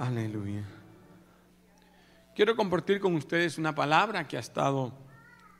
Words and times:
Aleluya. 0.00 0.64
Quiero 2.34 2.56
compartir 2.56 3.00
con 3.00 3.14
ustedes 3.16 3.58
una 3.58 3.74
palabra 3.74 4.26
que 4.26 4.38
ha 4.38 4.40
estado 4.40 4.94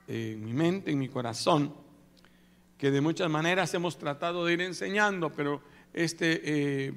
en 0.08 0.42
mi 0.42 0.54
mente, 0.54 0.90
en 0.90 0.98
mi 0.98 1.10
corazón, 1.10 1.74
que 2.78 2.90
de 2.90 3.02
muchas 3.02 3.28
maneras 3.28 3.74
hemos 3.74 3.98
tratado 3.98 4.46
de 4.46 4.54
ir 4.54 4.62
enseñando, 4.62 5.30
pero 5.30 5.60
esta 5.92 6.24
eh, 6.24 6.90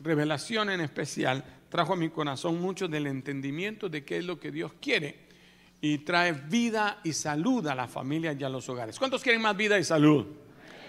revelación 0.00 0.70
en 0.70 0.80
especial 0.80 1.44
trajo 1.68 1.92
a 1.92 1.96
mi 1.96 2.08
corazón 2.08 2.60
mucho 2.60 2.88
del 2.88 3.06
entendimiento 3.06 3.88
de 3.88 4.04
qué 4.04 4.16
es 4.18 4.24
lo 4.24 4.40
que 4.40 4.50
Dios 4.50 4.72
quiere 4.80 5.28
y 5.80 5.98
trae 5.98 6.32
vida 6.32 6.98
y 7.04 7.12
salud 7.12 7.64
a 7.68 7.76
la 7.76 7.86
familia 7.86 8.32
y 8.32 8.42
a 8.42 8.48
los 8.48 8.68
hogares. 8.68 8.98
¿Cuántos 8.98 9.22
quieren 9.22 9.40
más 9.40 9.56
vida 9.56 9.78
y 9.78 9.84
salud? 9.84 10.26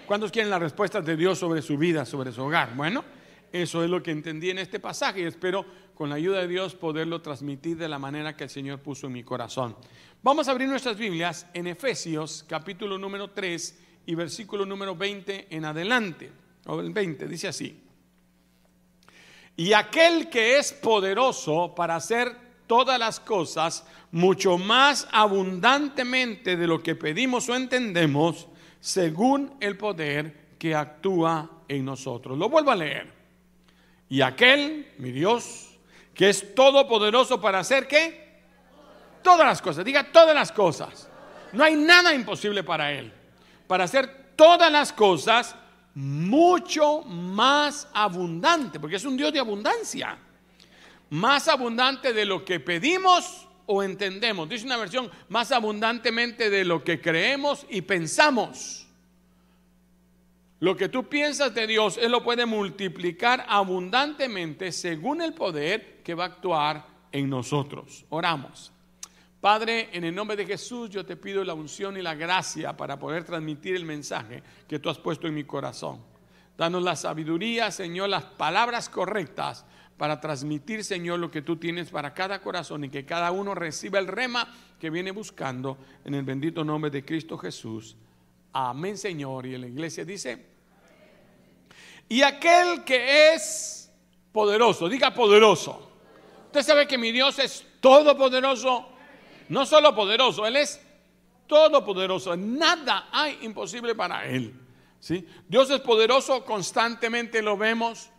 ¿Cuántos 0.07 0.31
quieren 0.31 0.49
las 0.49 0.59
respuestas 0.59 1.05
de 1.05 1.15
Dios 1.15 1.37
sobre 1.37 1.61
su 1.61 1.77
vida, 1.77 2.03
sobre 2.03 2.31
su 2.31 2.41
hogar? 2.41 2.75
Bueno, 2.75 3.18
eso 3.51 3.83
es 3.83 3.89
lo 3.89 4.03
que 4.03 4.11
entendí 4.11 4.49
en 4.49 4.59
este 4.59 4.79
pasaje 4.79 5.21
y 5.21 5.23
espero 5.23 5.65
con 5.95 6.09
la 6.09 6.15
ayuda 6.15 6.39
de 6.39 6.47
Dios 6.47 6.75
poderlo 6.75 7.21
transmitir 7.21 7.77
de 7.77 7.89
la 7.89 7.99
manera 7.99 8.35
que 8.35 8.45
el 8.45 8.49
Señor 8.49 8.79
puso 8.79 9.07
en 9.07 9.13
mi 9.13 9.23
corazón. 9.23 9.75
Vamos 10.21 10.47
a 10.47 10.51
abrir 10.51 10.67
nuestras 10.67 10.97
Biblias 10.97 11.47
en 11.53 11.67
Efesios 11.67 12.45
capítulo 12.47 12.97
número 12.97 13.31
3 13.31 13.79
y 14.05 14.15
versículo 14.15 14.65
número 14.65 14.95
20 14.95 15.47
en 15.49 15.65
adelante. 15.65 16.31
O 16.65 16.79
el 16.79 16.91
20 16.91 17.27
dice 17.27 17.47
así. 17.47 17.81
Y 19.55 19.73
aquel 19.73 20.29
que 20.29 20.57
es 20.57 20.71
poderoso 20.71 21.73
para 21.75 21.95
hacer 21.95 22.35
todas 22.65 22.97
las 22.97 23.19
cosas 23.19 23.85
mucho 24.11 24.57
más 24.57 25.07
abundantemente 25.11 26.55
de 26.55 26.67
lo 26.67 26.81
que 26.81 26.95
pedimos 26.95 27.49
o 27.49 27.55
entendemos, 27.55 28.47
según 28.79 29.55
el 29.59 29.77
poder 29.77 30.55
que 30.57 30.75
actúa 30.75 31.63
en 31.67 31.83
nosotros. 31.83 32.37
Lo 32.37 32.47
vuelvo 32.47 32.71
a 32.71 32.75
leer. 32.75 33.18
Y 34.09 34.21
aquel, 34.21 34.91
mi 34.97 35.11
Dios, 35.11 35.69
que 36.13 36.29
es 36.29 36.55
todopoderoso 36.55 37.39
para 37.39 37.59
hacer 37.59 37.87
qué? 37.87 38.41
Todas 39.21 39.47
las 39.47 39.61
cosas. 39.61 39.85
Diga 39.85 40.11
todas 40.11 40.33
las 40.33 40.51
cosas. 40.51 41.07
No 41.53 41.63
hay 41.63 41.75
nada 41.75 42.13
imposible 42.13 42.63
para 42.63 42.91
Él. 42.91 43.13
Para 43.67 43.83
hacer 43.83 44.33
todas 44.35 44.71
las 44.71 44.91
cosas 44.91 45.55
mucho 45.93 47.01
más 47.03 47.87
abundante, 47.93 48.79
porque 48.79 48.95
es 48.95 49.05
un 49.05 49.15
Dios 49.15 49.31
de 49.31 49.39
abundancia. 49.39 50.17
Más 51.11 51.47
abundante 51.47 52.13
de 52.13 52.25
lo 52.25 52.43
que 52.43 52.59
pedimos 52.59 53.47
o 53.65 53.83
entendemos. 53.83 54.49
Dice 54.49 54.65
una 54.65 54.77
versión, 54.77 55.11
más 55.29 55.51
abundantemente 55.51 56.49
de 56.49 56.65
lo 56.65 56.83
que 56.83 56.99
creemos 56.99 57.65
y 57.69 57.81
pensamos. 57.81 58.87
Lo 60.59 60.75
que 60.75 60.89
tú 60.89 61.07
piensas 61.07 61.53
de 61.53 61.67
Dios, 61.67 61.97
Él 61.97 62.11
lo 62.11 62.21
puede 62.21 62.45
multiplicar 62.45 63.45
abundantemente 63.47 64.71
según 64.71 65.21
el 65.21 65.33
poder 65.33 66.01
que 66.03 66.13
va 66.13 66.25
a 66.25 66.27
actuar 66.27 66.85
en 67.11 67.29
nosotros. 67.29 68.05
Oramos. 68.09 68.73
Padre, 69.39 69.89
en 69.93 70.03
el 70.03 70.13
nombre 70.13 70.35
de 70.35 70.45
Jesús 70.45 70.89
yo 70.89 71.05
te 71.05 71.15
pido 71.15 71.45
la 71.45 71.53
unción 71.53 71.95
y 71.95 72.01
la 72.01 72.13
gracia 72.13 72.75
para 72.75 72.99
poder 72.99 73.23
transmitir 73.23 73.73
el 73.73 73.85
mensaje 73.85 74.43
que 74.67 74.79
tú 74.79 74.89
has 74.89 74.97
puesto 74.97 75.27
en 75.27 75.33
mi 75.33 75.45
corazón. 75.45 76.01
Danos 76.57 76.83
la 76.83 76.97
sabiduría, 76.97 77.71
Señor, 77.71 78.09
las 78.09 78.25
palabras 78.25 78.89
correctas 78.89 79.65
para 79.95 80.19
transmitir, 80.19 80.83
Señor, 80.83 81.19
lo 81.19 81.31
que 81.31 81.41
tú 81.41 81.55
tienes 81.55 81.89
para 81.89 82.13
cada 82.13 82.41
corazón 82.41 82.83
y 82.83 82.89
que 82.89 83.05
cada 83.05 83.31
uno 83.31 83.55
reciba 83.55 83.97
el 83.97 84.07
rema 84.07 84.53
que 84.77 84.89
viene 84.89 85.11
buscando 85.11 85.77
en 86.03 86.15
el 86.15 86.23
bendito 86.23 86.65
nombre 86.65 86.91
de 86.91 87.05
Cristo 87.05 87.37
Jesús. 87.37 87.95
Amén, 88.53 88.97
Señor. 88.97 89.45
Y 89.45 89.57
la 89.57 89.67
iglesia 89.67 90.03
dice, 90.05 90.45
y 92.07 92.21
aquel 92.21 92.83
que 92.83 93.33
es 93.33 93.91
poderoso, 94.31 94.89
diga 94.89 95.13
poderoso. 95.13 95.91
Usted 96.47 96.63
sabe 96.63 96.87
que 96.87 96.97
mi 96.97 97.11
Dios 97.11 97.37
es 97.37 97.65
todopoderoso, 97.79 98.89
no 99.49 99.65
solo 99.65 99.93
poderoso, 99.93 100.45
Él 100.45 100.55
es 100.55 100.81
todopoderoso. 101.45 102.35
Nada 102.35 103.09
hay 103.11 103.39
imposible 103.41 103.93
para 103.93 104.25
Él. 104.25 104.53
¿sí? 104.99 105.27
Dios 105.47 105.69
es 105.69 105.79
poderoso, 105.81 106.43
constantemente 106.43 107.41
lo 107.41 107.57
vemos. 107.57 108.09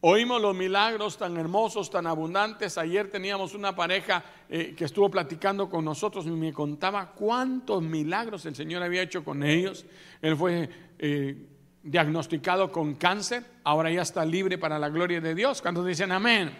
Oímos 0.00 0.40
los 0.40 0.54
milagros 0.54 1.18
tan 1.18 1.36
hermosos, 1.36 1.90
tan 1.90 2.06
abundantes. 2.06 2.78
Ayer 2.78 3.10
teníamos 3.10 3.54
una 3.54 3.74
pareja 3.74 4.22
eh, 4.48 4.72
que 4.76 4.84
estuvo 4.84 5.10
platicando 5.10 5.68
con 5.68 5.84
nosotros 5.84 6.24
y 6.26 6.30
me 6.30 6.52
contaba 6.52 7.10
cuántos 7.10 7.82
milagros 7.82 8.46
el 8.46 8.54
Señor 8.54 8.80
había 8.84 9.02
hecho 9.02 9.24
con 9.24 9.42
ellos. 9.42 9.86
Él 10.22 10.36
fue 10.36 10.70
eh, 11.00 11.46
diagnosticado 11.82 12.70
con 12.70 12.94
cáncer, 12.94 13.44
ahora 13.64 13.90
ya 13.90 14.02
está 14.02 14.24
libre 14.24 14.56
para 14.56 14.78
la 14.78 14.88
gloria 14.88 15.20
de 15.20 15.34
Dios. 15.34 15.60
¿Cuántos 15.60 15.84
dicen 15.84 16.12
amén? 16.12 16.52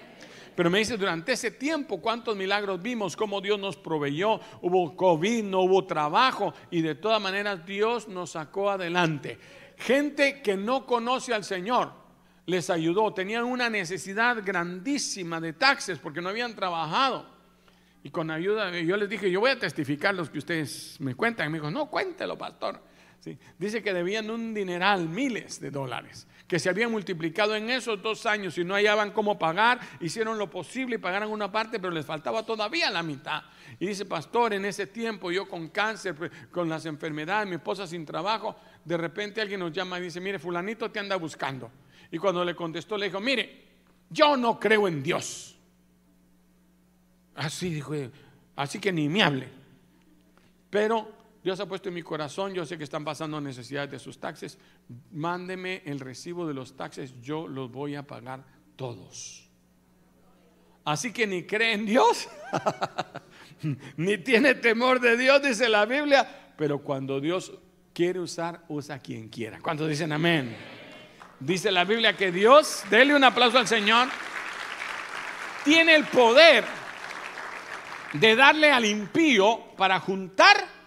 Pero 0.56 0.68
me 0.68 0.80
dice, 0.80 0.96
durante 0.96 1.30
ese 1.30 1.52
tiempo, 1.52 2.00
¿cuántos 2.00 2.36
milagros 2.36 2.82
vimos? 2.82 3.16
Cómo 3.16 3.40
Dios 3.40 3.60
nos 3.60 3.76
proveyó. 3.76 4.40
Hubo 4.62 4.96
COVID, 4.96 5.44
no 5.44 5.60
hubo 5.60 5.86
trabajo 5.86 6.54
y 6.72 6.82
de 6.82 6.96
todas 6.96 7.22
maneras 7.22 7.64
Dios 7.64 8.08
nos 8.08 8.30
sacó 8.30 8.68
adelante. 8.68 9.38
Gente 9.76 10.42
que 10.42 10.56
no 10.56 10.86
conoce 10.86 11.32
al 11.32 11.44
Señor 11.44 12.07
les 12.48 12.70
ayudó. 12.70 13.12
Tenían 13.12 13.44
una 13.44 13.68
necesidad 13.68 14.42
grandísima 14.42 15.38
de 15.38 15.52
taxes 15.52 15.98
porque 15.98 16.22
no 16.22 16.30
habían 16.30 16.54
trabajado. 16.54 17.26
Y 18.02 18.10
con 18.10 18.30
ayuda, 18.30 18.70
yo 18.80 18.96
les 18.96 19.08
dije, 19.08 19.30
yo 19.30 19.40
voy 19.40 19.50
a 19.50 19.58
testificar 19.58 20.14
los 20.14 20.30
que 20.30 20.38
ustedes 20.38 20.96
me 20.98 21.14
cuentan. 21.14 21.46
Y 21.46 21.50
me 21.50 21.58
dijo, 21.58 21.70
no, 21.70 21.86
cuéntelo, 21.90 22.38
pastor. 22.38 22.80
Dice 23.58 23.82
que 23.82 23.92
debían 23.92 24.30
un 24.30 24.54
dineral, 24.54 25.08
miles 25.08 25.60
de 25.60 25.70
dólares, 25.70 26.26
que 26.48 26.58
se 26.58 26.70
habían 26.70 26.90
multiplicado 26.90 27.54
en 27.54 27.68
esos 27.68 28.02
dos 28.02 28.24
años 28.24 28.56
y 28.56 28.64
no 28.64 28.74
hallaban 28.74 29.10
cómo 29.12 29.38
pagar, 29.38 29.78
hicieron 30.00 30.38
lo 30.38 30.48
posible 30.48 30.96
y 30.96 30.98
pagaron 30.98 31.30
una 31.30 31.52
parte, 31.52 31.78
pero 31.78 31.92
les 31.92 32.06
faltaba 32.06 32.42
todavía 32.44 32.90
la 32.90 33.02
mitad. 33.02 33.42
Y 33.78 33.86
dice, 33.86 34.06
pastor, 34.06 34.54
en 34.54 34.64
ese 34.64 34.86
tiempo 34.86 35.30
yo 35.30 35.46
con 35.46 35.68
cáncer, 35.68 36.14
pues, 36.14 36.32
con 36.50 36.66
las 36.70 36.86
enfermedades, 36.86 37.46
mi 37.46 37.56
esposa 37.56 37.86
sin 37.86 38.06
trabajo, 38.06 38.56
de 38.82 38.96
repente 38.96 39.42
alguien 39.42 39.60
nos 39.60 39.72
llama 39.72 39.98
y 39.98 40.04
dice, 40.04 40.22
mire, 40.22 40.38
fulanito 40.38 40.90
te 40.90 40.98
anda 40.98 41.16
buscando. 41.16 41.70
Y 42.10 42.16
cuando 42.16 42.42
le 42.42 42.56
contestó, 42.56 42.96
le 42.96 43.06
dijo, 43.06 43.20
mire, 43.20 43.64
yo 44.08 44.34
no 44.38 44.58
creo 44.58 44.88
en 44.88 45.02
Dios. 45.02 45.54
Así 47.34 47.68
dijo, 47.68 47.94
así 48.56 48.78
que 48.78 48.90
ni 48.90 49.06
me 49.10 49.22
hable. 49.22 49.48
Pero 50.70 51.12
Dios 51.42 51.60
ha 51.60 51.66
puesto 51.66 51.88
en 51.88 51.94
mi 51.94 52.02
corazón, 52.02 52.52
yo 52.52 52.66
sé 52.66 52.76
que 52.76 52.84
están 52.84 53.04
pasando 53.04 53.40
necesidades 53.40 53.90
de 53.90 53.98
sus 53.98 54.18
taxes, 54.18 54.58
mándeme 55.12 55.82
el 55.84 56.00
recibo 56.00 56.46
de 56.46 56.54
los 56.54 56.76
taxes, 56.76 57.14
yo 57.20 57.46
los 57.46 57.70
voy 57.70 57.94
a 57.94 58.06
pagar 58.06 58.44
todos. 58.76 59.48
Así 60.84 61.12
que 61.12 61.26
ni 61.26 61.44
cree 61.44 61.74
en 61.74 61.86
Dios, 61.86 62.28
ni 63.96 64.18
tiene 64.18 64.54
temor 64.54 65.00
de 65.00 65.16
Dios, 65.16 65.42
dice 65.42 65.68
la 65.68 65.84
Biblia, 65.84 66.54
pero 66.56 66.80
cuando 66.80 67.20
Dios 67.20 67.52
quiere 67.92 68.20
usar, 68.20 68.64
usa 68.68 68.96
a 68.96 68.98
quien 68.98 69.28
quiera. 69.28 69.60
¿Cuántos 69.60 69.88
dicen 69.88 70.12
amén? 70.12 70.56
Dice 71.40 71.70
la 71.70 71.84
Biblia 71.84 72.16
que 72.16 72.32
Dios, 72.32 72.84
dele 72.90 73.14
un 73.14 73.22
aplauso 73.22 73.58
al 73.58 73.68
Señor, 73.68 74.08
tiene 75.64 75.94
el 75.94 76.04
poder 76.04 76.64
de 78.12 78.34
darle 78.34 78.72
al 78.72 78.84
impío 78.84 79.76
para 79.76 80.00
juntar, 80.00 80.77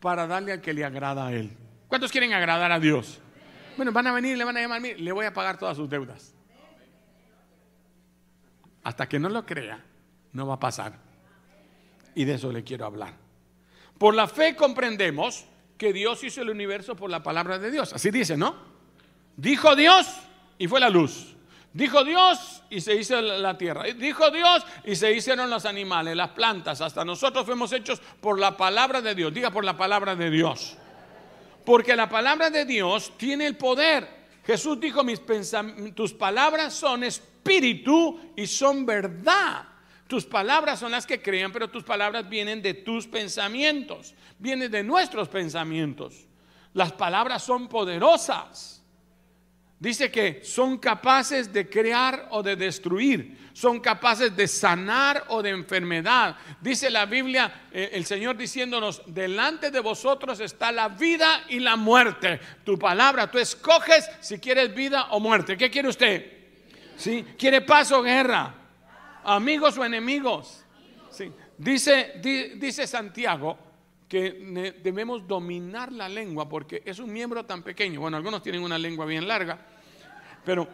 para 0.00 0.26
darle 0.26 0.52
al 0.52 0.60
que 0.60 0.72
le 0.72 0.84
agrada 0.84 1.26
a 1.26 1.32
él. 1.32 1.50
¿Cuántos 1.88 2.12
quieren 2.12 2.32
agradar 2.32 2.70
a 2.70 2.78
Dios? 2.78 3.20
Bueno, 3.76 3.92
van 3.92 4.06
a 4.06 4.12
venir, 4.12 4.36
le 4.36 4.44
van 4.44 4.56
a 4.56 4.60
llamar, 4.60 4.82
le 4.82 5.12
voy 5.12 5.26
a 5.26 5.32
pagar 5.32 5.58
todas 5.58 5.76
sus 5.76 5.88
deudas. 5.88 6.34
Hasta 8.82 9.08
que 9.08 9.18
no 9.18 9.28
lo 9.28 9.44
crea, 9.44 9.84
no 10.32 10.46
va 10.46 10.54
a 10.54 10.60
pasar. 10.60 10.94
Y 12.14 12.24
de 12.24 12.34
eso 12.34 12.50
le 12.50 12.64
quiero 12.64 12.86
hablar. 12.86 13.14
Por 13.98 14.14
la 14.14 14.28
fe 14.28 14.56
comprendemos 14.56 15.44
que 15.76 15.92
Dios 15.92 16.22
hizo 16.24 16.42
el 16.42 16.50
universo 16.50 16.96
por 16.96 17.10
la 17.10 17.22
palabra 17.22 17.58
de 17.58 17.70
Dios. 17.70 17.92
Así 17.92 18.10
dice, 18.10 18.36
¿no? 18.36 18.56
Dijo 19.36 19.76
Dios 19.76 20.06
y 20.58 20.66
fue 20.66 20.80
la 20.80 20.90
luz. 20.90 21.36
Dijo 21.78 22.02
Dios 22.02 22.64
y 22.70 22.80
se 22.80 22.96
hizo 22.96 23.20
la 23.20 23.56
tierra. 23.56 23.84
Dijo 23.84 24.32
Dios 24.32 24.66
y 24.84 24.96
se 24.96 25.12
hicieron 25.12 25.48
los 25.48 25.64
animales, 25.64 26.16
las 26.16 26.30
plantas. 26.30 26.80
Hasta 26.80 27.04
nosotros 27.04 27.46
fuimos 27.46 27.70
hechos 27.72 28.02
por 28.20 28.40
la 28.40 28.56
palabra 28.56 29.00
de 29.00 29.14
Dios. 29.14 29.32
Diga 29.32 29.52
por 29.52 29.64
la 29.64 29.76
palabra 29.76 30.16
de 30.16 30.28
Dios. 30.28 30.76
Porque 31.64 31.94
la 31.94 32.08
palabra 32.08 32.50
de 32.50 32.64
Dios 32.64 33.12
tiene 33.16 33.46
el 33.46 33.56
poder. 33.56 34.08
Jesús 34.44 34.80
dijo, 34.80 35.04
mis 35.04 35.22
tus 35.94 36.12
palabras 36.14 36.74
son 36.74 37.04
espíritu 37.04 38.32
y 38.34 38.48
son 38.48 38.84
verdad. 38.84 39.62
Tus 40.08 40.24
palabras 40.24 40.80
son 40.80 40.90
las 40.90 41.06
que 41.06 41.22
crean, 41.22 41.52
pero 41.52 41.70
tus 41.70 41.84
palabras 41.84 42.28
vienen 42.28 42.60
de 42.60 42.74
tus 42.74 43.06
pensamientos, 43.06 44.16
vienen 44.40 44.68
de 44.68 44.82
nuestros 44.82 45.28
pensamientos. 45.28 46.26
Las 46.74 46.90
palabras 46.90 47.44
son 47.44 47.68
poderosas. 47.68 48.77
Dice 49.80 50.10
que 50.10 50.40
son 50.42 50.78
capaces 50.78 51.52
de 51.52 51.68
crear 51.68 52.26
o 52.32 52.42
de 52.42 52.56
destruir, 52.56 53.50
son 53.52 53.78
capaces 53.78 54.34
de 54.34 54.48
sanar 54.48 55.26
o 55.28 55.40
de 55.40 55.50
enfermedad. 55.50 56.36
Dice 56.60 56.90
la 56.90 57.06
Biblia, 57.06 57.68
eh, 57.70 57.90
el 57.92 58.04
Señor 58.04 58.36
diciéndonos, 58.36 59.02
delante 59.06 59.70
de 59.70 59.78
vosotros 59.78 60.40
está 60.40 60.72
la 60.72 60.88
vida 60.88 61.44
y 61.48 61.60
la 61.60 61.76
muerte. 61.76 62.40
Tu 62.64 62.76
palabra, 62.76 63.30
tú 63.30 63.38
escoges 63.38 64.10
si 64.20 64.40
quieres 64.40 64.74
vida 64.74 65.08
o 65.10 65.20
muerte. 65.20 65.56
¿Qué 65.56 65.70
quiere 65.70 65.88
usted? 65.88 66.26
¿Sí? 66.96 67.24
¿Quiere 67.38 67.60
paz 67.60 67.92
o 67.92 68.02
guerra? 68.02 68.52
¿Amigos 69.22 69.78
o 69.78 69.84
enemigos? 69.84 70.64
Sí. 71.10 71.30
Dice, 71.56 72.14
dice 72.56 72.84
Santiago 72.84 73.67
que 74.08 74.80
debemos 74.82 75.26
dominar 75.28 75.92
la 75.92 76.08
lengua 76.08 76.48
porque 76.48 76.82
es 76.84 76.98
un 76.98 77.12
miembro 77.12 77.44
tan 77.44 77.62
pequeño. 77.62 78.00
Bueno, 78.00 78.16
algunos 78.16 78.42
tienen 78.42 78.62
una 78.62 78.78
lengua 78.78 79.04
bien 79.04 79.28
larga, 79.28 79.58
pero 80.44 80.66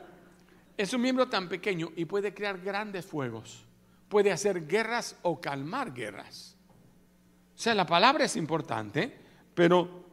es 0.76 0.92
un 0.92 1.02
miembro 1.02 1.28
tan 1.28 1.48
pequeño 1.48 1.90
y 1.96 2.04
puede 2.04 2.32
crear 2.32 2.60
grandes 2.60 3.04
fuegos. 3.04 3.64
Puede 4.08 4.30
hacer 4.30 4.66
guerras 4.66 5.18
o 5.22 5.40
calmar 5.40 5.92
guerras. 5.92 6.56
O 7.54 7.58
sea, 7.58 7.74
la 7.74 7.86
palabra 7.86 8.24
es 8.24 8.36
importante, 8.36 9.16
pero 9.54 10.04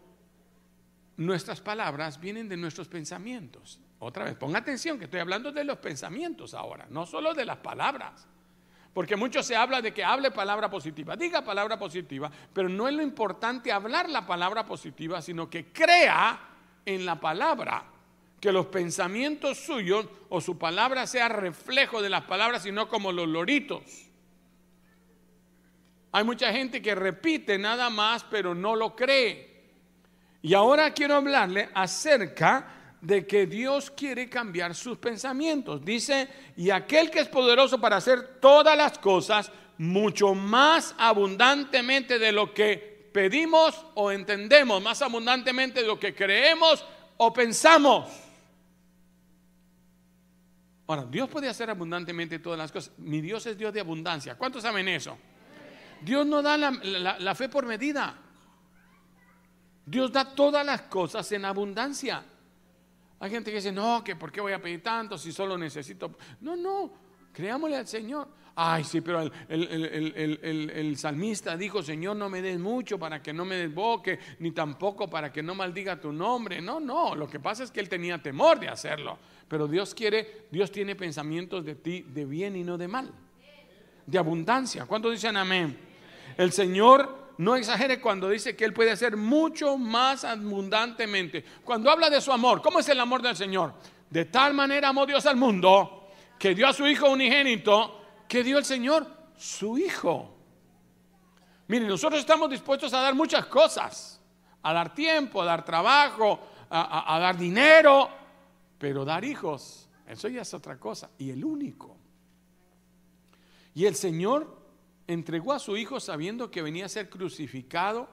nuestras 1.17 1.61
palabras 1.61 2.19
vienen 2.19 2.49
de 2.49 2.57
nuestros 2.57 2.87
pensamientos. 2.87 3.79
Otra 3.99 4.25
vez, 4.25 4.35
ponga 4.35 4.59
atención 4.59 4.97
que 4.97 5.05
estoy 5.05 5.19
hablando 5.19 5.51
de 5.51 5.63
los 5.63 5.77
pensamientos 5.77 6.55
ahora, 6.55 6.87
no 6.89 7.05
solo 7.05 7.35
de 7.35 7.45
las 7.45 7.57
palabras. 7.57 8.27
Porque 8.93 9.15
mucho 9.15 9.41
se 9.41 9.55
habla 9.55 9.81
de 9.81 9.93
que 9.93 10.03
hable 10.03 10.31
palabra 10.31 10.69
positiva, 10.69 11.15
diga 11.15 11.43
palabra 11.43 11.79
positiva, 11.79 12.29
pero 12.53 12.67
no 12.67 12.87
es 12.87 12.93
lo 12.93 13.01
importante 13.01 13.71
hablar 13.71 14.09
la 14.09 14.25
palabra 14.25 14.65
positiva, 14.65 15.21
sino 15.21 15.49
que 15.49 15.71
crea 15.71 16.39
en 16.85 17.05
la 17.05 17.19
palabra, 17.19 17.85
que 18.41 18.51
los 18.51 18.65
pensamientos 18.65 19.59
suyos 19.59 20.07
o 20.29 20.41
su 20.41 20.57
palabra 20.57 21.07
sea 21.07 21.29
reflejo 21.29 22.01
de 22.01 22.09
las 22.09 22.23
palabras 22.23 22.65
y 22.65 22.71
no 22.71 22.89
como 22.89 23.11
los 23.11 23.27
loritos. 23.27 23.83
Hay 26.11 26.25
mucha 26.25 26.51
gente 26.51 26.81
que 26.81 26.93
repite 26.93 27.57
nada 27.57 27.89
más, 27.89 28.25
pero 28.25 28.53
no 28.53 28.75
lo 28.75 28.95
cree. 28.95 29.51
Y 30.41 30.53
ahora 30.53 30.91
quiero 30.91 31.15
hablarle 31.15 31.69
acerca 31.73 32.80
de 33.01 33.25
que 33.25 33.47
Dios 33.47 33.89
quiere 33.89 34.29
cambiar 34.29 34.75
sus 34.75 34.97
pensamientos. 34.99 35.83
Dice, 35.83 36.29
y 36.55 36.69
aquel 36.69 37.09
que 37.09 37.19
es 37.19 37.27
poderoso 37.27 37.81
para 37.81 37.97
hacer 37.97 38.39
todas 38.39 38.77
las 38.77 38.99
cosas 38.99 39.51
mucho 39.79 40.35
más 40.35 40.93
abundantemente 40.99 42.19
de 42.19 42.31
lo 42.31 42.53
que 42.53 43.09
pedimos 43.11 43.85
o 43.95 44.11
entendemos, 44.11 44.81
más 44.81 45.01
abundantemente 45.01 45.81
de 45.81 45.87
lo 45.87 45.99
que 45.99 46.13
creemos 46.13 46.85
o 47.17 47.33
pensamos. 47.33 48.07
Ahora, 50.85 51.05
Dios 51.05 51.27
puede 51.29 51.47
hacer 51.47 51.69
abundantemente 51.69 52.37
todas 52.37 52.59
las 52.59 52.71
cosas. 52.71 52.93
Mi 52.97 53.21
Dios 53.21 53.45
es 53.47 53.57
Dios 53.57 53.73
de 53.73 53.79
abundancia. 53.79 54.35
¿Cuántos 54.37 54.61
saben 54.61 54.87
eso? 54.87 55.17
Dios 56.01 56.25
no 56.25 56.41
da 56.41 56.57
la, 56.57 56.71
la 57.19 57.35
fe 57.35 57.49
por 57.49 57.65
medida. 57.65 58.15
Dios 59.85 60.11
da 60.11 60.35
todas 60.35 60.65
las 60.65 60.83
cosas 60.83 61.31
en 61.31 61.45
abundancia. 61.45 62.25
Hay 63.21 63.29
gente 63.29 63.51
que 63.51 63.57
dice, 63.57 63.71
no, 63.71 64.03
que 64.03 64.15
por 64.15 64.31
qué 64.31 64.41
voy 64.41 64.51
a 64.51 64.59
pedir 64.59 64.81
tanto 64.81 65.15
si 65.15 65.31
solo 65.31 65.55
necesito. 65.55 66.11
No, 66.41 66.55
no, 66.55 66.91
creámosle 67.31 67.77
al 67.77 67.87
Señor. 67.87 68.27
Ay, 68.55 68.83
sí, 68.83 68.99
pero 68.99 69.31
el, 69.47 70.95
salmista 70.97 71.55
dijo, 71.55 71.83
Señor, 71.83 72.15
no 72.15 72.29
me 72.29 72.41
des 72.41 72.59
mucho 72.59 72.97
para 72.97 73.21
que 73.21 73.31
no 73.31 73.45
me 73.45 73.57
desboque, 73.57 74.17
ni 74.39 74.51
tampoco 74.51 75.07
para 75.07 75.31
que 75.31 75.43
no 75.43 75.53
maldiga 75.53 76.01
tu 76.01 76.11
nombre. 76.11 76.61
No, 76.61 76.79
no, 76.79 77.13
lo 77.13 77.29
que 77.29 77.39
pasa 77.39 77.63
es 77.63 77.69
que 77.69 77.79
él 77.79 77.87
tenía 77.87 78.17
temor 78.17 78.59
de 78.59 78.69
hacerlo. 78.69 79.19
Pero 79.47 79.67
Dios 79.67 79.93
quiere, 79.93 80.47
Dios 80.49 80.71
tiene 80.71 80.95
pensamientos 80.95 81.63
de 81.63 81.75
ti 81.75 82.01
de 82.01 82.25
bien 82.25 82.55
y 82.55 82.63
no 82.63 82.75
de 82.75 82.87
mal, 82.87 83.11
de 84.07 84.17
abundancia. 84.17 84.87
¿Cuántos 84.87 85.11
dicen 85.11 85.37
amén? 85.37 85.77
El 86.37 86.51
Señor 86.51 87.20
no 87.41 87.55
exagere 87.55 87.99
cuando 87.99 88.29
dice 88.29 88.55
que 88.55 88.65
Él 88.65 88.71
puede 88.71 88.91
hacer 88.91 89.17
mucho 89.17 89.75
más 89.75 90.23
abundantemente. 90.25 91.43
Cuando 91.63 91.89
habla 91.89 92.07
de 92.07 92.21
su 92.21 92.31
amor, 92.31 92.61
¿cómo 92.61 92.79
es 92.79 92.89
el 92.89 92.99
amor 92.99 93.23
del 93.23 93.35
Señor? 93.35 93.73
De 94.11 94.25
tal 94.25 94.53
manera 94.53 94.89
amó 94.89 95.07
Dios 95.07 95.25
al 95.25 95.37
mundo 95.37 96.11
que 96.37 96.53
dio 96.53 96.67
a 96.67 96.73
su 96.73 96.85
Hijo 96.85 97.09
unigénito, 97.09 97.99
que 98.27 98.43
dio 98.43 98.59
el 98.59 98.65
Señor 98.65 99.07
su 99.35 99.75
Hijo. 99.75 100.37
Miren, 101.67 101.87
nosotros 101.87 102.19
estamos 102.19 102.47
dispuestos 102.47 102.93
a 102.93 103.01
dar 103.01 103.15
muchas 103.15 103.47
cosas, 103.47 104.21
a 104.61 104.71
dar 104.71 104.93
tiempo, 104.93 105.41
a 105.41 105.45
dar 105.45 105.65
trabajo, 105.65 106.39
a, 106.69 107.15
a 107.15 107.19
dar 107.19 107.35
dinero, 107.35 108.07
pero 108.77 109.03
dar 109.03 109.25
hijos, 109.25 109.89
eso 110.05 110.27
ya 110.27 110.43
es 110.43 110.53
otra 110.53 110.79
cosa. 110.79 111.09
Y 111.17 111.31
el 111.31 111.43
único. 111.43 111.97
Y 113.73 113.87
el 113.87 113.95
Señor 113.95 114.60
entregó 115.13 115.53
a 115.53 115.59
su 115.59 115.77
Hijo 115.77 115.99
sabiendo 115.99 116.49
que 116.49 116.61
venía 116.61 116.85
a 116.85 116.89
ser 116.89 117.09
crucificado, 117.09 118.07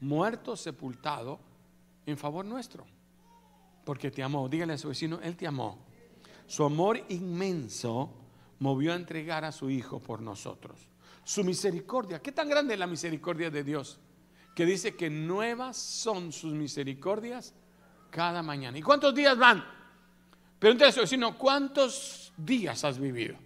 muerto, 0.00 0.56
sepultado, 0.56 1.40
en 2.06 2.18
favor 2.18 2.44
nuestro. 2.44 2.84
Porque 3.84 4.10
te 4.10 4.22
amó. 4.22 4.48
Dígale 4.48 4.74
a 4.74 4.78
su 4.78 4.88
vecino, 4.88 5.20
Él 5.22 5.36
te 5.36 5.46
amó. 5.46 5.84
Su 6.46 6.64
amor 6.64 7.00
inmenso 7.08 8.12
movió 8.58 8.92
a 8.92 8.96
entregar 8.96 9.44
a 9.44 9.52
su 9.52 9.70
Hijo 9.70 10.00
por 10.00 10.20
nosotros. 10.20 10.88
Su 11.24 11.44
misericordia, 11.44 12.20
¿qué 12.20 12.32
tan 12.32 12.48
grande 12.48 12.74
es 12.74 12.80
la 12.80 12.86
misericordia 12.86 13.50
de 13.50 13.62
Dios? 13.62 14.00
Que 14.54 14.66
dice 14.66 14.96
que 14.96 15.08
nuevas 15.08 15.76
son 15.76 16.32
sus 16.32 16.52
misericordias 16.52 17.54
cada 18.10 18.42
mañana. 18.42 18.76
¿Y 18.76 18.82
cuántos 18.82 19.14
días 19.14 19.38
van? 19.38 19.64
A 20.60 20.92
su 20.92 21.00
vecino, 21.00 21.36
¿cuántos 21.36 22.32
días 22.36 22.84
has 22.84 22.98
vivido? 22.98 23.36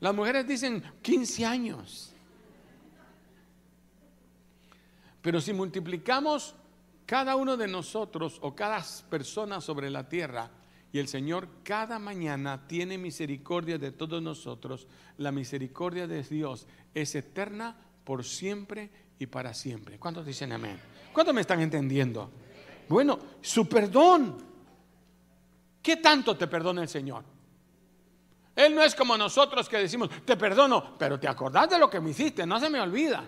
Las 0.00 0.14
mujeres 0.14 0.46
dicen 0.46 0.82
15 1.02 1.46
años. 1.46 2.12
Pero 5.20 5.40
si 5.40 5.52
multiplicamos 5.52 6.54
cada 7.04 7.36
uno 7.36 7.56
de 7.56 7.68
nosotros 7.68 8.38
o 8.42 8.54
cada 8.54 8.84
persona 9.10 9.60
sobre 9.60 9.90
la 9.90 10.08
tierra, 10.08 10.50
y 10.92 10.98
el 10.98 11.08
Señor 11.08 11.48
cada 11.62 11.98
mañana 11.98 12.66
tiene 12.66 12.96
misericordia 12.96 13.78
de 13.78 13.92
todos 13.92 14.22
nosotros, 14.22 14.86
la 15.18 15.32
misericordia 15.32 16.06
de 16.06 16.22
Dios 16.22 16.66
es 16.94 17.14
eterna 17.14 17.76
por 18.04 18.24
siempre 18.24 18.90
y 19.18 19.26
para 19.26 19.52
siempre. 19.52 19.98
¿Cuántos 19.98 20.24
dicen 20.24 20.52
amén? 20.52 20.80
¿Cuántos 21.12 21.34
me 21.34 21.42
están 21.42 21.60
entendiendo? 21.60 22.30
Bueno, 22.88 23.18
su 23.42 23.68
perdón. 23.68 24.38
¿Qué 25.82 25.96
tanto 25.96 26.36
te 26.36 26.46
perdona 26.46 26.82
el 26.82 26.88
Señor? 26.88 27.24
Él 28.58 28.74
no 28.74 28.82
es 28.82 28.92
como 28.92 29.16
nosotros 29.16 29.68
que 29.68 29.78
decimos, 29.78 30.10
te 30.24 30.36
perdono, 30.36 30.98
pero 30.98 31.20
te 31.20 31.28
acordás 31.28 31.70
de 31.70 31.78
lo 31.78 31.88
que 31.88 32.00
me 32.00 32.10
hiciste, 32.10 32.44
no 32.44 32.58
se 32.58 32.68
me 32.68 32.80
olvida. 32.80 33.22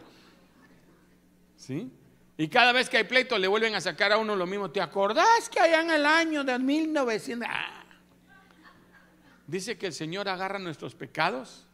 ¿Sí? 1.56 1.88
Y 2.37 2.49
cada 2.49 2.73
vez 2.73 2.91
que 2.91 2.97
hay 2.97 3.05
pleito 3.05 3.38
le 3.38 3.47
vuelven 3.47 3.77
a 3.77 3.81
sacar 3.81 4.11
a 4.11 4.19
uno 4.19 4.35
lo 4.35 4.44
mismo. 4.44 4.73
¿Te 4.73 4.81
acordás 4.81 5.49
que 5.49 5.61
allá 5.61 5.82
en 5.82 5.91
el 5.93 6.05
año 6.05 6.43
de 6.43 6.59
1900? 6.59 7.47
Ah. 7.49 7.85
Dice 9.47 9.79
que 9.79 9.87
el 9.87 9.93
Señor 9.93 10.29
agarra 10.29 10.58
nuestros 10.58 10.96
pecados 10.96 11.65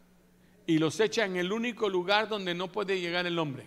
y 0.66 0.76
los 0.76 1.00
echa 1.00 1.24
en 1.24 1.36
el 1.36 1.50
único 1.50 1.88
lugar 1.88 2.28
donde 2.28 2.54
no 2.54 2.70
puede 2.70 3.00
llegar 3.00 3.24
el 3.24 3.38
hombre. 3.38 3.66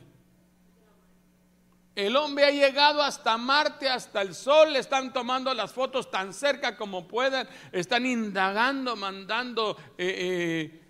El 1.95 2.15
hombre 2.15 2.45
ha 2.45 2.51
llegado 2.51 3.01
hasta 3.01 3.37
Marte, 3.37 3.89
hasta 3.89 4.21
el 4.21 4.33
Sol, 4.33 4.73
le 4.73 4.79
están 4.79 5.11
tomando 5.11 5.53
las 5.53 5.73
fotos 5.73 6.09
tan 6.09 6.33
cerca 6.33 6.77
como 6.77 7.07
puedan, 7.07 7.47
están 7.71 8.05
indagando, 8.05 8.95
mandando 8.95 9.75
eh, 9.97 10.15
eh, 10.17 10.81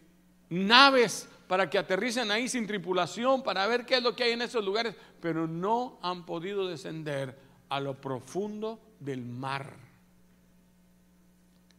naves 0.49 1.27
para 1.47 1.67
que 1.69 1.79
aterricen 1.79 2.29
ahí 2.29 2.47
sin 2.47 2.67
tripulación, 2.67 3.41
para 3.41 3.65
ver 3.65 3.85
qué 3.85 3.97
es 3.97 4.03
lo 4.03 4.15
que 4.15 4.23
hay 4.23 4.33
en 4.33 4.43
esos 4.43 4.63
lugares, 4.63 4.95
pero 5.19 5.47
no 5.47 5.97
han 6.03 6.25
podido 6.25 6.67
descender 6.67 7.35
a 7.69 7.79
lo 7.79 7.99
profundo 7.99 8.79
del 8.99 9.25
mar. 9.25 9.73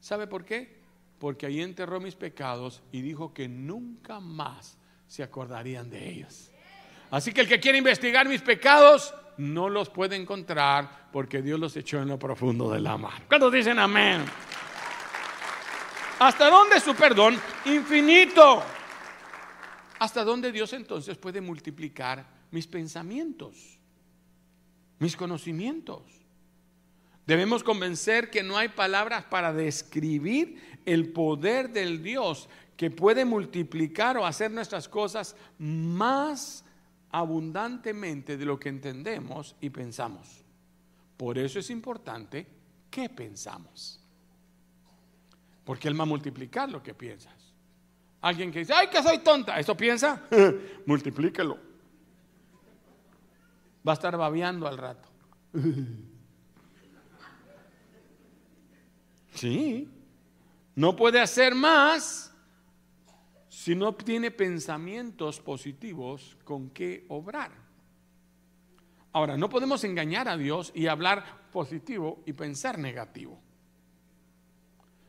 ¿Sabe 0.01 0.27
por 0.27 0.45
qué? 0.45 0.81
Porque 1.21 1.47
ahí 1.47 1.61
enterró 1.61 2.01
mis 2.01 2.17
pecados 2.17 2.83
y 2.91 3.03
dijo 3.03 3.33
que 3.33 3.49
nunca 3.49 4.19
más 4.19 4.77
se 5.07 5.23
acordarían 5.23 5.91
de 5.91 6.11
ellos. 6.11 6.50
Así 7.11 7.33
que 7.33 7.41
el 7.41 7.49
que 7.49 7.61
quiere 7.61 7.79
investigar 7.79 8.29
mis 8.29 8.43
pecados 8.43 9.15
no 9.37 9.69
los 9.69 9.89
puede 9.89 10.17
encontrar 10.17 11.09
porque 11.13 11.43
Dios 11.43 11.59
los 11.59 11.77
echó 11.77 12.01
en 12.01 12.09
lo 12.09 12.19
profundo 12.19 12.71
de 12.71 12.81
la 12.81 12.97
mar. 12.97 13.23
¿Cuántos 13.29 13.53
dicen 13.53 13.79
amén? 13.79 14.25
¿Hasta 16.21 16.51
dónde 16.51 16.79
su 16.81 16.95
perdón? 16.95 17.41
Infinito. 17.65 18.63
¿Hasta 19.99 20.25
dónde 20.25 20.53
Dios 20.53 20.73
entonces 20.73 21.17
puede 21.19 21.41
multiplicar 21.41 22.27
mis 22.51 22.67
pensamientos, 22.67 23.79
mis 24.99 25.17
conocimientos? 25.17 26.03
Debemos 27.27 27.63
convencer 27.63 28.31
que 28.31 28.43
no 28.43 28.57
hay 28.57 28.69
palabras 28.69 29.25
para 29.25 29.53
describir 29.53 30.81
el 30.85 31.13
poder 31.13 31.71
del 31.71 32.03
Dios 32.03 32.49
que 32.77 32.91
puede 32.91 33.25
multiplicar 33.25 34.17
o 34.17 34.27
hacer 34.27 34.51
nuestras 34.51 34.89
cosas 34.89 35.37
más 35.59 36.65
abundantemente 37.13 38.37
de 38.37 38.45
lo 38.45 38.59
que 38.59 38.69
entendemos 38.69 39.57
y 39.61 39.71
pensamos. 39.71 40.45
Por 41.17 41.39
eso 41.39 41.59
es 41.59 41.71
importante 41.71 42.47
qué 42.91 43.09
pensamos. 43.09 44.01
Porque 45.65 45.89
Él 45.89 45.99
va 45.99 46.05
a 46.05 46.07
multiplicar 46.07 46.71
lo 46.71 46.83
que 46.83 46.95
piensas. 46.95 47.35
Alguien 48.23 48.53
que 48.53 48.61
dice, 48.61 48.73
ay, 48.75 48.89
que 48.89 49.03
soy 49.03 49.19
tonta, 49.19 49.59
¿eso 49.59 49.77
piensa? 49.77 50.23
Multiplíquelo. 50.87 51.59
Va 53.87 53.93
a 53.93 53.95
estar 53.95 54.17
babeando 54.17 54.67
al 54.67 54.79
rato. 54.79 55.09
Sí. 59.33 59.89
No 60.75 60.95
puede 60.97 61.19
hacer 61.19 61.55
más 61.55 62.30
si 63.51 63.75
no 63.75 63.93
tiene 63.97 64.31
pensamientos 64.31 65.41
positivos 65.41 66.39
con 66.45 66.71
qué 66.71 67.05
obrar. 67.09 67.51
Ahora, 69.13 69.37
no 69.37 69.51
podemos 69.51 69.83
engañar 69.83 70.29
a 70.29 70.37
Dios 70.37 70.71
y 70.73 70.87
hablar 70.87 71.51
positivo 71.51 72.23
y 72.27 72.33
pensar 72.33 72.79
negativo. 72.79 73.41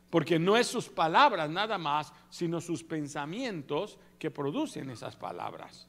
Porque 0.10 0.40
no 0.40 0.58
es 0.58 0.66
sus 0.66 0.90
palabras 0.90 1.52
nada 1.52 1.78
más, 1.78 2.12
sino 2.32 2.60
sus 2.60 2.84
pensamientos 2.84 4.00
que 4.18 4.32
producen 4.32 4.90
esas 4.90 5.16
palabras. 5.16 5.88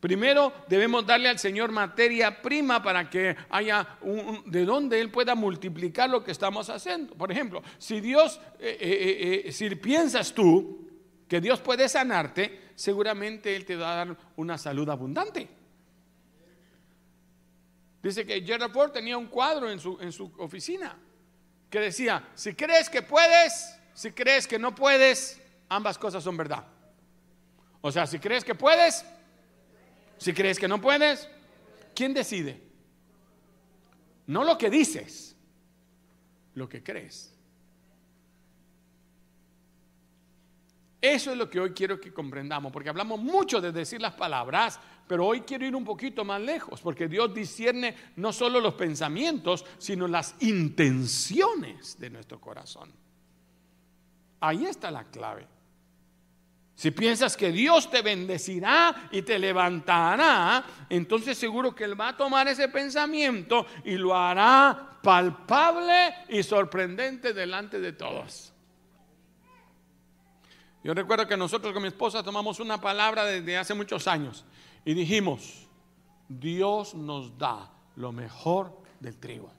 Primero 0.00 0.52
debemos 0.68 1.06
darle 1.06 1.30
al 1.30 1.38
Señor 1.38 1.72
materia 1.72 2.42
prima 2.42 2.82
para 2.82 3.08
que 3.08 3.34
haya 3.48 3.96
de 4.44 4.66
donde 4.66 5.00
Él 5.00 5.10
pueda 5.10 5.34
multiplicar 5.34 6.10
lo 6.10 6.22
que 6.22 6.30
estamos 6.30 6.68
haciendo. 6.68 7.14
Por 7.14 7.32
ejemplo, 7.32 7.62
si 7.78 8.02
Dios, 8.02 8.38
eh, 8.60 8.76
eh, 8.78 9.42
eh, 9.46 9.52
si 9.52 9.74
piensas 9.76 10.34
tú 10.34 10.83
que 11.28 11.40
Dios 11.40 11.60
puede 11.60 11.88
sanarte, 11.88 12.72
seguramente 12.74 13.54
Él 13.56 13.64
te 13.64 13.76
va 13.76 13.92
a 13.92 14.04
dar 14.04 14.16
una 14.36 14.58
salud 14.58 14.88
abundante. 14.88 15.48
Dice 18.02 18.26
que 18.26 18.42
Gerald 18.42 18.72
Ford 18.72 18.92
tenía 18.92 19.16
un 19.16 19.28
cuadro 19.28 19.70
en 19.70 19.80
su, 19.80 19.98
en 20.00 20.12
su 20.12 20.30
oficina 20.38 20.96
que 21.70 21.80
decía, 21.80 22.28
si 22.34 22.54
crees 22.54 22.88
que 22.88 23.02
puedes, 23.02 23.76
si 23.94 24.12
crees 24.12 24.46
que 24.46 24.58
no 24.58 24.74
puedes, 24.74 25.40
ambas 25.68 25.98
cosas 25.98 26.22
son 26.22 26.36
verdad. 26.36 26.64
O 27.80 27.90
sea, 27.90 28.06
si 28.06 28.18
crees 28.18 28.44
que 28.44 28.54
puedes, 28.54 29.04
si 30.18 30.32
crees 30.32 30.58
que 30.58 30.68
no 30.68 30.80
puedes, 30.80 31.28
¿quién 31.94 32.14
decide? 32.14 32.62
No 34.26 34.44
lo 34.44 34.56
que 34.56 34.70
dices, 34.70 35.36
lo 36.54 36.68
que 36.68 36.82
crees. 36.82 37.33
Eso 41.04 41.32
es 41.32 41.36
lo 41.36 41.50
que 41.50 41.60
hoy 41.60 41.72
quiero 41.72 42.00
que 42.00 42.14
comprendamos, 42.14 42.72
porque 42.72 42.88
hablamos 42.88 43.20
mucho 43.20 43.60
de 43.60 43.72
decir 43.72 44.00
las 44.00 44.14
palabras, 44.14 44.80
pero 45.06 45.26
hoy 45.26 45.42
quiero 45.42 45.66
ir 45.66 45.76
un 45.76 45.84
poquito 45.84 46.24
más 46.24 46.40
lejos, 46.40 46.80
porque 46.80 47.08
Dios 47.08 47.34
discierne 47.34 47.94
no 48.16 48.32
solo 48.32 48.58
los 48.58 48.72
pensamientos, 48.72 49.66
sino 49.76 50.08
las 50.08 50.34
intenciones 50.40 52.00
de 52.00 52.08
nuestro 52.08 52.40
corazón. 52.40 52.90
Ahí 54.40 54.64
está 54.64 54.90
la 54.90 55.04
clave. 55.04 55.46
Si 56.74 56.90
piensas 56.90 57.36
que 57.36 57.52
Dios 57.52 57.90
te 57.90 58.00
bendecirá 58.00 59.10
y 59.12 59.20
te 59.20 59.38
levantará, 59.38 60.64
entonces 60.88 61.36
seguro 61.36 61.74
que 61.74 61.84
Él 61.84 62.00
va 62.00 62.08
a 62.08 62.16
tomar 62.16 62.48
ese 62.48 62.68
pensamiento 62.68 63.66
y 63.84 63.96
lo 63.96 64.16
hará 64.16 65.00
palpable 65.02 66.14
y 66.30 66.42
sorprendente 66.42 67.34
delante 67.34 67.78
de 67.78 67.92
todos. 67.92 68.53
Yo 70.84 70.92
recuerdo 70.92 71.26
que 71.26 71.36
nosotros 71.36 71.72
con 71.72 71.80
mi 71.80 71.88
esposa 71.88 72.22
tomamos 72.22 72.60
una 72.60 72.78
palabra 72.78 73.24
desde 73.24 73.56
hace 73.56 73.72
muchos 73.72 74.06
años 74.06 74.44
y 74.84 74.92
dijimos, 74.92 75.66
Dios 76.28 76.94
nos 76.94 77.36
da 77.38 77.72
lo 77.96 78.12
mejor 78.12 78.78
del 79.00 79.18
trigo. 79.18 79.50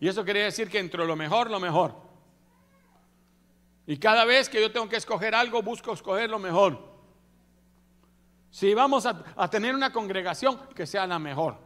Y 0.00 0.08
eso 0.08 0.24
quería 0.24 0.44
decir 0.44 0.68
que 0.68 0.80
entre 0.80 1.06
lo 1.06 1.14
mejor, 1.14 1.48
lo 1.48 1.60
mejor. 1.60 1.94
Y 3.86 3.98
cada 3.98 4.24
vez 4.24 4.48
que 4.48 4.60
yo 4.60 4.72
tengo 4.72 4.88
que 4.88 4.96
escoger 4.96 5.32
algo, 5.32 5.62
busco 5.62 5.92
escoger 5.92 6.28
lo 6.28 6.40
mejor. 6.40 6.88
Si 8.50 8.74
vamos 8.74 9.06
a, 9.06 9.48
tener 9.48 9.76
una 9.76 9.92
congregación, 9.92 10.58
que 10.74 10.86
sea 10.86 11.06
la 11.06 11.20
mejor. 11.20 11.56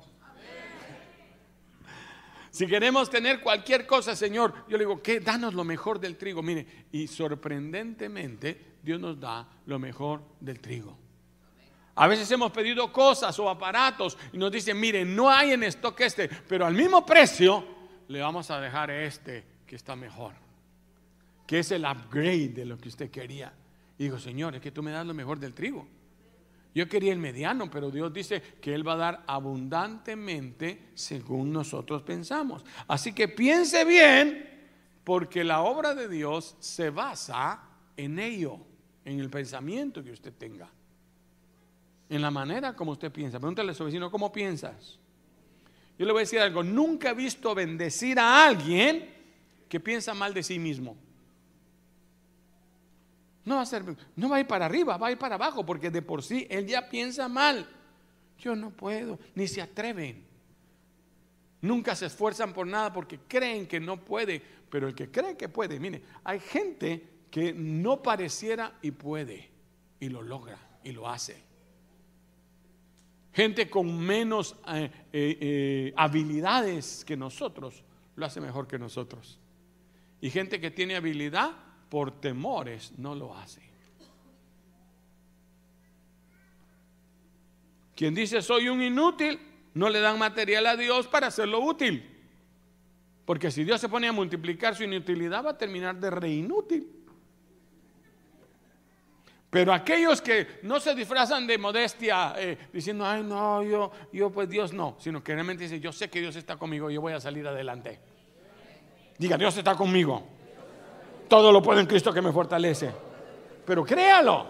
Si 2.52 2.68
queremos 2.68 3.11
tener 3.11 3.40
cualquier 3.40 3.85
cosa, 3.85 4.14
Señor, 4.14 4.54
yo 4.68 4.76
le 4.76 4.85
digo, 4.85 5.02
que 5.02 5.18
danos 5.18 5.54
lo 5.54 5.64
mejor 5.64 5.99
del 5.99 6.16
trigo. 6.16 6.40
Mire, 6.40 6.87
y 6.92 7.09
sorprendentemente, 7.09 8.76
Dios 8.80 9.00
nos 9.00 9.18
da 9.18 9.49
lo 9.66 9.80
mejor 9.80 10.23
del 10.38 10.61
trigo. 10.61 10.97
A 11.97 12.06
veces 12.06 12.30
hemos 12.30 12.52
pedido 12.52 12.92
cosas 12.92 13.37
o 13.40 13.50
aparatos 13.50 14.16
y 14.32 14.38
nos 14.38 14.52
dicen, 14.52 14.78
mire, 14.78 15.04
no 15.04 15.28
hay 15.28 15.50
en 15.50 15.64
stock 15.64 15.99
este, 16.00 16.28
pero 16.28 16.64
al 16.64 16.75
mismo 16.75 17.04
precio 17.04 17.64
le 18.06 18.21
vamos 18.21 18.49
a 18.52 18.61
dejar 18.61 18.92
este 18.92 19.44
que 19.66 19.75
está 19.75 19.97
mejor 19.97 20.42
que 21.52 21.59
es 21.59 21.71
el 21.71 21.85
upgrade 21.85 22.49
de 22.49 22.64
lo 22.64 22.78
que 22.78 22.88
usted 22.88 23.11
quería. 23.11 23.52
Y 23.99 24.04
digo, 24.04 24.18
Señor, 24.18 24.54
es 24.54 24.62
que 24.62 24.71
tú 24.71 24.82
me 24.82 24.90
das 24.90 25.06
lo 25.06 25.12
mejor 25.12 25.38
del 25.38 25.52
trigo. 25.52 25.87
Yo 26.75 26.88
quería 26.88 27.12
el 27.12 27.19
mediano, 27.19 27.71
pero 27.71 27.91
Dios 27.91 28.12
dice 28.12 28.41
que 28.61 28.75
Él 28.75 28.87
va 28.87 28.95
a 28.95 28.97
dar 28.97 29.25
abundantemente 29.26 30.91
según 30.95 31.52
nosotros 31.52 32.02
pensamos. 32.02 32.64
Así 32.88 33.12
que 33.12 33.29
piense 33.29 33.85
bien, 33.85 34.49
porque 35.05 35.45
la 35.45 35.61
obra 35.61 35.95
de 35.95 36.09
Dios 36.09 36.57
se 36.61 36.88
basa 36.91 37.62
en 37.97 38.19
ello, 38.19 38.59
en 39.05 39.21
el 39.21 39.29
pensamiento 39.29 40.02
que 40.02 40.12
usted 40.12 40.33
tenga, 40.33 40.71
en 42.09 42.23
la 42.23 42.31
manera 42.31 42.75
como 42.75 42.93
usted 42.93 43.12
piensa. 43.12 43.38
Pregúntale 43.38 43.73
a 43.73 43.75
su 43.75 43.85
vecino, 43.85 44.11
¿cómo 44.11 44.33
piensas? 44.33 44.99
Yo 45.99 46.07
le 46.07 46.12
voy 46.12 46.21
a 46.21 46.25
decir 46.25 46.41
algo, 46.41 46.62
nunca 46.62 47.11
he 47.11 47.14
visto 47.14 47.55
bendecir 47.55 48.19
a 48.19 48.47
alguien 48.47 49.12
que 49.69 49.79
piensa 49.79 50.14
mal 50.14 50.33
de 50.33 50.43
sí 50.43 50.59
mismo. 50.59 50.97
No 53.44 53.56
va 53.56 53.62
a 53.62 53.96
no 54.16 54.28
va 54.28 54.37
a 54.37 54.40
ir 54.40 54.46
para 54.46 54.66
arriba, 54.66 54.96
va 54.96 55.08
a 55.08 55.12
ir 55.12 55.18
para 55.18 55.34
abajo, 55.34 55.66
porque 55.66 55.90
de 55.90 56.02
por 56.02 56.22
sí 56.22 56.46
él 56.49 56.66
ya 56.66 56.88
piensa 56.88 57.28
mal. 57.28 57.68
Yo 58.38 58.54
no 58.54 58.70
puedo, 58.70 59.18
ni 59.34 59.49
se 59.49 59.61
atreven. 59.61 60.25
Nunca 61.61 61.94
se 61.94 62.06
esfuerzan 62.06 62.52
por 62.52 62.66
nada 62.66 62.92
porque 62.92 63.20
creen 63.28 63.66
que 63.66 63.78
no 63.78 64.04
puede, 64.04 64.42
pero 64.68 64.88
el 64.88 64.94
que 64.94 65.11
cree 65.11 65.37
que 65.37 65.49
puede, 65.49 65.78
mire, 65.78 66.02
hay 66.25 66.40
gente 66.40 67.08
que 67.30 67.52
no 67.52 68.02
pareciera 68.02 68.78
y 68.82 68.90
puede, 68.90 69.49
y 70.00 70.08
lo 70.08 70.22
logra, 70.22 70.58
y 70.82 70.92
lo 70.92 71.08
hace. 71.08 71.42
Gente 73.32 73.70
con 73.70 73.99
menos 73.99 74.56
eh, 74.68 74.90
eh, 75.12 75.38
eh, 75.40 75.94
habilidades 75.96 77.04
que 77.04 77.16
nosotros, 77.16 77.84
lo 78.16 78.26
hace 78.26 78.40
mejor 78.40 78.66
que 78.66 78.78
nosotros. 78.78 79.38
Y 80.20 80.30
gente 80.30 80.61
que 80.61 80.70
tiene 80.70 80.96
habilidad, 80.96 81.52
por 81.92 82.11
temores 82.22 82.90
no 82.96 83.14
lo 83.14 83.37
hace. 83.37 83.61
Quien 87.94 88.14
dice 88.14 88.40
soy 88.40 88.70
un 88.70 88.80
inútil, 88.80 89.38
no 89.75 89.90
le 89.90 90.00
dan 90.00 90.18
material 90.18 90.68
a 90.68 90.76
Dios 90.78 91.06
para 91.06 91.26
hacerlo 91.26 91.61
útil. 91.61 92.02
Porque 93.26 93.50
si 93.50 93.62
Dios 93.62 93.78
se 93.78 93.90
pone 93.90 94.08
a 94.08 94.12
multiplicar 94.12 94.75
su 94.75 94.84
inutilidad 94.84 95.44
va 95.44 95.50
a 95.50 95.58
terminar 95.58 95.94
de 95.96 96.08
re 96.08 96.30
inútil. 96.30 96.88
Pero 99.50 99.75
aquellos 99.75 100.22
que 100.22 100.61
no 100.62 100.80
se 100.80 100.94
disfrazan 100.94 101.46
de 101.46 101.58
modestia 101.58 102.32
eh, 102.38 102.56
diciendo, 102.72 103.04
ay 103.04 103.22
no, 103.22 103.62
yo, 103.62 103.92
yo 104.14 104.30
pues 104.30 104.49
Dios 104.49 104.72
no, 104.72 104.96
sino 104.99 105.22
que 105.22 105.34
realmente 105.34 105.64
dicen, 105.64 105.82
yo 105.82 105.92
sé 105.92 106.08
que 106.08 106.22
Dios 106.22 106.37
está 106.37 106.56
conmigo, 106.56 106.90
yo 106.90 107.02
voy 107.02 107.12
a 107.12 107.20
salir 107.20 107.46
adelante. 107.46 108.00
Diga, 109.18 109.37
Dios 109.37 109.54
está 109.58 109.75
conmigo. 109.75 110.40
Todo 111.33 111.51
lo 111.51 111.62
puedo 111.62 111.81
en 111.81 111.87
Cristo 111.87 112.12
que 112.12 112.21
me 112.21 112.31
fortalece. 112.31 112.93
Pero 113.65 113.87
créalo. 113.87 114.49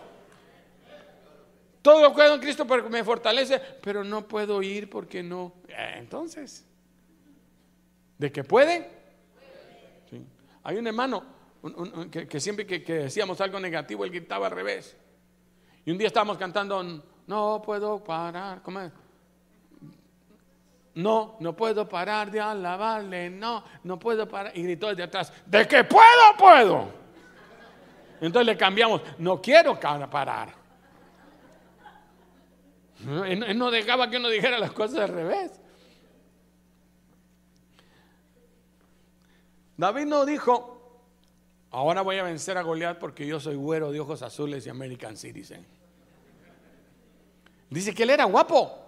Todo 1.81 2.03
lo 2.03 2.13
puedo 2.13 2.35
en 2.35 2.41
Cristo 2.41 2.67
que 2.67 2.83
me 2.91 3.05
fortalece, 3.05 3.61
pero 3.81 4.03
no 4.03 4.27
puedo 4.27 4.61
ir 4.61 4.91
porque 4.91 5.23
no. 5.23 5.53
Eh, 5.69 5.95
entonces, 5.99 6.67
¿de 8.19 8.33
qué 8.33 8.43
puede? 8.43 8.91
Hay 10.65 10.77
un 10.77 10.89
hermano 10.89 11.23
que, 12.11 12.41
siempre 12.41 12.67
que, 12.67 12.81
decíamos 12.81 13.41
algo 13.41 13.61
negativo, 13.61 14.05
él 14.05 14.11
gritaba 14.11 14.49
al 14.49 14.53
revés. 14.53 14.97
Y 15.85 15.93
un 15.93 15.99
día 15.99 16.09
estábamos 16.09 16.37
cantando, 16.37 16.83
no 17.29 17.63
puedo 17.65 18.03
parar. 18.03 18.61
¿Cómo 18.61 18.81
es? 18.81 18.91
No, 20.95 21.37
no 21.41 21.57
puedo 21.57 21.89
parar 21.89 22.31
de 22.31 22.41
alabarle, 22.41 23.31
no, 23.31 23.65
no 23.85 23.99
puedo 23.99 24.29
parar. 24.29 24.57
Y 24.57 24.63
gritó 24.63 24.89
desde 24.89 25.05
atrás, 25.05 25.33
de 25.47 25.67
que 25.67 25.85
puedo, 25.85 26.37
puedo. 26.39 26.91
Entonces 28.21 28.47
le 28.47 28.57
cambiamos, 28.57 29.01
no 29.19 29.41
quiero 29.41 29.79
parar. 29.81 30.55
Él 33.27 33.59
no 33.59 33.71
dejaba 33.71 34.09
que 34.09 34.19
uno 34.19 34.29
dijera 34.29 34.59
las 34.59 34.73
cosas 34.73 34.99
al 35.01 35.09
revés. 35.09 35.53
David 39.77 40.05
no 40.05 40.25
dijo, 40.25 41.01
ahora 41.71 42.03
voy 42.03 42.19
a 42.19 42.23
vencer 42.23 42.57
a 42.59 42.63
Goliat 42.63 42.99
porque 42.99 43.27
yo 43.27 43.41
soy 43.41 43.57
güero 43.57 43.91
de 43.91 43.99
ojos 43.99 44.23
azules 44.23 44.67
y 44.67 44.71
American 44.71 45.17
Citizen. 45.17 45.67
Dice 47.71 47.95
que 47.95 48.03
él 48.05 48.11
era 48.11 48.25
guapo, 48.25 48.79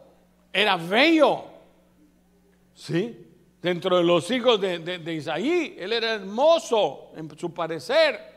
era 0.52 0.76
bello, 0.76 1.53
¿Sí? 2.74 3.26
Dentro 3.62 3.96
de 3.96 4.04
los 4.04 4.30
hijos 4.30 4.60
de, 4.60 5.14
Isaí, 5.14 5.76
él 5.78 5.92
era 5.92 6.14
hermoso 6.14 7.12
en 7.16 7.36
su 7.38 7.52
parecer. 7.54 8.34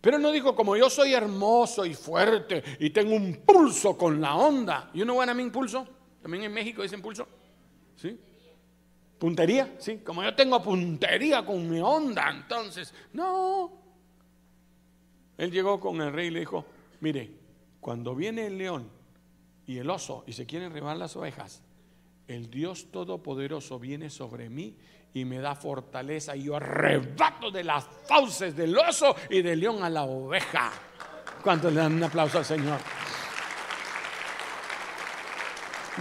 Pero 0.00 0.18
no 0.18 0.30
dijo, 0.30 0.54
como 0.54 0.76
yo 0.76 0.90
soy 0.90 1.14
hermoso 1.14 1.86
y 1.86 1.94
fuerte 1.94 2.62
y 2.78 2.90
tengo 2.90 3.14
un 3.14 3.36
pulso 3.36 3.96
con 3.96 4.20
la 4.20 4.34
onda. 4.34 4.90
¿Y 4.92 5.00
uno 5.00 5.14
bueno 5.14 5.32
a 5.32 5.34
mí 5.34 5.48
pulso? 5.48 5.86
También 6.20 6.44
en 6.44 6.52
México 6.52 6.82
dicen 6.82 7.00
pulso. 7.00 7.26
¿Sí? 7.96 8.18
puntería, 9.24 9.76
sí, 9.78 10.00
como 10.04 10.22
yo 10.22 10.34
tengo 10.34 10.62
puntería 10.62 11.46
con 11.46 11.66
mi 11.66 11.80
onda, 11.80 12.30
entonces, 12.30 12.92
no. 13.14 13.72
Él 15.38 15.50
llegó 15.50 15.80
con 15.80 15.98
el 16.02 16.12
rey 16.12 16.26
y 16.26 16.30
le 16.30 16.40
dijo, 16.40 16.66
mire, 17.00 17.30
cuando 17.80 18.14
viene 18.14 18.48
el 18.48 18.58
león 18.58 18.86
y 19.66 19.78
el 19.78 19.88
oso 19.88 20.24
y 20.26 20.34
se 20.34 20.44
quieren 20.44 20.74
rebar 20.74 20.98
las 20.98 21.16
ovejas, 21.16 21.62
el 22.28 22.50
Dios 22.50 22.90
Todopoderoso 22.90 23.78
viene 23.78 24.10
sobre 24.10 24.48
mí 24.48 24.76
y 25.12 25.24
me 25.24 25.38
da 25.38 25.54
fortaleza 25.54 26.34
y 26.34 26.44
yo 26.44 26.56
arrebato 26.56 27.50
de 27.50 27.64
las 27.64 27.86
fauces 28.08 28.56
del 28.56 28.76
oso 28.76 29.14
y 29.30 29.42
del 29.42 29.60
león 29.60 29.82
a 29.82 29.90
la 29.90 30.04
oveja. 30.04 30.72
¿Cuántos 31.42 31.72
le 31.72 31.80
dan 31.80 31.94
un 31.94 32.02
aplauso 32.02 32.38
al 32.38 32.44
Señor? 32.44 32.80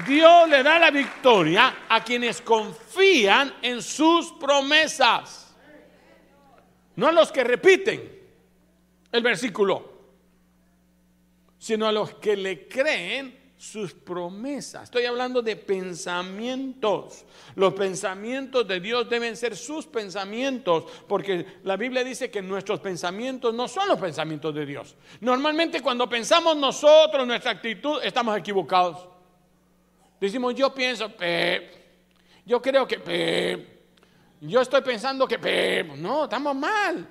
Dios 0.07 0.49
le 0.49 0.63
da 0.63 0.79
la 0.79 0.89
victoria 0.89 1.85
a 1.87 2.03
quienes 2.03 2.41
confían 2.41 3.53
en 3.61 3.81
sus 3.81 4.31
promesas, 4.33 5.55
no 6.95 7.07
a 7.07 7.11
los 7.11 7.31
que 7.31 7.43
repiten 7.43 8.21
el 9.11 9.21
versículo, 9.21 9.93
sino 11.59 11.87
a 11.87 11.91
los 11.91 12.15
que 12.15 12.35
le 12.35 12.67
creen 12.67 13.42
sus 13.63 13.93
promesas. 13.93 14.83
Estoy 14.83 15.05
hablando 15.05 15.41
de 15.41 15.55
pensamientos. 15.55 17.23
Los 17.55 17.73
pensamientos 17.73 18.67
de 18.67 18.81
Dios 18.81 19.09
deben 19.09 19.37
ser 19.37 19.55
sus 19.55 19.85
pensamientos, 19.85 20.83
porque 21.07 21.59
la 21.63 21.77
Biblia 21.77 22.03
dice 22.03 22.29
que 22.29 22.41
nuestros 22.41 22.81
pensamientos 22.81 23.53
no 23.53 23.69
son 23.69 23.87
los 23.87 23.97
pensamientos 23.97 24.53
de 24.53 24.65
Dios. 24.65 24.97
Normalmente 25.21 25.81
cuando 25.81 26.09
pensamos 26.09 26.57
nosotros, 26.57 27.25
nuestra 27.25 27.51
actitud, 27.51 28.01
estamos 28.03 28.37
equivocados. 28.37 29.07
Decimos, 30.19 30.55
yo 30.55 30.73
pienso, 30.73 31.09
yo 32.45 32.61
creo 32.61 32.85
que, 32.85 33.85
yo 34.41 34.59
estoy 34.59 34.81
pensando 34.81 35.25
que, 35.25 35.89
no, 35.97 36.25
estamos 36.25 36.53
mal. 36.53 37.07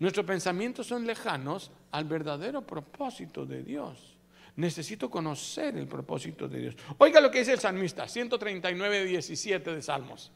Nuestros 0.00 0.26
pensamientos 0.26 0.88
son 0.88 1.06
lejanos 1.06 1.70
al 1.92 2.04
verdadero 2.04 2.62
propósito 2.62 3.46
de 3.46 3.62
Dios. 3.62 4.17
Necesito 4.58 5.10
conocer 5.10 5.76
el 5.76 5.88
propósito 5.88 6.46
de 6.48 6.60
Dios. 6.60 6.76
Oiga 6.98 7.20
lo 7.20 7.30
que 7.30 7.40
dice 7.40 7.54
el 7.54 7.60
salmista, 7.60 8.06
139, 8.06 9.04
17 9.06 9.74
de 9.74 9.82
Salmos. 9.82 10.30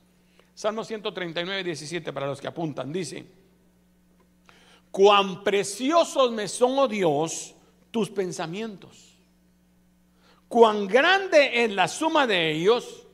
Salmo 0.55 0.85
139, 0.85 1.63
17 1.65 2.13
para 2.13 2.27
los 2.27 2.41
que 2.41 2.49
apuntan. 2.49 2.93
Dice, 2.93 3.25
cuán 4.91 5.45
preciosos 5.45 6.33
me 6.33 6.49
son, 6.49 6.79
oh 6.79 6.89
Dios, 6.89 7.55
tus 7.91 8.11
pensamientos 8.11 9.13
cuán 10.53 10.87
grande 10.87 11.65
es 11.65 11.73
la 11.73 11.89
suma 11.89 12.27
de 12.27 12.51
ellos, 12.53 13.07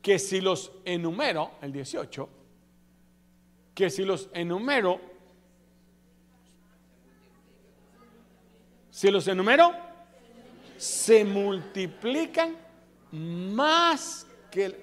que 0.00 0.18
si 0.18 0.40
los 0.40 0.72
enumero, 0.86 1.50
el 1.60 1.70
18, 1.70 2.26
que 3.74 3.90
si 3.90 4.02
los 4.02 4.30
enumero, 4.32 4.98
si 8.90 9.10
los 9.10 9.28
enumero, 9.28 9.74
se 10.76 11.24
multiplican 11.24 12.56
más 13.12 14.26
que... 14.50 14.64
El, 14.66 14.76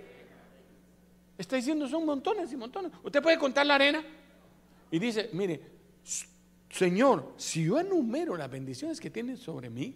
está 1.37 1.55
diciendo, 1.55 1.87
son 1.87 2.05
montones 2.05 2.51
y 2.51 2.57
montones. 2.57 2.91
Usted 3.03 3.21
puede 3.21 3.37
contar 3.37 3.65
la 3.65 3.75
arena 3.75 4.03
y 4.91 4.99
dice, 4.99 5.29
mire, 5.33 5.61
Señor, 6.69 7.33
si 7.37 7.65
yo 7.65 7.79
enumero 7.79 8.37
las 8.37 8.49
bendiciones 8.49 8.99
que 8.99 9.09
tienen 9.09 9.37
sobre 9.37 9.69
mí, 9.69 9.95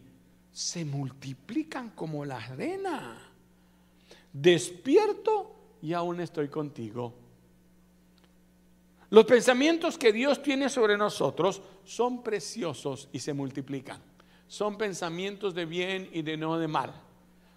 se 0.52 0.86
multiplican 0.86 1.92
como 1.92 2.26
la 2.26 2.38
arena. 2.38 3.32
Despierto 4.32 5.56
y 5.82 5.94
aún 5.94 6.20
estoy 6.20 6.50
contigo. 6.50 7.14
Los 9.10 9.26
pensamientos 9.26 9.98
que 9.98 10.12
Dios 10.12 10.42
tiene 10.42 10.70
sobre 10.70 10.98
nosotros 10.98 11.62
son 11.84 12.24
preciosos 12.24 13.08
y 13.12 13.20
se 13.20 13.34
multiplican. 13.34 14.02
Son 14.48 14.78
pensamientos 14.78 15.54
de 15.56 15.66
bien 15.66 16.10
y 16.12 16.22
de 16.22 16.38
no 16.38 16.58
de 16.58 16.68
mal. 16.68 16.94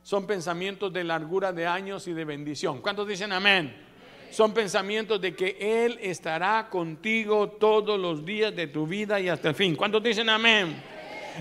Son 0.02 0.26
pensamientos 0.26 0.92
de 0.92 1.04
largura 1.04 1.52
de 1.52 1.66
años 1.66 2.08
y 2.08 2.12
de 2.12 2.24
bendición. 2.24 2.80
¿Cuántos 2.80 3.06
dicen 3.06 3.32
amén? 3.32 3.86
Son 4.30 4.52
pensamientos 4.52 5.20
de 5.20 5.34
que 5.34 5.56
Él 5.60 5.98
estará 6.00 6.68
contigo 6.70 7.48
todos 7.50 7.98
los 7.98 8.24
días 8.24 8.54
de 8.54 8.66
tu 8.66 8.86
vida 8.86 9.20
y 9.20 9.28
hasta 9.28 9.50
el 9.50 9.54
fin. 9.54 9.76
¿Cuántos 9.76 10.02
dicen 10.02 10.28
amén? 10.28 10.82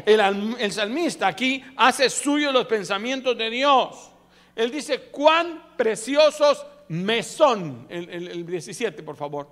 el, 0.05 0.71
salmista 0.71 1.27
aquí 1.27 1.63
hace 1.75 2.09
suyo 2.09 2.51
los 2.51 2.65
pensamientos 2.65 3.37
de 3.37 3.49
Dios. 3.49 4.11
Él 4.55 4.71
dice, 4.71 5.01
cuán 5.11 5.75
preciosos 5.75 6.65
me 6.89 7.23
son. 7.23 7.85
El, 7.89 8.09
el 8.09 8.45
17, 8.45 9.03
por 9.03 9.15
favor. 9.15 9.47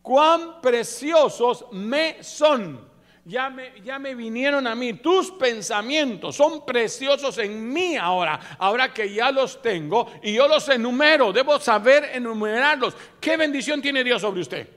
Cuán 0.00 0.60
preciosos 0.60 1.66
me 1.72 2.22
son. 2.22 2.91
Ya 3.24 3.50
me, 3.50 3.80
ya 3.82 3.98
me, 4.00 4.14
vinieron 4.14 4.66
a 4.66 4.74
mí. 4.74 4.94
Tus 4.94 5.30
pensamientos 5.30 6.34
son 6.34 6.66
preciosos 6.66 7.38
en 7.38 7.72
mí 7.72 7.96
ahora. 7.96 8.56
Ahora 8.58 8.92
que 8.92 9.12
ya 9.12 9.30
los 9.30 9.62
tengo 9.62 10.10
y 10.22 10.34
yo 10.34 10.48
los 10.48 10.68
enumero. 10.68 11.32
Debo 11.32 11.60
saber 11.60 12.10
enumerarlos. 12.12 12.96
¿Qué 13.20 13.36
bendición 13.36 13.80
tiene 13.80 14.02
Dios 14.02 14.20
sobre 14.20 14.40
usted? 14.40 14.68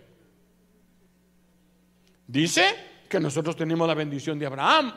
Dice 2.28 2.76
que 3.10 3.20
nosotros 3.20 3.56
tenemos 3.56 3.88
la 3.88 3.96
bendición 3.96 4.38
de 4.38 4.46
Abraham. 4.46 4.94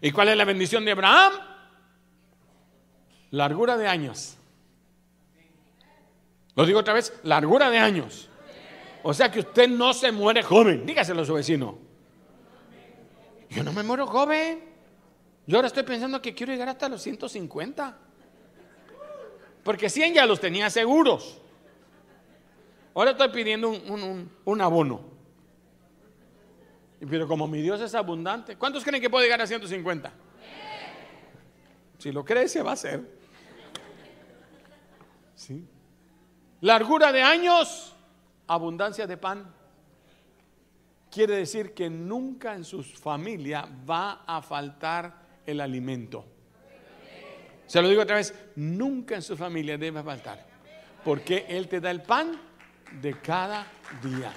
¿Y 0.00 0.10
cuál 0.10 0.28
es 0.28 0.36
la 0.36 0.44
bendición 0.44 0.84
de 0.84 0.92
Abraham? 0.92 1.32
Largura 3.30 3.76
de 3.76 3.88
años. 3.88 4.38
Lo 6.54 6.64
digo 6.64 6.78
otra 6.78 6.94
vez, 6.94 7.12
largura 7.24 7.70
de 7.70 7.78
años. 7.78 8.30
O 9.04 9.12
sea 9.12 9.30
que 9.30 9.40
usted 9.40 9.68
no 9.68 9.92
se 9.92 10.10
muere 10.10 10.42
joven. 10.42 10.86
Dígaselo 10.86 11.22
a 11.22 11.24
su 11.26 11.34
vecino. 11.34 11.78
Yo 13.50 13.62
no 13.62 13.72
me 13.72 13.82
muero 13.82 14.06
joven. 14.06 14.64
Yo 15.46 15.58
ahora 15.58 15.68
estoy 15.68 15.82
pensando 15.82 16.22
que 16.22 16.34
quiero 16.34 16.52
llegar 16.52 16.70
hasta 16.70 16.88
los 16.88 17.02
150. 17.02 17.98
Porque 19.62 19.90
100 19.90 20.14
ya 20.14 20.24
los 20.24 20.40
tenía 20.40 20.70
seguros. 20.70 21.38
Ahora 22.94 23.10
estoy 23.10 23.28
pidiendo 23.28 23.68
un, 23.68 24.30
un 24.42 24.60
abono. 24.62 25.02
Pero 26.98 27.28
como 27.28 27.46
mi 27.46 27.60
Dios 27.60 27.82
es 27.82 27.94
abundante, 27.94 28.56
¿cuántos 28.56 28.82
creen 28.84 29.02
que 29.02 29.10
puede 29.10 29.26
llegar 29.26 29.42
a 29.42 29.46
150? 29.46 30.12
Si 31.98 32.10
lo 32.10 32.24
cree, 32.24 32.48
se 32.48 32.62
va 32.62 32.70
a 32.70 32.74
hacer. 32.74 33.02
¿Sí? 35.34 35.62
Largura 36.62 37.12
de 37.12 37.20
años, 37.20 37.93
abundancia 38.46 39.06
de 39.06 39.16
pan. 39.16 39.52
Quiere 41.10 41.36
decir 41.36 41.74
que 41.74 41.88
nunca 41.88 42.54
en 42.54 42.64
su 42.64 42.82
familia 42.82 43.68
va 43.88 44.24
a 44.26 44.42
faltar 44.42 45.14
el 45.46 45.60
alimento. 45.60 46.24
Se 47.66 47.80
lo 47.80 47.88
digo 47.88 48.02
otra 48.02 48.16
vez, 48.16 48.34
nunca 48.56 49.14
en 49.14 49.22
su 49.22 49.36
familia 49.36 49.78
debe 49.78 50.02
faltar. 50.02 50.44
Porque 51.04 51.46
Él 51.48 51.68
te 51.68 51.80
da 51.80 51.90
el 51.90 52.02
pan 52.02 52.40
de 53.00 53.20
cada 53.20 53.66
día. 54.02 54.32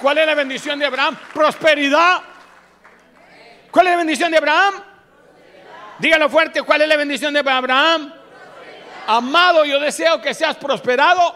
¿Cuál 0.00 0.18
es 0.18 0.26
la 0.26 0.34
bendición 0.34 0.78
de 0.78 0.86
Abraham? 0.86 1.16
Prosperidad. 1.32 2.22
¿Cuál 3.70 3.86
es 3.86 3.92
la 3.92 3.98
bendición 3.98 4.30
de 4.30 4.38
Abraham? 4.38 4.74
Dígalo 5.98 6.28
fuerte, 6.28 6.62
¿cuál 6.62 6.82
es 6.82 6.88
la 6.88 6.96
bendición 6.96 7.32
de 7.32 7.40
Abraham? 7.40 8.12
Amado, 9.06 9.64
yo 9.64 9.80
deseo 9.80 10.20
que 10.20 10.34
seas 10.34 10.56
prosperado. 10.56 11.34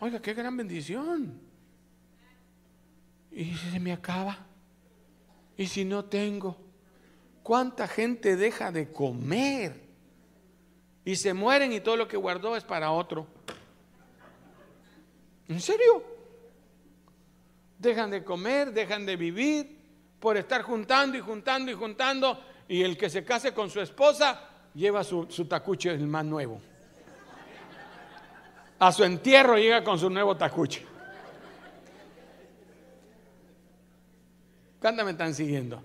Oiga, 0.00 0.20
qué 0.20 0.34
gran 0.34 0.56
bendición. 0.56 1.40
¿Y 3.30 3.44
si 3.54 3.70
se 3.70 3.80
me 3.80 3.92
acaba? 3.92 4.38
¿Y 5.56 5.66
si 5.66 5.84
no 5.84 6.04
tengo? 6.04 6.56
¿Cuánta 7.42 7.88
gente 7.88 8.36
deja 8.36 8.70
de 8.70 8.92
comer? 8.92 9.82
Y 11.04 11.16
se 11.16 11.34
mueren 11.34 11.72
y 11.72 11.80
todo 11.80 11.96
lo 11.96 12.08
que 12.08 12.16
guardó 12.16 12.56
es 12.56 12.64
para 12.64 12.90
otro. 12.90 13.26
¿En 15.48 15.60
serio? 15.60 16.14
dejan 17.84 18.10
de 18.10 18.24
comer, 18.24 18.72
dejan 18.72 19.06
de 19.06 19.16
vivir 19.16 19.78
por 20.18 20.36
estar 20.36 20.62
juntando 20.62 21.16
y 21.16 21.20
juntando 21.20 21.70
y 21.70 21.74
juntando. 21.74 22.42
Y 22.66 22.82
el 22.82 22.96
que 22.96 23.10
se 23.10 23.24
case 23.24 23.52
con 23.52 23.70
su 23.70 23.80
esposa 23.80 24.48
lleva 24.74 25.04
su, 25.04 25.26
tacuche, 25.48 25.90
el 25.90 26.06
más 26.06 26.24
nuevo. 26.24 26.60
A 28.78 28.92
su 28.92 29.04
entierro 29.04 29.56
llega 29.56 29.82
con 29.82 29.98
su 29.98 30.10
nuevo 30.10 30.36
tacuche. 30.36 30.84
¿Cuántas 34.80 35.04
me 35.04 35.12
están 35.12 35.34
siguiendo? 35.34 35.82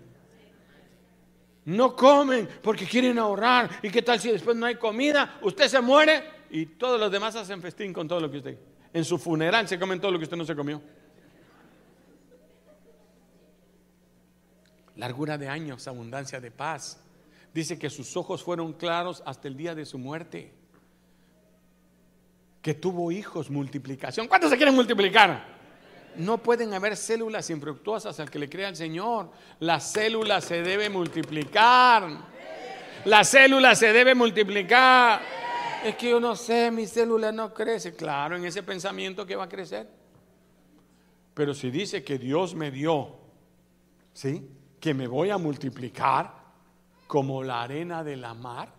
No 1.66 1.96
comen 1.96 2.50
porque 2.62 2.86
quieren 2.86 3.18
ahorrar. 3.20 3.70
¿Y 3.82 3.90
qué 3.90 4.02
tal 4.02 4.20
si 4.20 4.32
después 4.32 4.58
no 4.58 4.66
hay 4.66 4.76
comida? 4.76 5.38
Usted 5.42 5.68
se 5.68 5.80
muere 5.80 6.24
y 6.50 6.66
todos 6.66 7.00
los 7.00 7.12
demás 7.12 7.36
hacen 7.36 7.62
festín 7.62 7.94
con 7.94 8.08
todo 8.08 8.20
lo 8.20 8.30
que 8.30 8.38
usted. 8.38 8.58
En 8.92 9.06
su 9.06 9.18
funeral 9.18 9.68
se 9.68 9.80
comen 9.80 10.02
todo 10.02 10.12
lo 10.12 10.18
que 10.18 10.24
usted 10.24 10.36
no 10.36 10.46
se 10.46 10.56
comió. 10.56 10.82
largura 15.00 15.38
de 15.38 15.48
años, 15.48 15.88
abundancia 15.88 16.40
de 16.40 16.52
paz. 16.52 17.00
Dice 17.54 17.78
que 17.78 17.90
sus 17.90 18.16
ojos 18.18 18.44
fueron 18.44 18.74
claros 18.74 19.24
hasta 19.26 19.48
el 19.48 19.58
día 19.58 19.76
de 19.76 19.86
su 19.86 19.98
muerte. 19.98 20.54
Que 22.62 22.74
tuvo 22.74 23.12
hijos, 23.12 23.50
multiplicación. 23.50 24.28
¿Cuántos 24.28 24.50
se 24.50 24.58
quieren 24.58 24.76
multiplicar? 24.76 25.58
No 26.18 26.40
pueden 26.40 26.74
haber 26.74 26.98
células 26.98 27.50
infructuosas 27.50 28.20
al 28.20 28.30
que 28.30 28.40
le 28.40 28.50
crea 28.50 28.68
al 28.68 28.76
Señor. 28.76 29.32
La 29.60 29.80
célula 29.80 30.42
se 30.42 30.62
debe 30.62 30.90
multiplicar. 30.90 32.08
La 33.06 33.24
célula 33.24 33.76
se 33.76 33.94
debe 33.94 34.14
multiplicar. 34.14 35.22
Es 35.84 35.96
que 35.96 36.10
yo 36.10 36.20
no 36.20 36.36
sé, 36.36 36.72
mi 36.72 36.86
célula 36.86 37.32
no 37.32 37.54
crece. 37.54 37.96
Claro, 37.96 38.36
en 38.36 38.44
ese 38.44 38.64
pensamiento 38.64 39.26
que 39.26 39.36
va 39.36 39.46
a 39.46 39.50
crecer. 39.50 39.88
Pero 41.34 41.54
si 41.54 41.72
dice 41.72 42.04
que 42.04 42.18
Dios 42.18 42.54
me 42.54 42.70
dio, 42.70 43.16
¿sí? 44.12 44.46
Que 44.82 44.94
me 44.94 45.08
voy 45.08 45.30
a 45.30 45.38
multiplicar 45.38 46.39
como 47.10 47.44
la 47.44 47.64
arena 47.64 48.04
de 48.04 48.16
la 48.16 48.36
mar, 48.36 48.72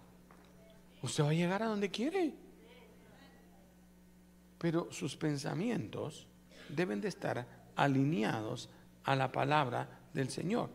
usted 1.02 1.24
va 1.24 1.30
a 1.30 1.34
llegar 1.34 1.64
a 1.64 1.66
donde 1.66 1.90
quiere. 1.90 2.32
Pero 4.56 4.86
sus 4.92 5.16
pensamientos 5.16 6.28
deben 6.68 7.00
de 7.00 7.08
estar 7.08 7.44
alineados 7.74 8.70
a 9.02 9.16
la 9.16 9.32
palabra 9.32 10.02
del 10.14 10.30
Señor. 10.30 10.70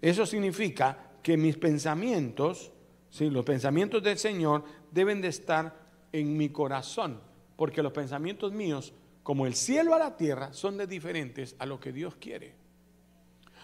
Eso 0.00 0.24
significa 0.24 1.10
que 1.22 1.36
mis 1.36 1.58
pensamientos, 1.58 2.72
¿sí? 3.10 3.28
los 3.28 3.44
pensamientos 3.44 4.02
del 4.02 4.16
Señor 4.16 4.64
deben 4.90 5.20
de 5.20 5.28
estar 5.28 5.76
en 6.10 6.38
mi 6.38 6.48
corazón, 6.48 7.20
porque 7.56 7.82
los 7.82 7.92
pensamientos 7.92 8.50
míos, 8.52 8.94
como 9.22 9.44
el 9.44 9.54
cielo 9.54 9.94
a 9.94 9.98
la 9.98 10.16
tierra, 10.16 10.54
son 10.54 10.78
de 10.78 10.86
diferentes 10.86 11.54
a 11.58 11.66
lo 11.66 11.78
que 11.78 11.92
Dios 11.92 12.14
quiere. 12.14 12.54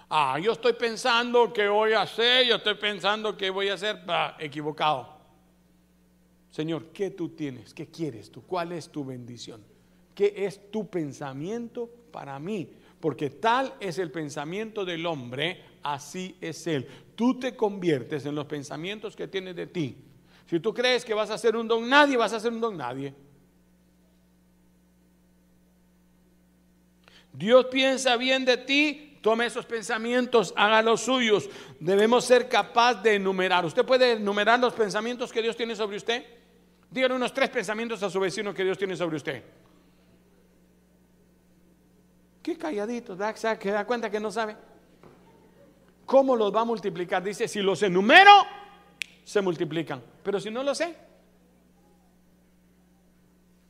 Ah, 0.08 0.38
yo 0.38 0.52
estoy 0.52 0.74
pensando 0.74 1.52
que 1.52 1.66
voy 1.66 1.92
a 1.92 2.02
hacer, 2.02 2.46
yo 2.46 2.56
estoy 2.56 2.74
pensando 2.74 3.36
que 3.36 3.50
voy 3.50 3.68
a 3.68 3.74
hacer, 3.74 4.00
equivocado. 4.38 5.14
Señor, 6.50 6.86
¿qué 6.92 7.10
tú 7.10 7.30
tienes? 7.30 7.74
¿Qué 7.74 7.86
quieres 7.88 8.30
tú? 8.30 8.42
¿Cuál 8.42 8.72
es 8.72 8.88
tu 8.88 9.04
bendición? 9.04 9.60
¿Qué 10.14 10.32
es 10.36 10.70
tu 10.70 10.88
pensamiento 10.88 11.90
para 12.12 12.38
mí? 12.38 12.70
Porque 13.00 13.28
tal 13.28 13.74
es 13.80 13.98
el 13.98 14.10
pensamiento 14.10 14.84
del 14.84 15.04
hombre, 15.04 15.62
así 15.82 16.36
es 16.40 16.66
él. 16.66 16.86
Tú 17.16 17.38
te 17.38 17.56
conviertes 17.56 18.24
en 18.24 18.34
los 18.34 18.46
pensamientos 18.46 19.16
que 19.16 19.26
tienes 19.26 19.56
de 19.56 19.66
ti. 19.66 19.96
Si 20.46 20.60
tú 20.60 20.72
crees 20.72 21.04
que 21.04 21.14
vas 21.14 21.30
a 21.30 21.38
ser 21.38 21.56
un 21.56 21.66
don 21.66 21.88
nadie, 21.88 22.16
vas 22.16 22.32
a 22.32 22.40
ser 22.40 22.52
un 22.52 22.60
don 22.60 22.76
nadie. 22.76 23.14
Dios 27.32 27.66
piensa 27.66 28.16
bien 28.16 28.44
de 28.44 28.58
ti, 28.58 29.13
tome 29.24 29.46
esos 29.46 29.64
pensamientos, 29.64 30.52
haga 30.54 30.82
los 30.82 31.00
suyos. 31.00 31.48
Debemos 31.80 32.26
ser 32.26 32.46
capaz 32.46 33.02
de 33.02 33.14
enumerar. 33.14 33.64
¿Usted 33.64 33.82
puede 33.82 34.12
enumerar 34.12 34.60
los 34.60 34.74
pensamientos 34.74 35.32
que 35.32 35.40
Dios 35.40 35.56
tiene 35.56 35.74
sobre 35.74 35.96
usted? 35.96 36.26
Díganle 36.90 37.16
unos 37.16 37.32
tres 37.32 37.48
pensamientos 37.48 38.02
a 38.02 38.10
su 38.10 38.20
vecino 38.20 38.52
que 38.52 38.62
Dios 38.62 38.76
tiene 38.76 38.94
sobre 38.94 39.16
usted. 39.16 39.42
Qué 42.42 42.58
calladito, 42.58 43.16
¿da, 43.16 43.32
que 43.32 43.70
da 43.70 43.86
cuenta 43.86 44.10
que 44.10 44.20
no 44.20 44.30
sabe? 44.30 44.58
¿Cómo 46.04 46.36
los 46.36 46.54
va 46.54 46.60
a 46.60 46.66
multiplicar? 46.66 47.22
Dice, 47.22 47.48
si 47.48 47.62
los 47.62 47.82
enumero, 47.82 48.30
se 49.24 49.40
multiplican. 49.40 50.02
Pero 50.22 50.38
si 50.38 50.50
no 50.50 50.62
lo 50.62 50.74
sé, 50.74 50.94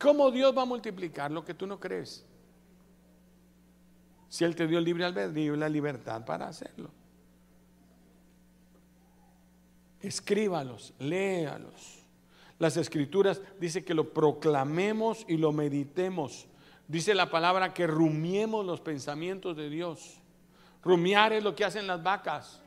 ¿cómo 0.01 0.33
Dios 0.33 0.53
va 0.59 0.63
a 0.63 0.67
multiplicar 0.67 1.31
lo 1.31 1.45
que 1.45 1.55
tú 1.55 1.65
no 1.65 1.79
crees? 1.79 2.27
Si 4.29 4.45
Él 4.45 4.55
te 4.55 4.67
dio 4.67 4.79
el 4.79 4.85
libre 4.85 5.05
albedrío 5.05 5.55
y 5.55 5.59
la 5.59 5.69
libertad 5.69 6.25
para 6.25 6.49
hacerlo. 6.49 6.91
Escríbalos, 10.01 10.93
léalos. 10.99 12.01
Las 12.59 12.77
escrituras 12.77 13.41
dice 13.61 13.85
que 13.85 13.95
lo 13.95 14.13
proclamemos 14.13 15.25
y 15.29 15.37
lo 15.37 15.53
meditemos 15.53 16.47
Dice 16.87 17.15
la 17.15 17.31
palabra 17.31 17.73
que 17.73 17.87
rumiemos 17.87 18.65
los 18.65 18.81
pensamientos 18.81 19.57
de 19.57 19.71
Dios. 19.71 20.21
Rumiar 20.83 21.33
es 21.33 21.43
lo 21.43 21.55
que 21.55 21.65
hacen 21.65 21.87
las 21.87 22.03
vacas. 22.03 22.61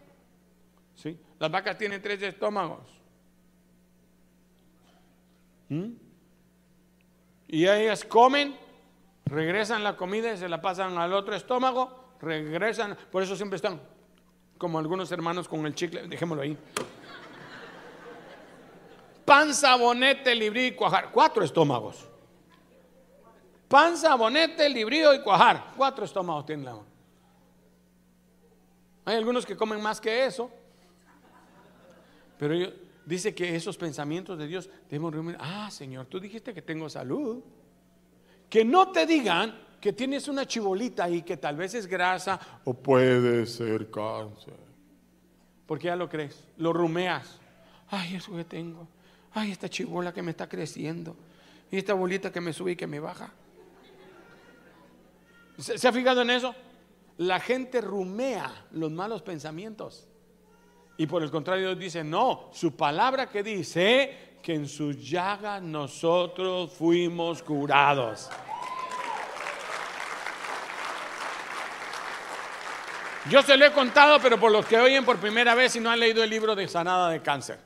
¿Sí? 0.96 1.20
Las 1.40 1.52
vacas 1.52 1.78
tienen 1.78 2.02
tres 2.02 2.22
estómagos. 2.24 2.82
¿Mm? 5.70 5.92
Y 7.50 7.68
ellas 7.68 8.04
comen, 8.04 8.58
regresan 9.28 9.84
la 9.84 9.96
comida 9.96 10.34
y 10.34 10.38
se 10.38 10.50
la 10.50 10.62
pasan 10.62 10.98
al 10.98 11.14
otro 11.14 11.36
estómago, 11.36 12.16
regresan. 12.22 12.98
Por 13.12 13.24
eso 13.24 13.36
siempre 13.36 13.58
están 13.58 13.80
como 14.58 14.80
algunos 14.80 15.12
hermanos 15.12 15.48
con 15.48 15.66
el 15.66 15.76
chicle. 15.76 16.08
Dejémoslo 16.08 16.44
ahí. 16.44 16.58
Pan, 19.26 19.54
sabonete, 19.54 20.34
librí 20.34 20.68
y 20.68 20.72
cuajar. 20.72 21.12
Cuatro 21.12 21.44
estómagos. 21.44 22.08
Panza, 23.68 24.16
bonete, 24.16 24.70
librío 24.70 25.14
y 25.14 25.22
cuajar. 25.22 25.74
Cuatro 25.76 26.06
estómagos 26.06 26.46
tiene 26.46 26.64
la 26.64 26.72
mano. 26.72 26.86
Hay 29.04 29.16
algunos 29.18 29.46
que 29.46 29.56
comen 29.56 29.82
más 29.82 30.00
que 30.00 30.26
eso. 30.26 30.50
Pero 32.38 32.72
dice 33.06 33.34
que 33.36 33.56
esos 33.56 33.78
pensamientos 33.78 34.38
de 34.38 34.48
Dios 34.48 34.70
debemos 34.90 35.14
reunir. 35.14 35.38
Ah, 35.40 35.70
Señor, 35.72 36.06
tú 36.06 36.20
dijiste 36.20 36.54
que 36.54 36.62
tengo 36.62 36.90
salud. 36.90 37.44
Que 38.50 38.64
no 38.64 38.92
te 38.92 39.06
digan 39.06 39.68
que 39.80 39.94
tienes 39.94 40.28
una 40.28 40.46
chibolita 40.46 41.04
ahí 41.04 41.22
que 41.22 41.38
tal 41.38 41.56
vez 41.56 41.74
es 41.74 41.88
grasa 41.88 42.40
o 42.64 42.74
puede 42.74 43.46
ser 43.46 43.90
cáncer. 43.92 44.56
Porque 45.66 45.88
ya 45.88 45.96
lo 45.96 46.10
crees, 46.10 46.44
lo 46.58 46.74
rumeas. 46.74 47.40
Ay, 47.90 48.16
eso 48.16 48.36
que 48.36 48.46
tengo. 48.46 48.88
Ay, 49.34 49.52
esta 49.52 49.70
chibola 49.70 50.14
que 50.14 50.22
me 50.22 50.32
está 50.32 50.48
creciendo. 50.48 51.16
Y 51.70 51.78
esta 51.78 51.94
bolita 51.94 52.32
que 52.32 52.42
me 52.42 52.54
sube 52.54 52.72
y 52.72 52.76
que 52.76 52.88
me 52.88 53.00
baja. 53.00 53.32
¿Se, 55.58 55.88
ha 55.88 55.92
fijado 55.92 56.22
en 56.22 56.30
eso? 56.30 56.56
La 57.18 57.40
gente 57.40 57.82
rumea 57.82 58.68
los 58.72 58.92
malos 58.92 59.22
pensamientos. 59.22 60.08
Y 60.98 61.06
por 61.08 61.22
el 61.24 61.30
contrario, 61.30 61.68
Dios 61.68 61.80
dice, 61.80 62.04
no, 62.04 62.50
su 62.54 62.76
palabra 62.76 63.30
que 63.30 63.44
dice 63.44 64.27
que 64.48 64.56
en 64.56 64.70
su 64.70 64.94
llaga 64.94 65.60
nosotros 65.60 66.72
fuimos 66.72 67.44
curados. 67.44 68.30
Yo 73.30 73.42
se 73.42 73.58
lo 73.58 73.66
he 73.66 73.74
contado, 73.74 74.22
pero 74.22 74.40
por 74.40 74.50
los 74.50 74.66
que 74.66 74.78
oyen 74.78 75.04
por 75.04 75.18
primera 75.18 75.54
vez 75.54 75.76
y 75.76 75.82
no 75.82 75.90
han 75.90 76.00
leído 76.00 76.24
el 76.24 76.30
libro 76.30 76.56
de 76.56 76.66
sanada 76.70 77.10
de 77.10 77.22
cáncer. 77.22 77.60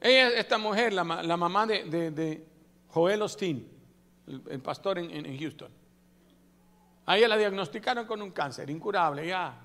Ella, 0.00 0.28
esta 0.28 0.58
mujer, 0.58 0.92
la, 0.92 1.02
mamá 1.02 1.66
de, 1.66 2.46
Joel 2.86 3.22
Osteen, 3.22 3.68
el, 4.28 4.60
pastor 4.60 5.00
en, 5.00 5.38
Houston. 5.40 5.72
A 7.04 7.16
la 7.16 7.36
diagnosticaron 7.36 8.06
con 8.06 8.22
un 8.22 8.30
cáncer 8.30 8.70
incurable, 8.70 9.26
ya. 9.26 9.60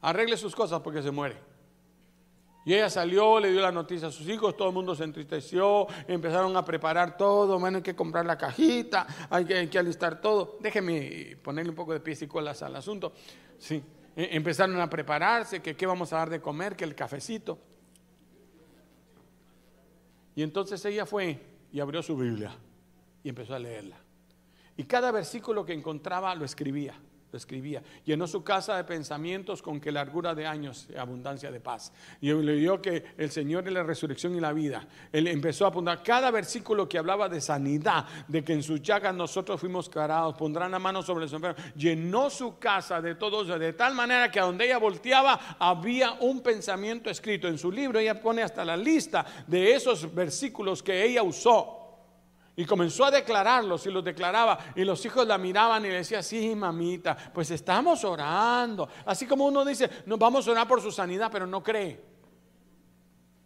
Arregle 0.00 0.36
sus 0.36 0.56
cosas 0.56 0.80
porque 0.80 1.00
se 1.00 1.12
muere. 1.12 1.49
Y 2.64 2.74
ella 2.74 2.90
salió, 2.90 3.40
le 3.40 3.50
dio 3.50 3.60
la 3.60 3.72
noticia 3.72 4.08
a 4.08 4.10
sus 4.10 4.28
hijos, 4.28 4.56
todo 4.56 4.68
el 4.68 4.74
mundo 4.74 4.94
se 4.94 5.04
entristeció, 5.04 5.86
empezaron 6.06 6.54
a 6.56 6.64
preparar 6.64 7.16
todo, 7.16 7.58
bueno, 7.58 7.78
hay 7.78 7.82
que 7.82 7.96
comprar 7.96 8.26
la 8.26 8.36
cajita, 8.36 9.06
hay 9.30 9.68
que, 9.68 9.78
alistar 9.78 10.20
todo. 10.20 10.58
Déjeme 10.60 11.38
ponerle 11.42 11.70
un 11.70 11.76
poco 11.76 11.94
de 11.94 12.00
pies 12.00 12.20
y 12.22 12.26
colas 12.26 12.62
al 12.62 12.76
asunto. 12.76 13.14
Sí, 13.58 13.82
e, 14.14 14.36
empezaron 14.36 14.78
a 14.78 14.90
prepararse, 14.90 15.62
que 15.62 15.74
qué 15.74 15.86
vamos 15.86 16.12
a 16.12 16.18
dar 16.18 16.30
de 16.30 16.40
comer, 16.40 16.76
que 16.76 16.84
el 16.84 16.94
cafecito. 16.94 17.58
Y 20.34 20.42
entonces 20.42 20.84
ella 20.84 21.06
fue 21.06 21.40
y 21.72 21.80
abrió 21.80 22.02
su 22.02 22.16
Biblia 22.16 22.54
y 23.22 23.30
empezó 23.30 23.54
a 23.54 23.58
leerla. 23.58 23.96
Y 24.76 24.84
cada 24.84 25.10
versículo 25.10 25.64
que 25.64 25.72
encontraba 25.72 26.34
lo 26.34 26.44
escribía, 26.44 26.94
escribía. 27.36 27.82
Llenó 28.04 28.26
su 28.26 28.42
casa 28.42 28.76
de 28.76 28.84
pensamientos 28.84 29.62
con 29.62 29.80
que 29.80 29.92
largura 29.92 30.34
de 30.34 30.46
años 30.46 30.88
y 30.92 30.96
abundancia 30.96 31.50
de 31.50 31.60
paz. 31.60 31.92
Y 32.20 32.32
le 32.32 32.54
dio 32.56 32.80
que 32.80 33.04
el 33.16 33.30
Señor 33.30 33.66
es 33.66 33.72
la 33.72 33.82
resurrección 33.82 34.34
y 34.36 34.40
la 34.40 34.52
vida. 34.52 34.86
Él 35.12 35.26
empezó 35.26 35.64
a 35.64 35.68
apuntar 35.68 36.02
cada 36.02 36.30
versículo 36.30 36.88
que 36.88 36.98
hablaba 36.98 37.28
de 37.28 37.40
sanidad, 37.40 38.06
de 38.28 38.44
que 38.44 38.52
en 38.52 38.62
sus 38.62 38.82
llagas 38.82 39.14
nosotros 39.14 39.60
fuimos 39.60 39.88
carados, 39.88 40.34
pondrán 40.36 40.70
la 40.70 40.78
mano 40.78 41.02
sobre 41.02 41.24
los 41.24 41.32
enfermos. 41.32 41.62
Llenó 41.74 42.30
su 42.30 42.58
casa 42.58 43.00
de 43.00 43.14
todo 43.14 43.42
eso, 43.42 43.58
de 43.58 43.72
tal 43.72 43.94
manera 43.94 44.30
que 44.30 44.40
a 44.40 44.44
donde 44.44 44.66
ella 44.66 44.78
volteaba 44.78 45.56
había 45.58 46.12
un 46.20 46.40
pensamiento 46.42 47.10
escrito. 47.10 47.48
En 47.48 47.58
su 47.58 47.70
libro 47.70 47.98
ella 47.98 48.20
pone 48.20 48.42
hasta 48.42 48.64
la 48.64 48.76
lista 48.76 49.24
de 49.46 49.74
esos 49.74 50.12
versículos 50.14 50.82
que 50.82 51.04
ella 51.04 51.22
usó 51.22 51.79
y 52.60 52.66
comenzó 52.66 53.06
a 53.06 53.10
declararlos 53.10 53.86
y 53.86 53.90
los 53.90 54.04
declaraba. 54.04 54.58
Y 54.76 54.84
los 54.84 55.02
hijos 55.06 55.26
la 55.26 55.38
miraban 55.38 55.82
y 55.86 55.88
le 55.88 55.94
decían, 55.94 56.22
sí, 56.22 56.54
mamita, 56.54 57.16
pues 57.32 57.50
estamos 57.50 58.04
orando. 58.04 58.86
Así 59.06 59.24
como 59.24 59.46
uno 59.46 59.64
dice, 59.64 59.88
nos 60.04 60.18
vamos 60.18 60.46
a 60.46 60.50
orar 60.50 60.68
por 60.68 60.82
su 60.82 60.92
sanidad, 60.92 61.30
pero 61.32 61.46
no 61.46 61.62
cree. 61.62 61.98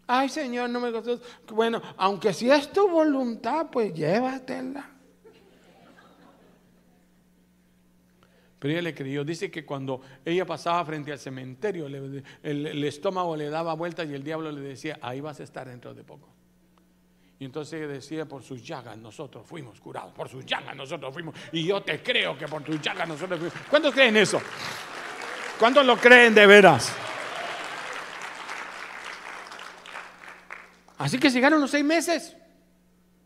Ay, 0.09 0.29
Señor, 0.29 0.68
no 0.68 0.81
me 0.81 0.90
gustó. 0.90 1.20
Bueno, 1.55 1.81
aunque 1.96 2.33
si 2.33 2.50
es 2.50 2.72
tu 2.72 2.88
voluntad, 2.88 3.68
pues 3.70 3.94
llévatela. 3.94 4.90
Pero 8.59 8.72
ella 8.72 8.83
le 8.83 8.94
creyó. 8.96 9.22
Dice 9.22 9.48
que 9.48 9.64
cuando 9.64 10.00
ella 10.24 10.44
pasaba 10.44 10.85
frente 10.85 11.12
al 11.12 11.20
cementerio, 11.20 11.87
el, 11.87 12.24
el 12.42 12.83
estómago 12.83 13.37
le 13.37 13.48
daba 13.48 13.74
vueltas 13.74 14.09
y 14.09 14.14
el 14.14 14.24
diablo 14.24 14.50
le 14.50 14.61
decía, 14.61 14.98
ahí 15.00 15.20
vas 15.20 15.38
a 15.38 15.44
estar 15.44 15.68
dentro 15.68 15.94
de 15.94 16.03
poco. 16.03 16.33
Entonces 17.44 17.88
decía, 17.88 18.24
por 18.24 18.42
sus 18.42 18.62
llagas 18.62 18.96
nosotros 18.96 19.46
fuimos 19.46 19.80
curados, 19.80 20.12
por 20.12 20.28
sus 20.28 20.44
llagas 20.46 20.74
nosotros 20.74 21.12
fuimos. 21.12 21.35
Y 21.52 21.64
yo 21.64 21.83
te 21.83 22.02
creo 22.02 22.37
que 22.38 22.48
por 22.48 22.62
tus 22.62 22.80
llagas 22.80 23.07
nosotros 23.09 23.38
fuimos. 23.38 23.59
¿Cuántos 23.68 23.92
creen 23.92 24.16
eso? 24.16 24.40
¿Cuántos 25.59 25.85
lo 25.85 25.96
creen 25.96 26.35
de 26.35 26.46
veras? 26.46 26.92
Así 30.98 31.18
que 31.18 31.30
llegaron 31.30 31.61
los 31.61 31.70
seis 31.70 31.85
meses. 31.85 32.37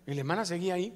Y 0.07 0.14
la 0.14 0.20
hermana 0.20 0.44
seguía 0.44 0.74
ahí. 0.74 0.92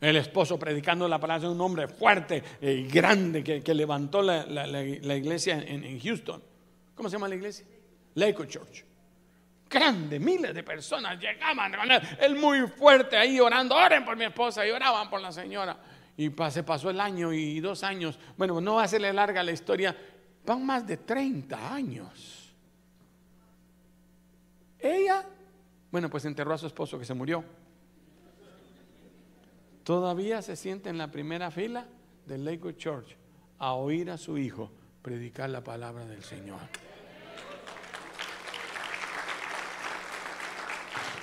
El 0.00 0.16
esposo 0.16 0.58
predicando 0.58 1.06
la 1.06 1.18
palabra 1.18 1.48
de 1.48 1.54
un 1.54 1.60
hombre 1.60 1.86
fuerte 1.86 2.42
y 2.60 2.86
grande 2.86 3.44
que, 3.44 3.74
levantó 3.74 4.22
la, 4.22 4.44
iglesia 5.16 5.58
en, 5.58 5.84
en, 5.84 6.00
Houston. 6.00 6.42
¿Cómo 6.94 7.08
se 7.08 7.16
llama 7.16 7.28
la 7.28 7.34
iglesia? 7.34 7.66
Lakewood 8.14 8.48
Church. 8.48 8.89
Grande, 9.70 10.18
miles 10.18 10.52
de 10.52 10.64
personas 10.64 11.16
llegaban 11.20 11.72
él 12.20 12.34
muy 12.34 12.66
fuerte 12.66 13.16
ahí 13.16 13.38
orando. 13.38 13.76
Oren 13.76 14.04
por 14.04 14.16
mi 14.16 14.24
esposa 14.24 14.66
y 14.66 14.70
oraban 14.72 15.08
por 15.08 15.20
la 15.20 15.30
señora. 15.30 15.76
Y 16.16 16.32
se 16.50 16.64
pasó 16.64 16.90
el 16.90 17.00
año 17.00 17.32
y 17.32 17.60
dos 17.60 17.84
años. 17.84 18.18
Bueno, 18.36 18.60
no 18.60 18.74
va 18.74 18.82
a 18.82 18.88
serle 18.88 19.12
larga 19.12 19.44
la 19.44 19.52
historia. 19.52 19.96
Van 20.44 20.66
más 20.66 20.84
de 20.84 20.96
30 20.96 21.72
años. 21.72 22.52
Ella, 24.80 25.24
bueno, 25.92 26.10
pues 26.10 26.24
enterró 26.24 26.52
a 26.52 26.58
su 26.58 26.66
esposo 26.66 26.98
que 26.98 27.04
se 27.04 27.14
murió. 27.14 27.44
Todavía 29.84 30.42
se 30.42 30.56
siente 30.56 30.90
en 30.90 30.98
la 30.98 31.12
primera 31.12 31.52
fila 31.52 31.86
del 32.26 32.44
Lakewood 32.44 32.76
Church 32.76 33.16
a 33.58 33.74
oír 33.74 34.10
a 34.10 34.18
su 34.18 34.36
hijo 34.36 34.70
predicar 35.00 35.48
la 35.48 35.62
palabra 35.62 36.04
del 36.06 36.24
Señor. 36.24 36.58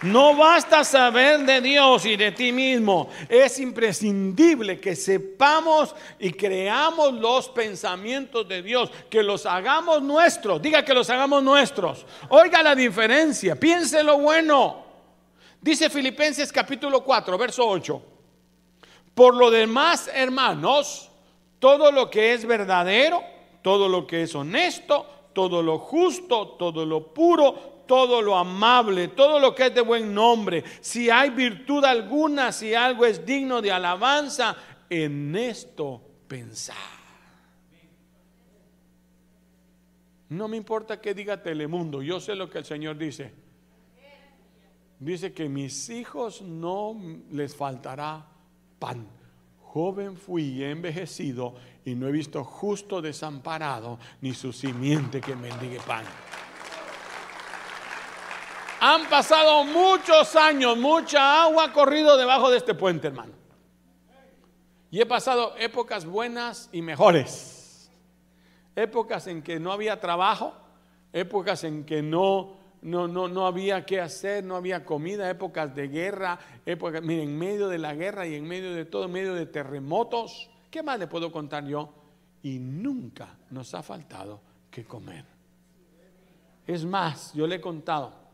No 0.03 0.35
basta 0.35 0.83
saber 0.83 1.43
de 1.45 1.59
Dios 1.61 2.05
y 2.05 2.15
de 2.15 2.31
ti 2.31 2.51
mismo. 2.51 3.09
Es 3.27 3.59
imprescindible 3.59 4.79
que 4.79 4.95
sepamos 4.95 5.95
y 6.19 6.31
creamos 6.31 7.13
los 7.13 7.49
pensamientos 7.49 8.47
de 8.47 8.61
Dios, 8.61 8.91
que 9.09 9.23
los 9.23 9.45
hagamos 9.45 10.03
nuestros. 10.03 10.61
Diga 10.61 10.85
que 10.85 10.93
los 10.93 11.09
hagamos 11.09 11.41
nuestros. 11.41 12.05
Oiga 12.29 12.61
la 12.61 12.75
diferencia, 12.75 13.55
piense 13.55 14.03
lo 14.03 14.19
bueno. 14.19 14.85
Dice 15.59 15.89
Filipenses 15.89 16.51
capítulo 16.51 17.03
4, 17.03 17.37
verso 17.37 17.67
8. 17.67 18.01
Por 19.15 19.35
lo 19.35 19.49
demás, 19.49 20.09
hermanos, 20.13 21.09
todo 21.57 21.91
lo 21.91 22.09
que 22.09 22.33
es 22.33 22.45
verdadero, 22.45 23.23
todo 23.63 23.89
lo 23.89 24.05
que 24.05 24.23
es 24.23 24.35
honesto, 24.35 25.07
todo 25.33 25.63
lo 25.63 25.79
justo, 25.79 26.49
todo 26.49 26.85
lo 26.85 27.13
puro, 27.13 27.76
todo 27.87 28.21
lo 28.21 28.37
amable, 28.37 29.07
todo 29.07 29.39
lo 29.39 29.55
que 29.55 29.67
es 29.67 29.73
de 29.73 29.81
buen 29.81 30.13
nombre, 30.13 30.63
si 30.81 31.09
hay 31.09 31.29
virtud 31.29 31.83
alguna, 31.85 32.51
si 32.51 32.75
algo 32.75 33.05
es 33.05 33.25
digno 33.25 33.61
de 33.61 33.71
alabanza, 33.71 34.55
en 34.89 35.35
esto 35.35 36.01
pensar. 36.27 36.75
No 40.29 40.47
me 40.47 40.57
importa 40.57 40.99
que 40.99 41.13
diga 41.13 41.41
Telemundo, 41.41 42.01
yo 42.01 42.19
sé 42.19 42.35
lo 42.35 42.49
que 42.49 42.57
el 42.57 42.65
Señor 42.65 42.97
dice. 42.97 43.33
Dice 44.99 45.31
que 45.31 45.47
mis 45.47 45.89
hijos 45.89 46.41
no 46.41 46.99
les 47.31 47.55
faltará 47.55 48.25
pan. 48.79 49.07
Joven 49.61 50.17
fui 50.17 50.43
y 50.43 50.63
he 50.63 50.71
envejecido 50.71 51.55
y 51.85 51.93
no 51.93 52.07
he 52.07 52.11
visto 52.11 52.43
justo 52.43 53.01
desamparado 53.01 53.99
ni 54.21 54.33
su 54.33 54.51
simiente 54.51 55.21
que 55.21 55.35
mendigue 55.35 55.79
pan. 55.85 56.03
Han 58.79 59.09
pasado 59.09 59.63
muchos 59.63 60.35
años, 60.35 60.77
mucha 60.77 61.43
agua 61.43 61.65
ha 61.65 61.73
corrido 61.73 62.15
debajo 62.15 62.51
de 62.51 62.57
este 62.57 62.75
puente, 62.75 63.07
hermano. 63.07 63.33
Y 64.91 65.01
he 65.01 65.05
pasado 65.05 65.55
épocas 65.57 66.05
buenas 66.05 66.69
y 66.71 66.81
mejores. 66.81 67.91
Épocas 68.75 69.27
en 69.27 69.41
que 69.41 69.59
no 69.59 69.71
había 69.71 69.99
trabajo, 69.99 70.53
épocas 71.11 71.63
en 71.63 71.85
que 71.85 72.03
no, 72.03 72.55
no, 72.83 73.07
no, 73.07 73.27
no 73.27 73.47
había 73.47 73.85
qué 73.85 73.99
hacer, 73.99 74.43
no 74.43 74.55
había 74.55 74.85
comida, 74.85 75.29
épocas 75.29 75.73
de 75.75 75.87
guerra, 75.87 76.39
épocas, 76.65 77.01
miren, 77.01 77.29
en 77.29 77.37
medio 77.37 77.67
de 77.67 77.79
la 77.79 77.95
guerra 77.95 78.27
y 78.27 78.35
en 78.35 78.47
medio 78.47 78.73
de 78.73 78.85
todo, 78.85 79.05
en 79.05 79.11
medio 79.11 79.33
de 79.33 79.47
terremotos. 79.47 80.49
¿Qué 80.69 80.83
más 80.83 80.99
le 80.99 81.07
puedo 81.07 81.31
contar 81.31 81.65
yo? 81.65 81.91
Y 82.43 82.59
nunca 82.59 83.35
nos 83.49 83.73
ha 83.73 83.81
faltado 83.81 84.39
que 84.69 84.85
comer. 84.85 85.25
Es 86.67 86.85
más, 86.85 87.33
yo 87.33 87.47
le 87.47 87.55
he 87.55 87.61
contado, 87.61 88.26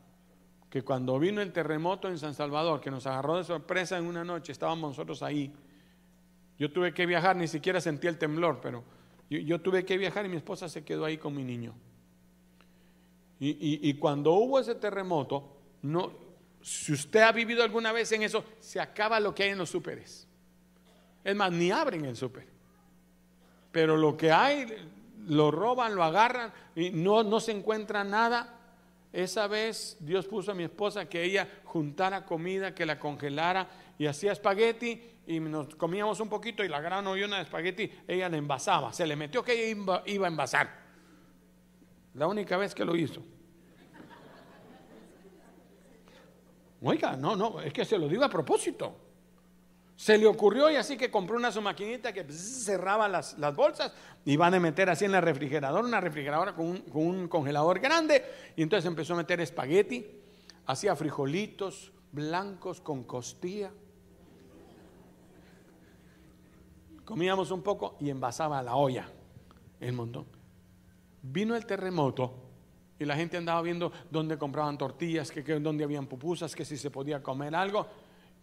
que 0.73 0.81
cuando 0.81 1.19
vino 1.19 1.39
el 1.39 1.51
terremoto 1.51 2.07
en 2.07 2.17
San 2.17 2.33
Salvador, 2.33 2.81
que 2.81 2.89
nos 2.89 3.05
agarró 3.05 3.37
de 3.37 3.43
sorpresa 3.43 3.95
en 3.99 4.07
una 4.07 4.23
noche, 4.23 4.51
estábamos 4.51 4.89
nosotros 4.89 5.21
ahí. 5.21 5.53
Yo 6.57 6.71
tuve 6.71 6.95
que 6.95 7.05
viajar, 7.05 7.35
ni 7.35 7.47
siquiera 7.47 7.79
sentí 7.79 8.07
el 8.07 8.17
temblor, 8.17 8.59
pero 8.59 8.83
yo, 9.29 9.61
tuve 9.61 9.85
que 9.85 9.99
viajar 9.99 10.25
y 10.25 10.29
mi 10.29 10.37
esposa 10.37 10.67
se 10.67 10.83
quedó 10.83 11.05
ahí 11.05 11.19
con 11.19 11.35
mi 11.35 11.43
niño. 11.43 11.75
Y, 13.39 13.93
cuando 13.99 14.31
hubo 14.31 14.59
ese 14.59 14.73
terremoto, 14.73 15.57
no, 15.83 16.11
si 16.59 16.91
usted 16.91 17.21
ha 17.21 17.31
vivido 17.31 17.61
alguna 17.61 17.91
vez 17.91 18.11
en 18.11 18.23
eso, 18.23 18.43
se 18.59 18.79
acaba 18.79 19.19
lo 19.19 19.35
que 19.35 19.43
hay 19.43 19.49
en 19.51 19.59
los 19.59 19.69
súperes. 19.69 20.27
Es 21.23 21.35
más, 21.35 21.51
ni 21.51 21.69
abren 21.69 22.03
el 22.05 22.15
súper. 22.15 22.47
Pero 23.71 23.95
lo 23.95 24.17
que 24.17 24.31
hay, 24.31 24.65
lo 25.27 25.51
roban, 25.51 25.93
lo 25.93 26.03
agarran 26.03 26.51
y 26.75 26.89
no, 26.89 27.21
no 27.21 27.39
se 27.39 27.51
encuentra 27.51 28.03
nada. 28.03 28.61
Esa 29.13 29.45
vez 29.45 29.95
Dios 29.99 30.25
puso 30.25 30.51
a 30.51 30.55
mi 30.55 30.63
esposa 30.63 31.07
que 31.07 31.23
ella 31.23 31.47
juntara 31.65 32.25
comida, 32.25 32.73
que 32.73 32.83
la 32.83 32.99
congelara 32.99 33.69
y 33.99 34.07
hacía 34.07 34.31
espagueti 34.31 35.03
y 35.27 35.39
nos 35.39 35.75
comíamos 35.75 36.19
un 36.19 36.29
poquito 36.29 36.63
y 36.63 36.67
la 36.67 36.81
gran 36.81 37.05
ollona 37.05 37.35
de 37.35 37.43
espagueti 37.43 37.91
ella 38.07 38.27
la 38.27 38.37
envasaba. 38.37 38.91
Se 38.91 39.05
le 39.05 39.15
metió 39.15 39.43
que 39.43 39.53
ella 39.53 40.01
iba, 40.07 40.25
a 40.25 40.29
envasar. 40.29 40.67
La 42.15 42.25
única 42.25 42.57
vez 42.57 42.73
que 42.73 42.83
lo 42.83 42.95
hizo. 42.95 43.23
Oiga, 46.81 47.15
no, 47.15 47.35
no, 47.35 47.61
es 47.61 47.71
que 47.71 47.85
se 47.85 47.99
lo 47.99 48.07
digo 48.07 48.23
a 48.23 48.29
propósito. 48.29 49.02
Se 50.03 50.17
le 50.17 50.27
ocurrió 50.27 50.69
y 50.69 50.75
así 50.75 50.97
que 50.97 51.09
compró 51.09 51.37
una 51.37 51.49
su 51.49 51.61
maquinita 51.61 52.11
que 52.11 52.25
cerraba 52.25 53.07
las, 53.07 53.37
bolsas 53.55 53.93
y 54.25 54.35
van 54.35 54.53
a 54.53 54.59
meter 54.59 54.89
así 54.89 55.05
en 55.05 55.13
la 55.13 55.21
refrigeradora, 55.21 55.87
una 55.87 56.01
refrigeradora 56.01 56.53
con 56.53 56.83
un, 56.91 57.29
congelador 57.29 57.79
grande. 57.79 58.21
Y 58.57 58.63
entonces 58.63 58.85
empezó 58.85 59.13
a 59.13 59.15
meter 59.15 59.39
espagueti, 59.39 60.05
hacía 60.65 60.93
frijolitos 60.97 61.93
blancos 62.11 62.81
con 62.81 63.05
costilla. 63.05 63.71
Comíamos 67.05 67.49
un 67.51 67.63
poco 67.63 67.95
y 68.01 68.09
envasaba 68.09 68.61
la 68.61 68.75
olla 68.75 69.07
el 69.79 69.93
montón. 69.93 70.25
Vino 71.21 71.55
el 71.55 71.65
terremoto 71.65 72.33
y 72.99 73.05
la 73.05 73.15
gente 73.15 73.37
andaba 73.37 73.61
viendo 73.61 73.93
dónde 74.11 74.37
compraban 74.37 74.77
tortillas, 74.77 75.31
que, 75.31 75.43
dónde 75.61 75.85
habían 75.85 76.07
pupusas, 76.07 76.53
que 76.53 76.65
si 76.65 76.75
se 76.75 76.91
podía 76.91 77.23
comer 77.23 77.55
algo 77.55 77.87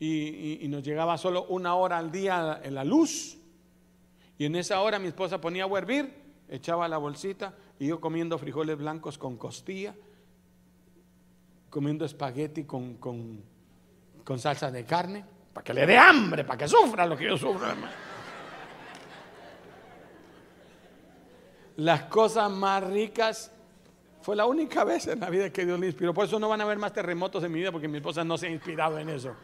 y, 0.00 0.66
nos 0.68 0.82
llegaba 0.82 1.18
solo 1.18 1.44
una 1.44 1.74
hora 1.74 1.98
al 1.98 2.10
día 2.10 2.60
en 2.64 2.74
la 2.74 2.84
luz. 2.84 3.36
Y 4.38 4.46
en 4.46 4.56
esa 4.56 4.80
hora 4.80 4.98
mi 4.98 5.08
esposa 5.08 5.40
ponía 5.40 5.64
a 5.64 5.78
hervir, 5.78 6.10
echaba 6.48 6.88
la 6.88 6.96
bolsita 6.96 7.54
y 7.78 7.88
yo 7.88 8.00
comiendo 8.00 8.38
frijoles 8.38 8.78
blancos 8.78 9.18
con 9.18 9.36
costilla, 9.36 9.94
comiendo 11.68 12.06
espagueti 12.06 12.64
con, 12.64 12.94
con, 12.94 13.42
con 14.24 14.38
salsa 14.38 14.70
de 14.70 14.86
carne, 14.86 15.22
para 15.52 15.64
que 15.64 15.74
le 15.74 15.86
dé 15.86 15.98
hambre, 15.98 16.44
para 16.44 16.58
que 16.58 16.68
sufra 16.68 17.04
lo 17.04 17.16
que 17.16 17.26
yo 17.26 17.36
sufro. 17.36 17.68
Las 21.76 22.04
cosas 22.04 22.50
más 22.50 22.84
ricas 22.84 23.52
fue 24.22 24.34
la 24.34 24.46
única 24.46 24.82
vez 24.84 25.06
en 25.08 25.20
la 25.20 25.28
vida 25.28 25.50
que 25.50 25.66
Dios 25.66 25.78
le 25.78 25.86
inspiró. 25.86 26.14
Por 26.14 26.24
eso 26.24 26.38
no 26.38 26.48
van 26.48 26.62
a 26.62 26.64
haber 26.64 26.78
más 26.78 26.92
terremotos 26.94 27.44
en 27.44 27.52
mi 27.52 27.58
vida 27.58 27.70
porque 27.70 27.88
mi 27.88 27.98
esposa 27.98 28.24
no 28.24 28.38
se 28.38 28.46
ha 28.46 28.50
inspirado 28.50 28.98
en 28.98 29.10
eso. 29.10 29.34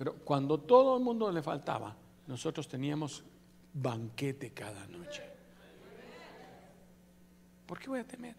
Pero 0.00 0.14
cuando 0.14 0.58
todo 0.58 0.96
el 0.96 1.04
mundo 1.04 1.30
le 1.30 1.42
faltaba, 1.42 1.94
nosotros 2.26 2.66
teníamos 2.66 3.22
banquete 3.74 4.50
cada 4.54 4.86
noche. 4.86 5.22
¿Por 7.66 7.78
qué 7.78 7.90
voy 7.90 8.00
a 8.00 8.06
temer? 8.06 8.34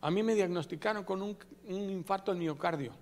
A 0.00 0.08
mí 0.12 0.22
me 0.22 0.36
diagnosticaron 0.36 1.02
con 1.02 1.20
un, 1.20 1.36
infarto 1.66 2.30
al 2.30 2.38
miocardio. 2.38 2.92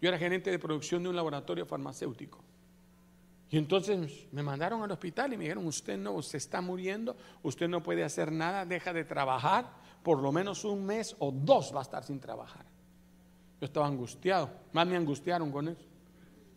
Yo 0.00 0.08
era 0.08 0.16
gerente 0.16 0.52
de 0.52 0.58
producción 0.60 1.02
de 1.02 1.08
un 1.08 1.16
laboratorio 1.16 1.66
farmacéutico. 1.66 2.38
Y 3.50 3.58
entonces 3.58 4.28
me 4.30 4.44
mandaron 4.44 4.84
al 4.84 4.92
hospital 4.92 5.32
y 5.32 5.36
me 5.36 5.42
dijeron, 5.42 5.66
usted 5.66 5.98
no, 5.98 6.22
se 6.22 6.36
está 6.36 6.60
muriendo, 6.60 7.16
usted 7.42 7.66
no 7.66 7.82
puede 7.82 8.04
hacer 8.04 8.30
nada, 8.30 8.64
deja 8.64 8.92
de 8.92 9.02
trabajar, 9.02 9.68
por 10.04 10.22
lo 10.22 10.30
menos 10.30 10.64
un 10.64 10.86
mes 10.86 11.16
o 11.18 11.32
dos 11.32 11.74
va 11.74 11.80
a 11.80 11.82
estar 11.82 12.04
sin 12.04 12.20
trabajar. 12.20 12.64
Yo 13.60 13.64
estaba 13.64 13.88
angustiado, 13.88 14.48
más 14.72 14.86
me 14.86 14.96
angustiaron 14.96 15.50
con 15.50 15.66
eso. 15.66 15.93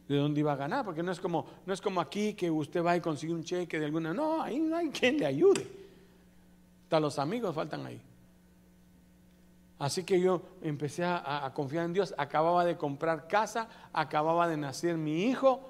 De 0.08 0.16
dónde 0.16 0.40
iba 0.40 0.54
a 0.54 0.56
ganar, 0.56 0.86
porque 0.86 1.04
no 1.04 1.12
es 1.12 1.20
como, 1.20 1.46
no 1.66 1.74
es 1.74 1.82
como 1.82 2.00
aquí 2.00 2.34
que 2.34 2.50
usted 2.50 2.84
va 2.84 2.96
y 2.96 3.02
consigue 3.02 3.34
un 3.34 3.44
cheque 3.44 3.80
de 3.80 3.86
alguna, 3.86 4.14
no, 4.14 4.42
ahí 4.42 4.60
no 4.60 4.78
hay 4.78 4.90
quien 4.92 5.18
le 5.18 5.26
ayude. 5.26 5.68
Hasta 6.84 7.00
los 7.00 7.20
amigos 7.20 7.54
faltan 7.54 7.86
ahí. 7.86 8.02
Así 9.80 10.04
que 10.04 10.20
yo 10.20 10.42
empecé 10.62 11.04
a, 11.06 11.52
confiar 11.54 11.86
en 11.86 11.94
Dios, 11.94 12.16
acababa 12.18 12.66
de 12.66 12.78
comprar 12.78 13.28
casa, 13.28 13.68
acababa 13.94 14.48
de 14.48 14.58
nacer 14.58 14.98
mi 14.98 15.26
hijo, 15.26 15.70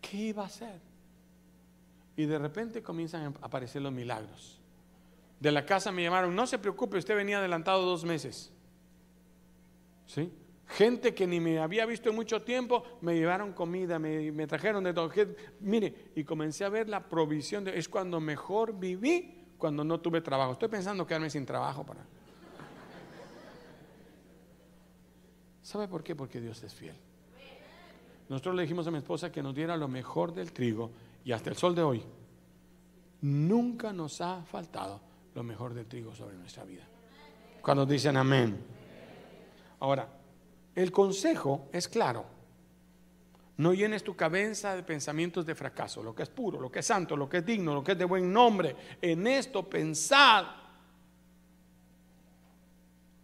¿qué 0.00 0.16
iba 0.16 0.44
a 0.44 0.46
hacer? 0.46 0.80
Y 2.16 2.24
de 2.24 2.38
repente 2.38 2.82
comienzan 2.82 3.34
a 3.42 3.44
aparecer 3.44 3.82
los 3.82 3.92
milagros. 3.92 4.60
De 5.40 5.52
la 5.52 5.66
casa 5.66 5.92
me 5.92 6.02
llamaron, 6.02 6.34
no 6.34 6.46
se 6.46 6.58
preocupe, 6.58 6.96
usted 6.96 7.14
venía 7.16 7.38
adelantado 7.38 7.84
dos 7.84 8.04
meses. 8.04 8.50
¿Sí? 10.06 10.32
Gente 10.66 11.14
que 11.14 11.26
ni 11.26 11.40
me 11.40 11.58
había 11.58 11.84
visto 11.86 12.08
en 12.08 12.16
mucho 12.16 12.42
tiempo, 12.42 12.84
me 13.02 13.14
llevaron 13.14 13.52
comida, 13.52 13.98
me, 13.98 14.46
trajeron 14.46 14.82
de 14.84 14.94
todo. 14.94 15.10
Mire, 15.60 16.12
y 16.14 16.24
comencé 16.24 16.64
a 16.64 16.68
ver 16.68 16.88
la 16.88 17.08
provisión. 17.08 17.64
De, 17.64 17.78
es 17.78 17.88
cuando 17.88 18.20
mejor 18.20 18.78
viví, 18.78 19.44
cuando 19.58 19.84
no 19.84 20.00
tuve 20.00 20.20
trabajo. 20.20 20.52
Estoy 20.52 20.68
pensando 20.68 21.06
quedarme 21.06 21.30
sin 21.30 21.44
trabajo 21.44 21.84
para... 21.84 22.04
¿Sabe 25.62 25.88
por 25.88 26.02
qué? 26.02 26.14
Porque 26.14 26.40
Dios 26.40 26.62
es 26.62 26.74
fiel. 26.74 26.96
Nosotros 28.28 28.54
le 28.54 28.62
dijimos 28.62 28.86
a 28.86 28.90
mi 28.90 28.98
esposa 28.98 29.30
que 29.30 29.42
nos 29.42 29.54
diera 29.54 29.76
lo 29.76 29.88
mejor 29.88 30.32
del 30.32 30.52
trigo 30.52 30.90
y 31.24 31.32
hasta 31.32 31.50
el 31.50 31.56
sol 31.56 31.74
de 31.74 31.82
hoy 31.82 32.02
nunca 33.20 33.92
nos 33.92 34.20
ha 34.20 34.42
faltado 34.42 35.00
lo 35.34 35.42
mejor 35.42 35.72
del 35.72 35.86
trigo 35.86 36.14
sobre 36.14 36.36
nuestra 36.36 36.64
vida. 36.64 36.84
Cuando 37.62 37.86
dicen 37.86 38.16
amén. 38.16 38.56
Ahora, 39.80 40.06
el 40.74 40.90
consejo 40.90 41.68
es 41.72 41.88
claro. 41.88 42.24
No 43.56 43.72
llenes 43.72 44.02
tu 44.02 44.16
cabeza 44.16 44.74
de 44.74 44.82
pensamientos 44.82 45.46
de 45.46 45.54
fracaso, 45.54 46.02
lo 46.02 46.14
que 46.14 46.24
es 46.24 46.28
puro, 46.28 46.60
lo 46.60 46.70
que 46.70 46.80
es 46.80 46.86
santo, 46.86 47.16
lo 47.16 47.28
que 47.28 47.38
es 47.38 47.46
digno, 47.46 47.72
lo 47.72 47.84
que 47.84 47.92
es 47.92 47.98
de 47.98 48.04
buen 48.04 48.32
nombre. 48.32 48.74
En 49.00 49.26
esto 49.26 49.68
pensad. 49.68 50.44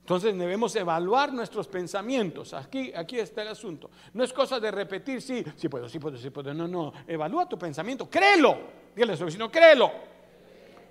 Entonces 0.02 0.36
debemos 0.36 0.74
evaluar 0.76 1.32
nuestros 1.32 1.66
pensamientos. 1.66 2.54
Aquí, 2.54 2.92
aquí 2.94 3.18
está 3.18 3.42
el 3.42 3.48
asunto. 3.48 3.90
No 4.14 4.22
es 4.22 4.32
cosa 4.32 4.60
de 4.60 4.70
repetir, 4.70 5.20
sí, 5.20 5.44
sí 5.56 5.68
puedo, 5.68 5.88
sí 5.88 5.98
puedo, 5.98 6.16
sí 6.16 6.30
puedo. 6.30 6.54
No, 6.54 6.68
no. 6.68 6.92
Evalúa 7.06 7.48
tu 7.48 7.58
pensamiento. 7.58 8.08
Créelo. 8.08 8.58
Dígale 8.94 9.12
a 9.12 9.16
su 9.16 9.24
vecino, 9.24 9.50
créelo. 9.50 9.90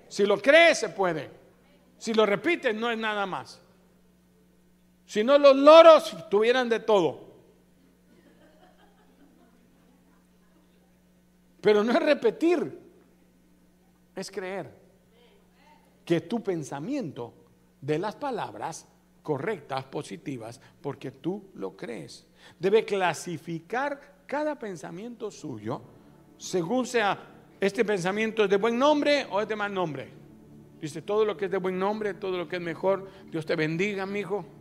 Si 0.08 0.24
lo 0.24 0.40
crees, 0.40 0.80
se 0.80 0.88
puede. 0.90 1.30
Si 1.96 2.12
lo 2.14 2.24
repites, 2.26 2.74
no 2.74 2.90
es 2.90 2.98
nada 2.98 3.26
más. 3.26 3.59
Si 5.10 5.24
no, 5.24 5.38
los 5.38 5.56
loros 5.56 6.28
tuvieran 6.30 6.68
de 6.68 6.78
todo. 6.78 7.18
Pero 11.60 11.82
no 11.82 11.90
es 11.90 11.98
repetir, 11.98 12.78
es 14.14 14.30
creer 14.30 14.72
que 16.04 16.20
tu 16.20 16.40
pensamiento 16.40 17.34
de 17.80 17.98
las 17.98 18.14
palabras 18.14 18.86
correctas, 19.24 19.84
positivas, 19.86 20.60
porque 20.80 21.10
tú 21.10 21.50
lo 21.54 21.76
crees. 21.76 22.24
Debe 22.56 22.84
clasificar 22.84 24.22
cada 24.26 24.56
pensamiento 24.60 25.32
suyo 25.32 25.82
según 26.38 26.86
sea 26.86 27.18
este 27.58 27.84
pensamiento 27.84 28.44
es 28.44 28.50
de 28.50 28.58
buen 28.58 28.78
nombre 28.78 29.26
o 29.28 29.40
es 29.40 29.48
de 29.48 29.56
mal 29.56 29.74
nombre. 29.74 30.08
Dice 30.80 31.02
todo 31.02 31.24
lo 31.24 31.36
que 31.36 31.46
es 31.46 31.50
de 31.50 31.58
buen 31.58 31.80
nombre, 31.80 32.14
todo 32.14 32.38
lo 32.38 32.46
que 32.46 32.56
es 32.56 32.62
mejor. 32.62 33.10
Dios 33.28 33.44
te 33.44 33.56
bendiga, 33.56 34.06
mi 34.06 34.20
hijo. 34.20 34.59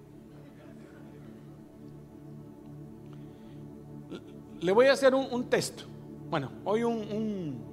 Le 4.62 4.72
voy 4.72 4.88
a 4.88 4.94
hacer 4.94 5.16
un, 5.16 5.50
test. 5.50 5.82
Bueno, 6.30 6.52
hoy 6.66 6.84
un, 6.84 7.64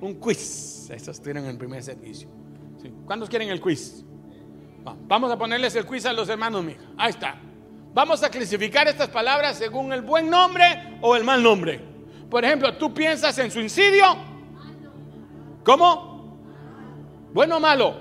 un, 0.00 0.14
quiz. 0.14 0.90
Estos 0.90 1.20
tienen 1.20 1.46
el 1.46 1.56
primer 1.56 1.82
servicio. 1.82 2.28
¿Cuántos 3.06 3.28
quieren 3.28 3.48
el 3.50 3.60
quiz? 3.60 4.04
Vamos 5.06 5.30
a 5.30 5.38
ponerles 5.38 5.76
el 5.76 5.86
quiz 5.86 6.04
a 6.06 6.12
los 6.12 6.28
hermanos, 6.28 6.64
mija. 6.64 6.80
Ahí 6.96 7.10
está. 7.10 7.36
Vamos 7.94 8.22
a 8.22 8.30
clasificar 8.30 8.88
estas 8.88 9.08
palabras 9.08 9.58
según 9.58 9.92
el 9.92 10.02
buen 10.02 10.28
nombre 10.28 10.98
o 11.02 11.14
el 11.14 11.24
mal 11.24 11.42
nombre. 11.42 11.80
Por 12.28 12.44
ejemplo, 12.44 12.76
tú 12.76 12.92
piensas 12.92 13.38
en 13.38 13.50
suicidio. 13.50 14.04
¿Cómo? 15.62 16.38
¿Bueno 17.32 17.58
o 17.58 17.60
malo? 17.60 17.96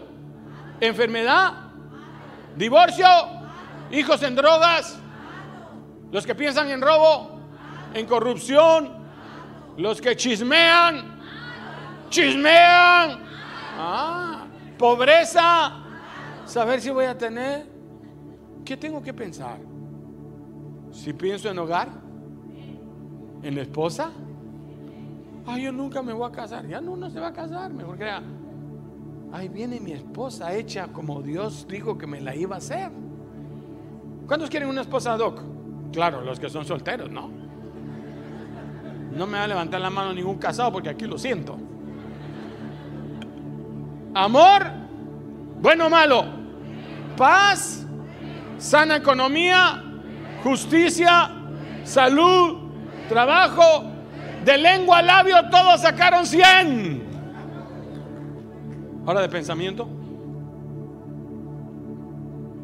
¿Enfermedad? 0.80 1.54
¿Divorcio? 2.56 3.06
¿Hijos 3.92 4.24
en 4.24 4.36
drogas? 4.36 4.98
¿Los 6.12 6.26
que 6.26 6.34
piensan 6.34 6.70
en 6.70 6.82
robo? 6.82 7.31
En 7.94 8.06
corrupción, 8.06 8.90
los 9.78 10.02
que 10.02 10.16
chismean, 10.16 11.20
chismean, 12.10 13.20
ah, 13.78 14.46
pobreza, 14.78 15.74
saber 16.46 16.82
si 16.82 16.90
voy 16.90 17.06
a 17.06 17.18
tener, 17.18 17.66
¿qué 18.64 18.78
tengo 18.78 19.02
que 19.02 19.14
pensar? 19.14 19.58
Si 20.92 21.14
pienso 21.14 21.50
en 21.50 21.60
hogar, 21.60 21.90
en 23.44 23.58
esposa, 23.58 24.12
ay, 25.46 25.64
yo 25.64 25.72
nunca 25.72 26.02
me 26.02 26.14
voy 26.14 26.28
a 26.28 26.32
casar, 26.32 26.68
ya 26.68 26.80
no, 26.82 26.96
no 26.96 27.10
se 27.10 27.20
va 27.20 27.28
a 27.28 27.34
casar, 27.34 27.72
mejor 27.74 27.98
crea, 27.98 28.22
ahí 29.32 29.48
viene 29.48 29.80
mi 29.80 29.94
esposa 29.94 30.54
hecha 30.54 30.88
como 30.88 31.22
Dios 31.22 31.66
dijo 31.68 31.98
que 31.98 32.08
me 32.08 32.22
la 32.22 32.36
iba 32.36 32.56
a 32.56 32.58
hacer. 32.60 32.92
¿Cuántos 34.28 34.50
quieren 34.50 34.70
una 34.70 34.82
esposa 34.82 35.18
doc? 35.18 35.42
Claro, 35.92 36.22
los 36.22 36.40
que 36.40 36.50
son 36.50 36.64
solteros, 36.64 37.10
¿no? 37.10 37.41
No 39.16 39.28
me 39.28 39.38
va 39.38 39.44
a 39.44 39.48
levantar 39.48 39.82
la 39.82 39.90
mano 39.90 40.14
ningún 40.14 40.38
casado 40.38 40.72
porque 40.72 40.90
aquí 40.90 41.06
lo 41.06 41.18
siento. 41.18 41.58
Amor, 44.14 44.64
bueno 45.62 45.88
o 45.88 45.90
malo. 45.90 46.26
Paz, 47.18 47.86
sana 48.58 48.98
economía, 48.98 49.84
justicia, 50.44 51.32
salud, 51.84 52.58
trabajo. 53.10 53.86
De 54.46 54.58
lengua 54.58 54.98
a 54.98 55.02
labio 55.04 55.36
todos 55.50 55.82
sacaron 55.82 56.26
100. 56.26 57.04
Ahora 59.06 59.22
de 59.22 59.30
pensamiento. 59.30 59.88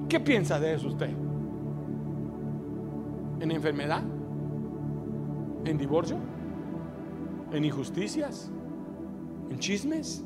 ¿Qué 0.10 0.20
piensa 0.20 0.60
de 0.60 0.74
eso 0.74 0.88
usted? 0.88 1.10
¿En 3.40 3.52
enfermedad? 3.52 4.02
¿En 5.66 5.78
divorcio? 5.78 6.18
En 7.52 7.66
injusticias, 7.66 8.50
en 9.50 9.60
chismes. 9.60 10.24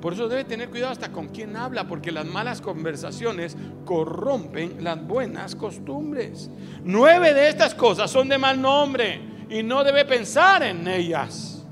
Por 0.00 0.12
eso 0.12 0.28
debe 0.28 0.44
tener 0.44 0.68
cuidado 0.68 0.92
hasta 0.92 1.10
con 1.10 1.28
quién 1.28 1.56
habla, 1.56 1.88
porque 1.88 2.12
las 2.12 2.26
malas 2.26 2.60
conversaciones 2.60 3.56
corrompen 3.84 4.84
las 4.84 5.04
buenas 5.06 5.56
costumbres. 5.56 6.50
Nueve 6.84 7.32
de 7.32 7.48
estas 7.48 7.74
cosas 7.74 8.10
son 8.10 8.28
de 8.28 8.38
mal 8.38 8.60
nombre 8.60 9.20
y 9.48 9.62
no 9.62 9.82
debe 9.84 10.04
pensar 10.04 10.62
en 10.62 10.86
ellas 10.86 11.66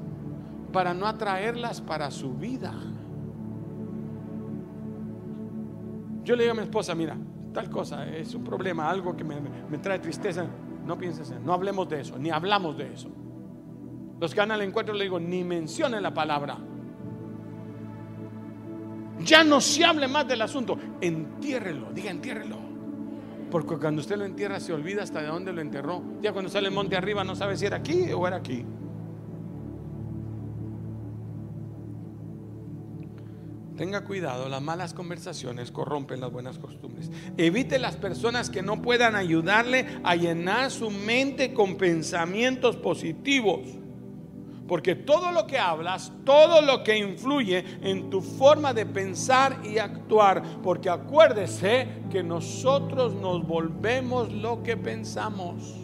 para 0.72 0.94
no 0.94 1.07
atraerlas 1.07 1.81
para 1.81 2.11
su 2.11 2.35
vida. 2.35 2.74
Yo 6.24 6.35
le 6.35 6.44
digo 6.44 6.53
a 6.53 6.57
mi 6.57 6.62
esposa, 6.62 6.94
mira, 6.94 7.16
tal 7.53 7.68
cosa 7.68 8.09
es 8.09 8.35
un 8.35 8.42
problema, 8.42 8.88
algo 8.88 9.14
que 9.14 9.22
me, 9.22 9.79
trae 9.79 9.98
tristeza. 9.98 10.46
No 10.85 10.98
pienses 10.98 11.31
en, 11.31 11.44
no 11.44 11.53
hablemos 11.53 11.88
de 11.88 12.00
eso, 12.00 12.18
ni 12.18 12.31
hablamos 12.31 12.77
de 12.77 12.92
eso. 12.92 13.11
Los 14.20 14.33
que 14.33 14.40
van 14.40 14.50
al 14.50 14.62
encuentro 14.62 14.94
le 14.94 15.05
digo, 15.05 15.18
ni 15.18 15.44
mencionen 15.44 16.03
la 16.03 16.14
palabra. 16.14 16.59
Ya 19.20 19.44
no 19.44 19.61
se 19.61 19.85
hable 19.85 20.09
más 20.09 20.27
del 20.27 20.42
asunto. 20.42 20.79
Entiérrelo, 21.00 21.92
diga 21.92 22.11
entiérrelo. 22.11 22.59
Porque 23.50 23.77
cuando 23.77 24.00
usted 24.00 24.16
lo 24.16 24.24
entierra 24.24 24.59
se 24.61 24.72
olvida 24.72 25.03
hasta 25.03 25.20
de 25.20 25.29
dónde 25.29 25.53
lo 25.53 25.61
enterró. 25.61 26.03
Ya 26.20 26.33
cuando 26.33 26.50
sale 26.50 26.68
el 26.68 26.74
monte 26.74 26.96
arriba 26.96 27.24
no 27.24 27.37
sabe 27.37 27.57
si 27.57 27.66
era 27.66 27.77
aquí 27.77 28.12
o 28.12 28.27
era 28.27 28.37
aquí. 28.37 28.64
Tenga 33.76 34.05
cuidado, 34.05 34.49
las 34.49 34.62
malas 34.62 34.95
conversaciones 34.95 35.72
corrompen 35.72 36.20
las 36.20 36.30
buenas 36.30 36.59
costumbres. 36.59 37.11
Evite 37.36 37.80
las 37.80 37.97
personas 37.97 38.49
que 38.49 38.62
no 38.62 38.80
puedan 38.80 39.16
ayudarle 39.16 39.86
a 40.05 40.14
llenar 40.14 40.70
su 40.70 40.91
mente 40.91 41.53
con 41.53 41.76
pensamientos 41.76 42.76
positivos. 42.76 43.84
Porque 44.66 44.94
todo 44.94 45.30
lo 45.30 45.46
que 45.46 45.58
hablas, 45.58 46.10
todo 46.24 46.62
lo 46.62 46.82
que 46.82 46.96
influye 46.96 47.64
en 47.82 48.08
tu 48.08 48.22
forma 48.22 48.72
de 48.72 48.86
pensar 48.86 49.60
y 49.64 49.78
actuar, 49.78 50.42
porque 50.62 50.88
acuérdese 50.88 51.86
que 52.10 52.22
nosotros 52.22 53.14
nos 53.14 53.46
volvemos 53.46 54.32
lo 54.32 54.62
que 54.62 54.76
pensamos. 54.76 55.80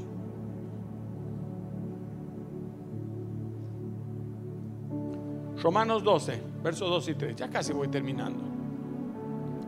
Romanos 5.63 6.03
12, 6.03 6.43
versos 6.63 6.89
2 6.89 7.09
y 7.09 7.15
3, 7.15 7.37
ya 7.37 7.51
casi 7.51 7.75
voy 7.75 7.89
terminando. 7.89 8.43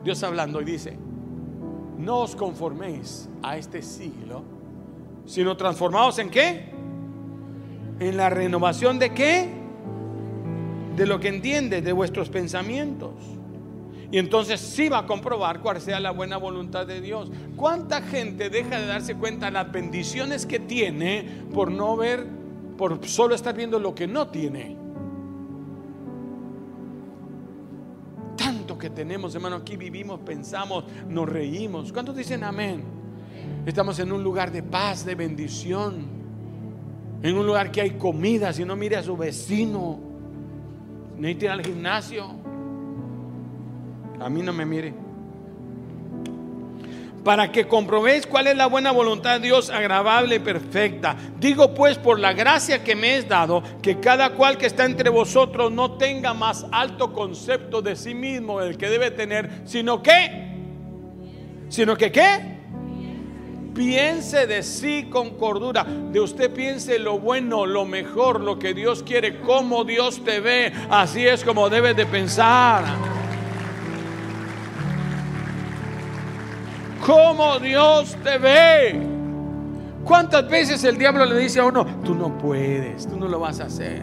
Dios 0.03 0.23
hablando 0.23 0.63
y 0.63 0.65
dice, 0.65 0.97
no 1.99 2.21
os 2.21 2.35
conforméis 2.35 3.29
a 3.43 3.59
este 3.59 3.83
siglo, 3.83 4.43
sino 5.27 5.55
transformaos 5.57 6.19
en 6.19 6.31
qué? 6.31 6.72
En 8.03 8.17
la 8.17 8.29
renovación 8.31 8.99
de 8.99 9.11
qué? 9.11 9.49
De 10.97 11.07
lo 11.07 11.21
que 11.21 11.29
entiende, 11.29 11.83
de 11.83 11.93
vuestros 11.93 12.29
pensamientos. 12.31 13.13
Y 14.11 14.19
entonces 14.19 14.61
sí 14.61 14.89
va 14.89 14.99
a 14.99 15.07
comprobar 15.07 15.61
cuál 15.61 15.81
sea 15.81 16.01
la 16.01 16.11
buena 16.11 16.37
voluntad 16.37 16.85
de 16.85 17.01
Dios. 17.01 17.31
¿Cuánta 17.55 18.03
gente 18.03 18.51
deja 18.51 18.81
de 18.81 18.87
darse 18.87 19.15
cuenta 19.15 19.47
de 19.47 19.53
las 19.53 19.71
bendiciones 19.71 20.47
que 20.47 20.59
tiene 20.59 21.45
por 21.55 21.71
no 21.71 21.97
ver, 21.97 22.27
por 22.77 23.07
solo 23.07 23.37
estar 23.37 23.55
viendo 23.55 23.79
lo 23.79 23.95
que 23.95 24.09
no 24.09 24.27
tiene? 24.27 24.77
Tanto 28.37 28.77
que 28.77 28.91
tenemos, 28.91 29.33
hermano, 29.37 29.57
aquí 29.57 29.77
vivimos, 29.77 30.19
pensamos, 30.27 30.85
nos 31.09 31.29
reímos. 31.29 31.93
¿Cuántos 31.93 32.17
dicen 32.17 32.43
amén? 32.43 32.83
Estamos 33.65 34.01
en 34.01 34.11
un 34.11 34.25
lugar 34.25 34.51
de 34.51 34.65
paz, 34.65 35.05
de 35.05 35.15
bendición. 35.15 36.22
En 37.23 37.37
un 37.37 37.47
lugar 37.47 37.71
que 37.71 37.81
hay 37.81 37.91
comida, 37.93 38.53
si 38.53 38.65
no 38.65 38.77
mire 38.77 38.97
a 38.97 39.03
su 39.03 39.17
vecino. 39.17 39.99
Necesita 41.17 41.45
ir 41.45 41.51
al 41.51 41.65
gimnasio 41.65 42.43
a 44.23 44.31
mí 44.31 44.43
no 44.43 44.53
me 44.53 44.65
mire. 44.65 44.95
Para 47.25 47.53
que 47.53 47.69
comprobéis 47.69 48.27
cuál 48.27 48.49
es 48.49 48.57
la 48.57 48.67
buena 48.67 48.91
voluntad 48.91 49.39
de 49.39 49.47
Dios 49.47 49.71
agradable 49.71 50.37
y 50.37 50.39
perfecta. 50.41 51.17
Digo 51.39 51.73
pues 51.73 51.97
por 51.99 52.19
la 52.19 52.33
gracia 52.33 52.83
que 52.83 52.97
me 52.97 53.17
es 53.17 53.29
dado, 53.29 53.63
que 53.81 54.01
cada 54.01 54.31
cual 54.31 54.59
que 54.59 54.67
está 54.67 54.85
entre 54.85 55.09
vosotros 55.09 55.71
no 55.71 55.93
tenga 55.93 56.35
más 56.35 56.67
alto 56.73 57.13
concepto 57.13 57.81
de 57.81 57.95
sí 57.95 58.15
mismo 58.15 58.61
el 58.61 58.77
que 58.77 58.89
debe 58.89 59.13
tener, 59.13 59.63
sino 59.65 60.03
que, 60.03 60.51
sino 61.69 61.97
que 61.97 62.11
qué? 62.11 62.62
Piense 63.75 64.47
de 64.47 64.63
sí 64.63 65.09
con 65.11 65.31
cordura. 65.37 65.85
De 65.85 66.21
usted 66.21 66.53
piense 66.53 66.99
lo 66.99 67.19
bueno, 67.19 67.67
lo 67.67 67.85
mejor, 67.85 68.41
lo 68.41 68.59
que 68.59 68.75
Dios 68.75 69.03
quiere, 69.03 69.41
como 69.41 69.85
Dios 69.85 70.23
te 70.25 70.41
ve. 70.41 70.73
Así 70.91 71.27
es 71.27 71.45
como 71.45 71.71
debes 71.71 71.97
de 71.97 72.07
pensar. 72.07 72.85
cómo 77.05 77.59
Dios 77.59 78.17
te 78.23 78.39
ve. 78.39 79.07
¿Cuántas 80.05 80.49
veces 80.49 80.83
el 80.85 80.99
diablo 80.99 81.25
le 81.25 81.39
dice 81.39 81.61
a 81.61 81.65
uno, 81.65 81.85
tú 82.05 82.15
no 82.15 82.37
puedes, 82.39 83.07
tú 83.07 83.17
no 83.19 83.29
lo 83.29 83.39
vas 83.39 83.61
a 83.61 83.67
hacer? 83.67 84.03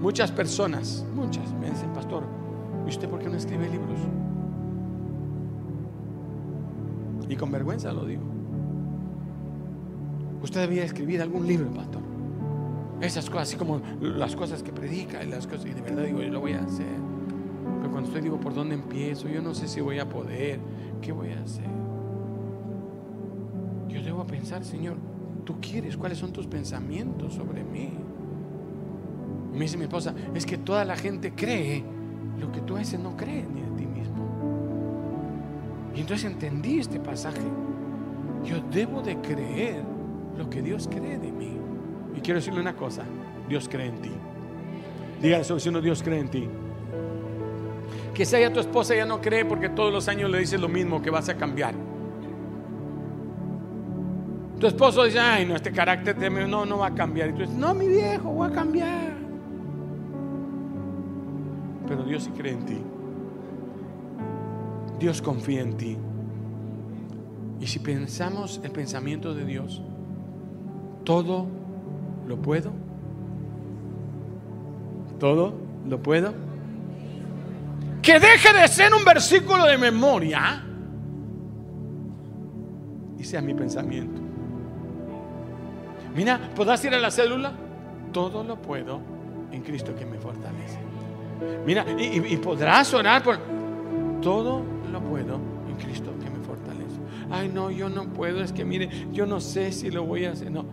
Muchas 0.00 0.32
personas, 0.32 1.04
muchas, 1.14 1.52
me 1.60 1.70
dicen, 1.70 1.92
pastor, 1.92 2.24
¿y 2.86 2.88
usted 2.88 3.08
por 3.08 3.20
qué 3.20 3.28
no 3.28 3.36
escribe 3.36 3.68
libros? 3.68 4.00
Y 7.28 7.36
con 7.36 7.50
vergüenza 7.50 7.92
lo 7.92 8.04
digo. 8.04 8.22
Usted 10.42 10.60
debía 10.60 10.84
escribir 10.84 11.22
algún 11.22 11.46
libro, 11.46 11.70
pastor. 11.72 12.02
Esas 13.00 13.28
cosas, 13.28 13.48
así 13.48 13.56
como 13.56 13.80
las 14.00 14.36
cosas 14.36 14.62
que 14.62 14.72
predica 14.72 15.24
y 15.24 15.28
las 15.28 15.46
cosas, 15.46 15.66
y 15.66 15.70
de 15.70 15.80
verdad 15.80 16.04
digo, 16.04 16.20
yo 16.20 16.30
lo 16.30 16.40
voy 16.40 16.52
a 16.52 16.60
hacer 16.60 17.12
cuando 17.92 18.08
estoy 18.08 18.22
digo, 18.22 18.40
¿por 18.40 18.54
dónde 18.54 18.74
empiezo? 18.74 19.28
Yo 19.28 19.42
no 19.42 19.54
sé 19.54 19.68
si 19.68 19.80
voy 19.80 19.98
a 19.98 20.08
poder. 20.08 20.58
¿Qué 21.00 21.12
voy 21.12 21.30
a 21.30 21.40
hacer? 21.40 21.66
Yo 23.88 24.02
debo 24.02 24.26
pensar, 24.26 24.64
Señor, 24.64 24.96
tú 25.44 25.60
quieres, 25.60 25.96
¿cuáles 25.96 26.18
son 26.18 26.32
tus 26.32 26.46
pensamientos 26.46 27.34
sobre 27.34 27.62
mí? 27.62 27.90
me 29.52 29.60
dice 29.60 29.76
mi 29.76 29.84
esposa, 29.84 30.14
es 30.34 30.46
que 30.46 30.56
toda 30.56 30.82
la 30.86 30.96
gente 30.96 31.34
cree 31.34 31.84
lo 32.40 32.50
que 32.50 32.62
tú 32.62 32.76
a 32.76 32.78
veces 32.78 32.98
no 32.98 33.14
crees 33.18 33.46
ni 33.50 33.60
de 33.60 33.70
ti. 33.76 33.81
Y 35.94 36.00
entonces 36.00 36.30
entendí 36.30 36.78
este 36.78 36.98
pasaje. 36.98 37.42
Yo 38.44 38.60
debo 38.70 39.02
de 39.02 39.16
creer 39.18 39.82
lo 40.36 40.48
que 40.48 40.62
Dios 40.62 40.88
cree 40.88 41.18
de 41.18 41.30
mí. 41.30 41.56
Y 42.16 42.20
quiero 42.20 42.40
decirle 42.40 42.60
una 42.60 42.74
cosa, 42.74 43.04
Dios 43.48 43.68
cree 43.68 43.86
en 43.86 44.00
ti. 44.00 44.12
Diga 45.20 45.38
eso, 45.38 45.58
si 45.58 45.70
no 45.70 45.80
Dios 45.80 46.02
cree 46.02 46.20
en 46.20 46.28
ti. 46.28 46.48
Que 48.14 48.24
sea 48.24 48.52
tu 48.52 48.60
esposa 48.60 48.94
ya 48.94 49.06
no 49.06 49.20
cree 49.20 49.44
porque 49.44 49.68
todos 49.68 49.92
los 49.92 50.08
años 50.08 50.30
le 50.30 50.38
dices 50.38 50.60
lo 50.60 50.68
mismo, 50.68 51.00
que 51.00 51.10
vas 51.10 51.28
a 51.28 51.36
cambiar. 51.36 51.74
Tu 54.58 54.66
esposo 54.66 55.04
dice, 55.04 55.18
ay, 55.18 55.44
no, 55.44 55.56
este 55.56 55.72
carácter 55.72 56.16
no, 56.48 56.64
no 56.64 56.78
va 56.78 56.88
a 56.88 56.94
cambiar. 56.94 57.30
Y 57.30 57.32
tú 57.32 57.40
dices, 57.40 57.56
no, 57.56 57.74
mi 57.74 57.88
viejo, 57.88 58.30
voy 58.30 58.48
a 58.48 58.52
cambiar. 58.52 59.12
Pero 61.88 62.04
Dios 62.04 62.24
sí 62.24 62.30
cree 62.30 62.52
en 62.52 62.64
ti. 62.64 62.78
Dios 65.02 65.20
confía 65.20 65.60
en 65.60 65.76
ti. 65.76 65.98
Y 67.60 67.66
si 67.66 67.78
pensamos 67.78 68.60
el 68.64 68.70
pensamiento 68.70 69.34
de 69.34 69.44
Dios, 69.44 69.82
todo 71.04 71.46
lo 72.26 72.40
puedo. 72.40 72.72
Todo 75.18 75.54
lo 75.86 76.02
puedo 76.02 76.32
que 78.02 78.18
deje 78.18 78.52
de 78.52 78.66
ser 78.66 78.92
un 78.92 79.04
versículo 79.04 79.64
de 79.64 79.78
memoria 79.78 80.64
y 83.16 83.24
sea 83.24 83.40
mi 83.40 83.54
pensamiento. 83.54 84.20
Mira, 86.14 86.50
¿podrás 86.54 86.84
ir 86.84 86.92
a 86.94 86.98
la 86.98 87.10
célula? 87.12 87.52
Todo 88.12 88.42
lo 88.42 88.60
puedo 88.60 89.00
en 89.52 89.62
Cristo 89.62 89.94
que 89.94 90.04
me 90.04 90.18
fortalece. 90.18 90.78
Mira, 91.64 91.86
y, 91.96 92.36
podrás 92.38 92.92
orar 92.92 93.22
por... 93.22 93.38
Todo 94.20 94.62
lo 94.92 95.00
puedo 95.00 95.40
en 95.68 95.76
Cristo 95.76 96.12
que 96.22 96.30
me 96.30 96.38
fortalece. 96.44 97.00
Ay, 97.30 97.50
no, 97.52 97.70
yo 97.70 97.88
no 97.88 98.04
puedo, 98.12 98.42
es 98.42 98.52
que 98.52 98.64
mire, 98.64 98.88
yo 99.12 99.26
no 99.26 99.40
sé 99.40 99.72
si 99.72 99.90
lo 99.90 100.04
voy 100.04 100.26
a 100.26 100.32
hacer. 100.32 100.50
No. 100.50 100.64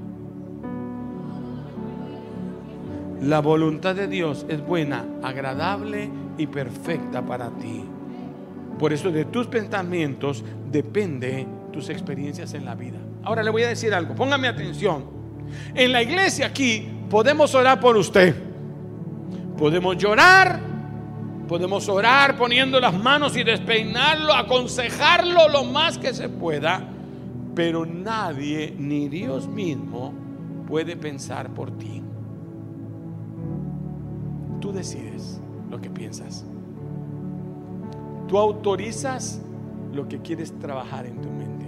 La 3.22 3.40
voluntad 3.40 3.96
de 3.96 4.08
Dios 4.08 4.46
es 4.48 4.66
buena, 4.66 5.06
agradable 5.24 6.10
y 6.38 6.48
perfecta 6.48 7.26
para 7.26 7.50
ti. 7.50 7.84
Por 8.78 8.94
eso 8.94 9.12
de 9.12 9.26
tus 9.26 9.48
pensamientos 9.48 10.44
depende 10.72 11.46
tus 11.72 11.90
experiencias 11.90 12.54
en 12.54 12.66
la 12.66 12.76
vida. 12.76 12.98
Ahora 13.24 13.44
le 13.44 13.50
voy 13.50 13.64
a 13.64 13.70
decir 13.70 13.94
algo, 13.94 14.16
póngame 14.16 14.48
atención. 14.48 15.04
En 15.74 15.92
la 15.92 16.02
iglesia 16.02 16.46
aquí 16.46 16.88
podemos 17.10 17.54
orar 17.56 17.80
por 17.80 17.98
usted. 17.98 18.36
Podemos 19.58 19.98
llorar, 19.98 20.69
podemos 21.50 21.90
orar 21.90 22.38
poniendo 22.38 22.80
las 22.80 22.94
manos 22.94 23.36
y 23.36 23.44
despeinarlo, 23.44 24.34
aconsejarlo 24.36 25.50
lo 25.50 25.64
más 25.64 25.98
que 25.98 26.14
se 26.14 26.30
pueda, 26.30 26.88
pero 27.56 27.88
nadie, 27.88 28.76
ni 28.78 29.10
Dios 29.10 29.48
mismo, 29.48 30.14
puede 30.68 30.96
pensar 30.96 31.50
por 31.50 31.72
ti. 31.72 32.04
Tú 34.62 34.72
decides 34.72 35.42
lo 35.72 35.82
que 35.82 35.90
piensas. 35.90 36.46
Tú 38.28 38.38
autorizas 38.38 39.42
lo 39.92 40.08
que 40.08 40.20
quieres 40.20 40.54
trabajar 40.60 41.08
en 41.08 41.20
tu 41.20 41.30
mente. 41.30 41.66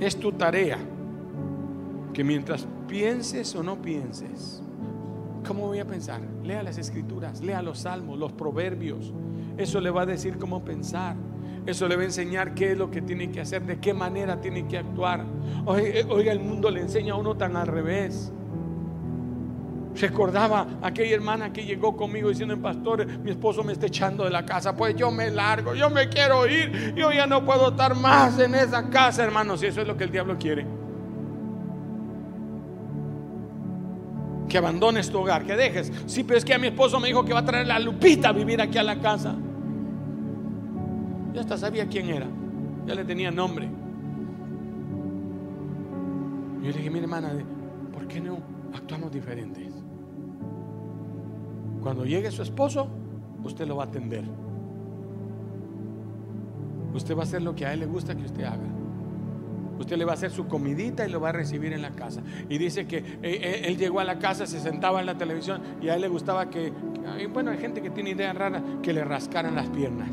Es 0.00 0.18
tu 0.18 0.32
tarea 0.32 0.78
que 2.14 2.24
mientras 2.24 2.66
pienses 2.88 3.54
o 3.54 3.62
no 3.62 3.82
pienses, 3.82 4.62
¿cómo 5.46 5.66
voy 5.66 5.78
a 5.78 5.84
pensar? 5.84 6.20
Lea 6.42 6.62
las 6.62 6.78
escrituras, 6.78 7.40
lea 7.40 7.62
los 7.62 7.80
salmos, 7.80 8.18
los 8.18 8.32
proverbios. 8.32 9.12
Eso 9.56 9.80
le 9.80 9.90
va 9.90 10.02
a 10.02 10.06
decir 10.06 10.38
cómo 10.38 10.64
pensar. 10.64 11.16
Eso 11.66 11.86
le 11.86 11.96
va 11.96 12.02
a 12.02 12.06
enseñar 12.06 12.54
qué 12.54 12.72
es 12.72 12.78
lo 12.78 12.90
que 12.90 13.02
tiene 13.02 13.30
que 13.30 13.40
hacer, 13.40 13.62
de 13.64 13.78
qué 13.78 13.92
manera 13.92 14.40
tiene 14.40 14.66
que 14.66 14.78
actuar. 14.78 15.24
Oiga, 15.66 16.32
el 16.32 16.40
mundo 16.40 16.70
le 16.70 16.80
enseña 16.80 17.14
a 17.14 17.16
uno 17.16 17.36
tan 17.36 17.56
al 17.56 17.66
revés. 17.66 18.32
Recordaba 19.94 20.66
aquella 20.80 21.16
hermana 21.16 21.52
que 21.52 21.64
llegó 21.64 21.96
conmigo 21.96 22.28
diciendo, 22.30 22.56
pastor, 22.60 23.06
mi 23.06 23.32
esposo 23.32 23.62
me 23.62 23.72
está 23.72 23.86
echando 23.86 24.24
de 24.24 24.30
la 24.30 24.46
casa, 24.46 24.74
pues 24.74 24.94
yo 24.94 25.10
me 25.10 25.30
largo, 25.30 25.74
yo 25.74 25.90
me 25.90 26.08
quiero 26.08 26.46
ir, 26.46 26.94
yo 26.94 27.12
ya 27.12 27.26
no 27.26 27.44
puedo 27.44 27.70
estar 27.70 27.94
más 27.96 28.38
en 28.38 28.54
esa 28.54 28.88
casa, 28.88 29.24
hermanos, 29.24 29.62
y 29.62 29.66
eso 29.66 29.80
es 29.82 29.88
lo 29.88 29.96
que 29.96 30.04
el 30.04 30.10
diablo 30.10 30.38
quiere. 30.38 30.64
Que 34.50 34.58
abandones 34.58 35.08
tu 35.08 35.18
hogar, 35.18 35.46
que 35.46 35.56
dejes. 35.56 35.92
Sí, 36.06 36.24
pero 36.24 36.36
es 36.36 36.44
que 36.44 36.52
a 36.52 36.58
mi 36.58 36.66
esposo 36.66 36.98
me 36.98 37.06
dijo 37.06 37.24
que 37.24 37.32
va 37.32 37.38
a 37.38 37.44
traer 37.44 37.68
la 37.68 37.78
lupita 37.78 38.30
a 38.30 38.32
vivir 38.32 38.60
aquí 38.60 38.78
a 38.78 38.82
la 38.82 39.00
casa. 39.00 39.36
Ya 41.32 41.40
hasta 41.40 41.56
sabía 41.56 41.86
quién 41.86 42.08
era, 42.08 42.26
ya 42.84 42.96
le 42.96 43.04
tenía 43.04 43.30
nombre. 43.30 43.68
Yo 46.60 46.66
le 46.66 46.72
dije, 46.72 46.90
mi 46.90 46.98
hermana, 46.98 47.32
¿por 47.92 48.08
qué 48.08 48.20
no 48.20 48.38
actuamos 48.74 49.12
diferentes? 49.12 49.72
Cuando 51.80 52.04
llegue 52.04 52.32
su 52.32 52.42
esposo, 52.42 52.88
usted 53.44 53.68
lo 53.68 53.76
va 53.76 53.84
a 53.84 53.86
atender. 53.86 54.24
Usted 56.92 57.16
va 57.16 57.20
a 57.20 57.22
hacer 57.22 57.40
lo 57.40 57.54
que 57.54 57.66
a 57.66 57.72
él 57.72 57.80
le 57.80 57.86
gusta 57.86 58.16
que 58.16 58.24
usted 58.24 58.42
haga. 58.42 58.79
Usted 59.80 59.96
le 59.96 60.04
va 60.04 60.12
a 60.12 60.14
hacer 60.14 60.30
su 60.30 60.46
comidita 60.46 61.06
y 61.06 61.10
lo 61.10 61.20
va 61.20 61.30
a 61.30 61.32
recibir 61.32 61.72
en 61.72 61.80
la 61.80 61.90
casa. 61.90 62.20
Y 62.50 62.58
dice 62.58 62.86
que 62.86 62.98
eh, 62.98 63.04
eh, 63.22 63.62
él, 63.64 63.78
llegó 63.78 64.00
a 64.00 64.04
la 64.04 64.18
casa, 64.18 64.46
se 64.46 64.60
sentaba 64.60 65.00
en 65.00 65.06
la 65.06 65.16
televisión 65.16 65.62
y 65.80 65.88
a 65.88 65.94
él 65.94 66.02
le 66.02 66.08
gustaba 66.08 66.50
que, 66.50 66.70
bueno, 67.32 67.50
hay 67.50 67.56
gente 67.56 67.80
que 67.80 67.88
tiene 67.88 68.10
ideas 68.10 68.36
raras, 68.36 68.62
que 68.82 68.92
le 68.92 69.02
rascaran 69.02 69.54
las 69.54 69.70
piernas. 69.70 70.10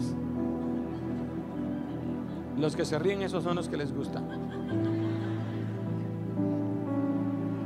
Los 2.57 2.77
que 2.77 2.85
se 2.85 2.97
ríen, 2.97 3.21
esos 3.21 3.43
son 3.43 3.57
los 3.57 3.67
que 3.67 3.75
les 3.75 3.93
gusta. 3.93 4.23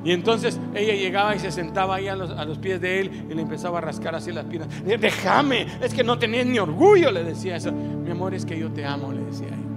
Y 0.04 0.12
entonces 0.12 0.60
ella 0.74 0.96
llegaba 0.96 1.36
y 1.36 1.40
se 1.40 1.52
sentaba 1.52 1.98
ahí 1.98 2.08
a 2.08 2.16
los, 2.16 2.58
pies 2.58 2.82
de 2.82 3.02
él 3.02 3.28
y 3.30 3.36
le 3.36 3.44
empezaba 3.44 3.78
a 3.78 3.82
rascar 3.82 4.16
así 4.16 4.32
las 4.32 4.46
piernas. 4.46 4.70
Déjame, 4.84 5.68
es 5.80 5.94
que 5.94 6.04
no 6.04 6.18
tenés 6.18 6.48
ni 6.48 6.58
orgullo, 6.58 7.12
le 7.12 7.24
decía 7.24 7.58
eso. 7.58 7.72
Mi 7.72 8.10
amor, 8.10 8.34
es 8.34 8.44
que 8.44 8.58
yo 8.58 8.72
te 8.72 8.84
amo, 8.84 9.12
le 9.14 9.24
decía 9.24 9.50
él. 9.50 9.71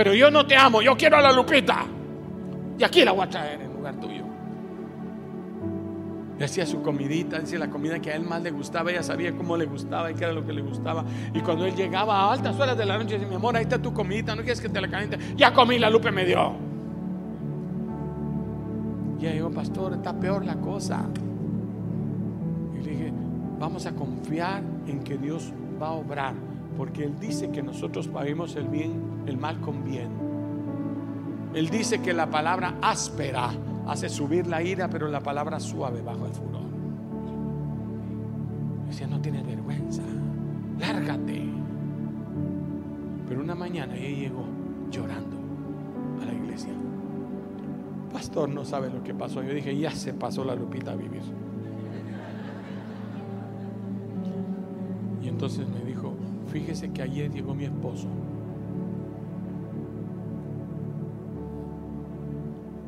Pero 0.00 0.14
yo 0.14 0.30
no 0.30 0.46
te 0.46 0.56
amo, 0.56 0.80
yo 0.80 0.96
quiero 0.96 1.18
a 1.18 1.20
la 1.20 1.30
Lupita. 1.30 1.84
Y 2.78 2.82
aquí 2.82 3.04
la 3.04 3.12
voy 3.12 3.24
a 3.24 3.28
traer 3.28 3.60
en 3.60 3.70
lugar 3.70 3.96
tuyo. 3.96 4.24
Le 6.38 6.44
hacía 6.46 6.64
su 6.64 6.80
comidita, 6.80 7.38
decía 7.38 7.58
la 7.58 7.68
comida 7.68 7.98
que 7.98 8.10
a 8.10 8.16
él 8.16 8.22
más 8.22 8.42
le 8.42 8.50
gustaba, 8.50 8.90
ella 8.90 9.02
sabía 9.02 9.36
cómo 9.36 9.58
le 9.58 9.66
gustaba 9.66 10.10
y 10.10 10.14
qué 10.14 10.24
era 10.24 10.32
lo 10.32 10.42
que 10.42 10.54
le 10.54 10.62
gustaba. 10.62 11.04
Y 11.34 11.40
cuando 11.40 11.66
él 11.66 11.74
llegaba 11.74 12.18
a 12.18 12.32
altas 12.32 12.58
horas 12.58 12.78
de 12.78 12.86
la 12.86 12.96
noche, 12.96 13.12
decía, 13.16 13.28
mi 13.28 13.34
amor, 13.34 13.54
ahí 13.54 13.64
está 13.64 13.76
tu 13.76 13.92
comidita, 13.92 14.34
no 14.34 14.40
quieres 14.40 14.62
que 14.62 14.70
te 14.70 14.80
la 14.80 14.88
caliente. 14.88 15.18
Ya 15.36 15.52
comí, 15.52 15.78
la 15.78 15.90
Lupe 15.90 16.10
me 16.10 16.24
dio. 16.24 16.54
Y 19.20 19.26
ella 19.26 19.34
dijo, 19.34 19.50
pastor, 19.50 19.92
está 19.92 20.18
peor 20.18 20.46
la 20.46 20.56
cosa. 20.56 21.04
Y 22.74 22.82
le 22.82 22.90
dije, 22.90 23.12
vamos 23.58 23.84
a 23.84 23.92
confiar 23.92 24.62
en 24.86 25.00
que 25.00 25.18
Dios 25.18 25.52
va 25.78 25.88
a 25.88 25.92
obrar, 25.92 26.32
porque 26.78 27.04
Él 27.04 27.20
dice 27.20 27.50
que 27.50 27.62
nosotros 27.62 28.08
paguemos 28.08 28.56
el 28.56 28.66
bien, 28.66 29.09
el 29.26 29.36
mal 29.36 29.60
con 29.60 29.84
bien. 29.84 30.08
Él 31.54 31.68
dice 31.68 32.00
que 32.00 32.12
la 32.12 32.30
palabra 32.30 32.78
áspera 32.80 33.50
hace 33.86 34.08
subir 34.08 34.46
la 34.46 34.62
ira, 34.62 34.88
pero 34.88 35.08
la 35.08 35.20
palabra 35.20 35.58
suave 35.58 36.00
bajo 36.00 36.26
el 36.26 36.32
furor. 36.32 36.60
Decía, 38.86 39.06
no 39.06 39.20
tienes 39.20 39.46
vergüenza, 39.46 40.02
lárgate. 40.78 41.44
Pero 43.28 43.40
una 43.40 43.54
mañana 43.54 43.96
ella 43.96 44.18
llegó 44.18 44.44
llorando 44.90 45.36
a 46.22 46.24
la 46.24 46.32
iglesia. 46.32 46.72
Pastor, 48.12 48.48
no 48.48 48.64
sabe 48.64 48.90
lo 48.90 49.02
que 49.02 49.14
pasó. 49.14 49.42
Yo 49.42 49.54
dije, 49.54 49.76
ya 49.76 49.92
se 49.92 50.12
pasó 50.12 50.44
la 50.44 50.54
Lupita 50.54 50.92
a 50.92 50.96
vivir. 50.96 51.22
Y 55.22 55.28
entonces 55.28 55.68
me 55.68 55.84
dijo, 55.84 56.14
fíjese 56.48 56.90
que 56.90 57.02
ayer 57.02 57.30
llegó 57.30 57.54
mi 57.54 57.64
esposo 57.64 58.08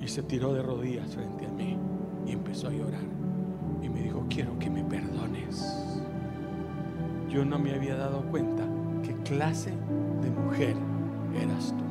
Y 0.03 0.09
se 0.09 0.23
tiró 0.23 0.53
de 0.53 0.63
rodillas 0.63 1.15
frente 1.15 1.47
a 1.47 1.51
mí 1.51 1.79
y 2.27 2.33
empezó 2.33 2.69
a 2.69 2.73
llorar. 2.73 3.05
Y 3.81 3.89
me 3.89 4.03
dijo, 4.03 4.27
quiero 4.29 4.59
que 4.59 4.69
me 4.69 4.83
perdones. 4.83 5.65
Yo 7.29 7.45
no 7.45 7.59
me 7.59 7.73
había 7.73 7.97
dado 7.97 8.23
cuenta 8.23 8.65
qué 9.03 9.15
clase 9.23 9.71
de 9.71 10.31
mujer 10.31 10.77
eras 11.41 11.73
tú. 11.77 11.85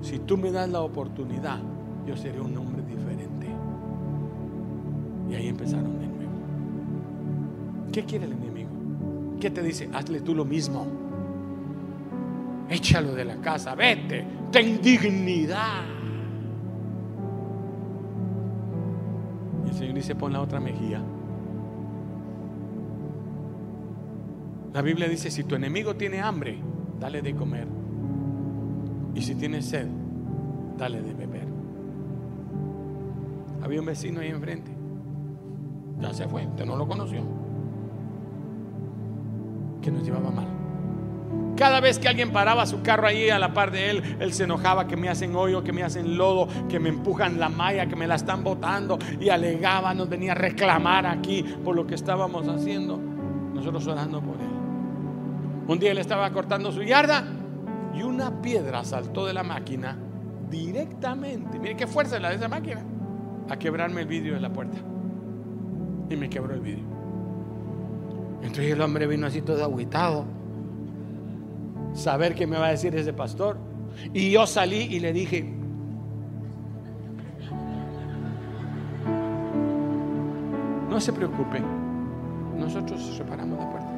Si 0.00 0.18
tú 0.18 0.36
me 0.36 0.50
das 0.50 0.68
la 0.70 0.80
oportunidad, 0.80 1.60
yo 2.06 2.16
seré 2.16 2.40
un 2.40 2.56
hombre 2.56 2.82
diferente. 2.82 3.48
Y 5.30 5.34
ahí 5.34 5.48
empezaron 5.48 5.98
de 5.98 6.06
nuevo. 6.06 6.32
¿Qué 7.92 8.04
quiere 8.04 8.24
el 8.26 8.32
enemigo? 8.32 8.70
¿Qué 9.40 9.50
te 9.50 9.62
dice? 9.62 9.88
Hazle 9.92 10.20
tú 10.20 10.34
lo 10.34 10.44
mismo. 10.44 10.86
Échalo 12.68 13.14
de 13.14 13.24
la 13.24 13.36
casa, 13.36 13.74
vete, 13.74 14.26
ten 14.50 14.80
dignidad. 14.80 15.93
Dice, 20.04 20.14
pon 20.14 20.34
la 20.34 20.42
otra 20.42 20.60
mejilla. 20.60 21.00
La 24.74 24.82
Biblia 24.82 25.08
dice, 25.08 25.30
si 25.30 25.44
tu 25.44 25.54
enemigo 25.54 25.96
tiene 25.96 26.20
hambre, 26.20 26.58
dale 27.00 27.22
de 27.22 27.34
comer. 27.34 27.66
Y 29.14 29.22
si 29.22 29.34
tiene 29.34 29.62
sed, 29.62 29.86
dale 30.76 31.00
de 31.00 31.14
beber. 31.14 31.48
Había 33.62 33.80
un 33.80 33.86
vecino 33.86 34.20
ahí 34.20 34.28
enfrente. 34.28 34.70
Ya 36.00 36.12
se 36.12 36.28
fue, 36.28 36.46
usted 36.46 36.66
no 36.66 36.76
lo 36.76 36.86
conoció. 36.86 37.22
Que 39.80 39.90
nos 39.90 40.04
llevaba 40.04 40.30
mal. 40.30 40.53
Cada 41.56 41.78
vez 41.78 42.00
que 42.00 42.08
alguien 42.08 42.32
paraba 42.32 42.66
su 42.66 42.82
carro 42.82 43.06
ahí 43.06 43.30
a 43.30 43.38
la 43.38 43.54
par 43.54 43.70
de 43.70 43.90
él, 43.90 44.16
él 44.18 44.32
se 44.32 44.44
enojaba 44.44 44.88
que 44.88 44.96
me 44.96 45.08
hacen 45.08 45.36
hoyo, 45.36 45.62
que 45.62 45.72
me 45.72 45.84
hacen 45.84 46.16
lodo, 46.16 46.48
que 46.68 46.80
me 46.80 46.88
empujan 46.88 47.38
la 47.38 47.48
malla, 47.48 47.86
que 47.86 47.94
me 47.94 48.08
la 48.08 48.16
están 48.16 48.42
botando 48.42 48.98
y 49.20 49.28
alegaba, 49.28 49.94
nos 49.94 50.08
venía 50.08 50.32
a 50.32 50.34
reclamar 50.34 51.06
aquí 51.06 51.44
por 51.64 51.76
lo 51.76 51.86
que 51.86 51.94
estábamos 51.94 52.48
haciendo. 52.48 52.98
Nosotros 53.54 53.86
orando 53.86 54.20
por 54.20 54.34
él. 54.40 54.48
Un 55.68 55.78
día 55.78 55.92
él 55.92 55.98
estaba 55.98 56.28
cortando 56.32 56.72
su 56.72 56.82
yarda 56.82 57.24
y 57.94 58.02
una 58.02 58.42
piedra 58.42 58.82
saltó 58.82 59.24
de 59.24 59.32
la 59.32 59.44
máquina 59.44 59.96
directamente. 60.50 61.60
Mire 61.60 61.76
qué 61.76 61.86
fuerza 61.86 62.18
la 62.18 62.30
de 62.30 62.36
esa 62.36 62.48
máquina. 62.48 62.82
A 63.48 63.56
quebrarme 63.56 64.00
el 64.00 64.08
vidrio 64.08 64.34
de 64.34 64.40
la 64.40 64.52
puerta. 64.52 64.78
Y 66.10 66.16
me 66.16 66.28
quebró 66.28 66.54
el 66.54 66.60
vidrio. 66.60 66.84
Entonces 68.42 68.72
el 68.72 68.80
hombre 68.80 69.06
vino 69.06 69.26
así 69.26 69.40
todo 69.40 69.64
aguitado 69.64 70.33
saber 71.94 72.34
qué 72.34 72.46
me 72.46 72.58
va 72.58 72.66
a 72.66 72.70
decir 72.70 72.94
ese 72.94 73.12
pastor. 73.12 73.56
Y 74.12 74.30
yo 74.30 74.46
salí 74.46 74.82
y 74.82 75.00
le 75.00 75.12
dije, 75.12 75.54
no 80.90 81.00
se 81.00 81.12
preocupe, 81.12 81.62
nosotros 82.58 83.02
separamos 83.16 83.58
la 83.58 83.70
puerta. 83.70 83.88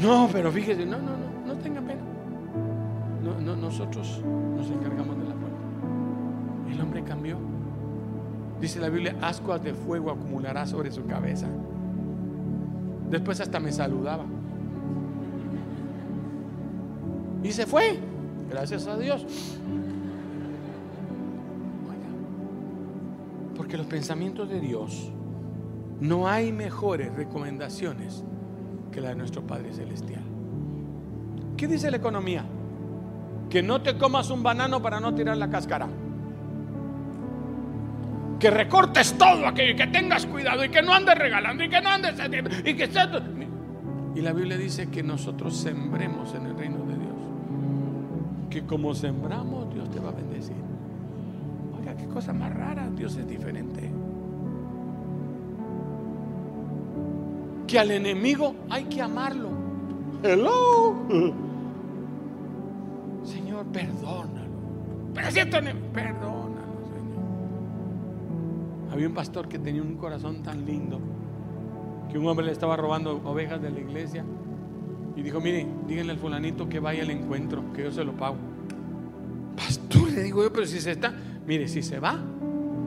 No, 0.00 0.28
pero 0.32 0.52
fíjese, 0.52 0.84
no, 0.84 0.98
no, 0.98 1.12
no, 1.16 1.46
no 1.46 1.54
tenga 1.60 1.80
pena. 1.80 2.02
No, 3.22 3.40
no, 3.40 3.56
nosotros 3.56 4.22
nos 4.56 4.70
encargamos 4.70 5.18
de 5.18 5.24
la 5.24 5.34
puerta. 5.34 5.58
El 6.70 6.80
hombre 6.80 7.02
cambió. 7.02 7.36
Dice 8.60 8.80
la 8.80 8.88
Biblia, 8.88 9.16
ascuas 9.22 9.62
de 9.62 9.74
fuego 9.74 10.10
acumulará 10.10 10.66
sobre 10.66 10.90
su 10.90 11.04
cabeza. 11.06 11.46
Después 13.10 13.40
hasta 13.40 13.60
me 13.60 13.72
saludaba. 13.72 14.24
Y 17.48 17.52
se 17.52 17.64
fue. 17.64 17.98
Gracias 18.50 18.86
a 18.86 18.98
Dios. 18.98 19.24
Porque 23.56 23.78
los 23.78 23.86
pensamientos 23.86 24.50
de 24.50 24.60
Dios 24.60 25.10
no 25.98 26.28
hay 26.28 26.52
mejores 26.52 27.14
recomendaciones 27.14 28.22
que 28.92 29.00
la 29.00 29.08
de 29.08 29.14
nuestro 29.14 29.46
Padre 29.46 29.72
Celestial. 29.72 30.22
¿Qué 31.56 31.66
dice 31.66 31.90
la 31.90 31.96
economía? 31.96 32.44
Que 33.48 33.62
no 33.62 33.80
te 33.80 33.96
comas 33.96 34.28
un 34.28 34.42
banano 34.42 34.82
para 34.82 35.00
no 35.00 35.14
tirar 35.14 35.38
la 35.38 35.48
cáscara. 35.48 35.88
Que 38.38 38.50
recortes 38.50 39.16
todo 39.16 39.46
aquello, 39.46 39.74
que 39.74 39.86
tengas 39.86 40.26
cuidado 40.26 40.66
y 40.66 40.68
que 40.68 40.82
no 40.82 40.92
andes 40.92 41.16
regalando 41.16 41.64
y 41.64 41.70
que 41.70 41.80
no 41.80 41.88
andes 41.88 42.14
y 42.66 42.74
que 42.74 42.88
y 44.14 44.20
la 44.20 44.32
Biblia 44.32 44.56
dice 44.56 44.90
que 44.90 45.02
nosotros 45.02 45.56
sembremos 45.56 46.34
en 46.34 46.46
el 46.46 46.56
reino 46.56 46.84
de 46.84 46.98
Dios 46.98 47.07
que 48.50 48.64
como 48.64 48.94
sembramos, 48.94 49.72
Dios 49.72 49.90
te 49.90 50.00
va 50.00 50.08
a 50.10 50.12
bendecir. 50.12 50.56
Oiga, 51.78 51.94
qué 51.96 52.06
cosa 52.06 52.32
más 52.32 52.52
rara, 52.54 52.88
Dios 52.90 53.16
es 53.16 53.26
diferente. 53.26 53.90
Que 57.66 57.78
al 57.78 57.90
enemigo 57.90 58.54
hay 58.70 58.84
que 58.84 59.02
amarlo. 59.02 59.50
Hello. 60.22 60.96
Señor, 63.24 63.66
perdónalo. 63.66 64.48
Pero 65.14 65.30
si 65.30 65.40
esto 65.40 65.58
perdónalo, 65.92 66.86
Señor. 66.94 67.18
Había 68.92 69.08
un 69.08 69.14
pastor 69.14 69.48
que 69.48 69.58
tenía 69.58 69.82
un 69.82 69.96
corazón 69.96 70.42
tan 70.42 70.64
lindo 70.64 70.98
que 72.10 72.18
un 72.18 72.26
hombre 72.26 72.46
le 72.46 72.52
estaba 72.52 72.76
robando 72.76 73.20
ovejas 73.24 73.60
de 73.60 73.70
la 73.70 73.80
iglesia 73.80 74.24
y 75.18 75.22
dijo, 75.22 75.40
mire, 75.40 75.66
díganle 75.88 76.12
al 76.12 76.18
fulanito 76.18 76.68
que 76.68 76.78
vaya 76.78 77.02
al 77.02 77.10
encuentro, 77.10 77.72
que 77.72 77.82
yo 77.82 77.90
se 77.90 78.04
lo 78.04 78.12
pago. 78.12 78.36
Pastor, 79.56 80.12
le 80.12 80.22
digo 80.22 80.44
yo, 80.44 80.52
pero 80.52 80.64
si 80.64 80.80
se 80.80 80.92
está, 80.92 81.12
mire, 81.44 81.66
si 81.66 81.82
se 81.82 81.98
va, 81.98 82.20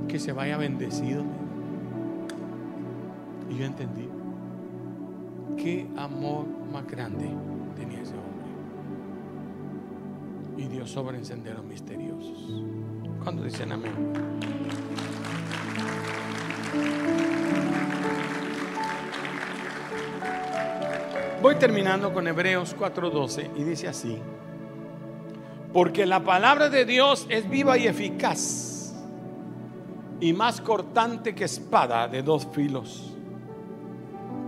que 0.07 0.17
se 0.17 0.31
vaya 0.31 0.55
bendecido. 0.55 1.25
Y 3.49 3.57
yo 3.57 3.65
entendí. 3.65 4.07
Qué 5.57 5.85
amor 5.97 6.45
más 6.71 6.87
grande 6.87 7.29
tenía 7.75 7.99
ese 7.99 8.13
hombre. 8.13 8.31
Y 10.55 10.67
Dios 10.69 10.89
sobre 10.89 11.17
en 11.17 11.25
senderos 11.25 11.65
misteriosos. 11.65 12.63
cuando 13.21 13.43
dicen 13.43 13.73
amén? 13.73 13.91
Voy 21.41 21.55
terminando 21.55 22.13
con 22.13 22.27
Hebreos 22.27 22.75
4:12 22.77 23.49
y 23.57 23.63
dice 23.63 23.87
así, 23.87 24.15
porque 25.73 26.05
la 26.05 26.23
palabra 26.23 26.69
de 26.69 26.85
Dios 26.85 27.25
es 27.29 27.49
viva 27.49 27.79
y 27.79 27.87
eficaz 27.87 28.93
y 30.19 30.33
más 30.33 30.61
cortante 30.61 31.33
que 31.33 31.45
espada 31.45 32.07
de 32.07 32.21
dos 32.21 32.47
filos, 32.51 33.15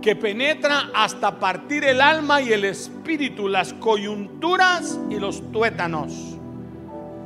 que 0.00 0.14
penetra 0.14 0.90
hasta 0.94 1.40
partir 1.40 1.82
el 1.82 2.00
alma 2.00 2.40
y 2.40 2.52
el 2.52 2.64
espíritu, 2.64 3.48
las 3.48 3.72
coyunturas 3.72 5.00
y 5.10 5.18
los 5.18 5.50
tuétanos, 5.50 6.38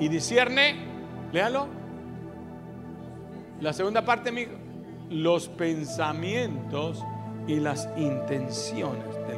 y 0.00 0.08
discierne, 0.08 0.76
léalo, 1.30 1.68
La 3.60 3.74
segunda 3.74 4.02
parte, 4.02 4.32
mi 4.32 4.46
los 5.10 5.48
pensamientos 5.48 7.04
y 7.46 7.56
las 7.60 7.88
intenciones 7.96 9.14
del 9.26 9.37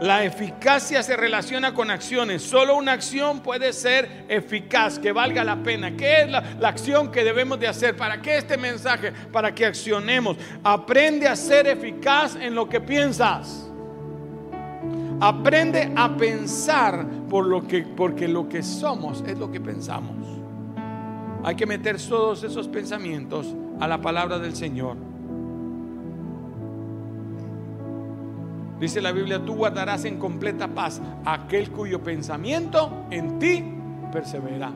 La 0.00 0.24
eficacia 0.24 1.02
se 1.02 1.16
relaciona 1.16 1.74
con 1.74 1.90
acciones. 1.90 2.42
Solo 2.42 2.76
una 2.76 2.92
acción 2.92 3.40
puede 3.40 3.72
ser 3.72 4.24
eficaz, 4.28 4.98
que 4.98 5.12
valga 5.12 5.44
la 5.44 5.62
pena. 5.62 5.96
¿Qué 5.96 6.22
es 6.22 6.30
la, 6.30 6.42
la, 6.58 6.68
acción 6.68 7.12
que 7.12 7.22
debemos 7.22 7.60
de 7.60 7.68
hacer? 7.68 7.96
¿Para 7.96 8.20
qué 8.20 8.38
este 8.38 8.56
mensaje? 8.56 9.12
Para 9.30 9.54
que 9.54 9.64
accionemos. 9.64 10.36
Aprende 10.64 11.28
a 11.28 11.36
ser 11.36 11.68
eficaz 11.68 12.34
en 12.34 12.54
lo 12.54 12.68
que 12.68 12.80
piensas. 12.80 13.70
Aprende 15.20 15.92
a 15.94 16.16
pensar 16.16 17.06
por 17.30 17.46
lo 17.46 17.64
que, 17.68 17.82
porque 17.82 18.26
lo 18.26 18.48
que 18.48 18.64
somos 18.64 19.22
es 19.24 19.38
lo 19.38 19.52
que 19.52 19.60
pensamos. 19.60 20.26
Hay 21.44 21.54
que 21.54 21.64
meter 21.64 21.96
todos 22.00 22.42
esos 22.42 22.66
pensamientos 22.66 23.54
a 23.78 23.86
la 23.86 24.00
palabra 24.00 24.40
del 24.40 24.56
Señor. 24.56 25.11
Dice 28.82 29.00
la 29.00 29.12
Biblia, 29.12 29.44
tú 29.44 29.54
guardarás 29.54 30.04
en 30.06 30.18
completa 30.18 30.66
paz 30.66 31.00
aquel 31.24 31.70
cuyo 31.70 32.02
pensamiento 32.02 33.06
en 33.12 33.38
ti 33.38 33.62
persevera. 34.10 34.72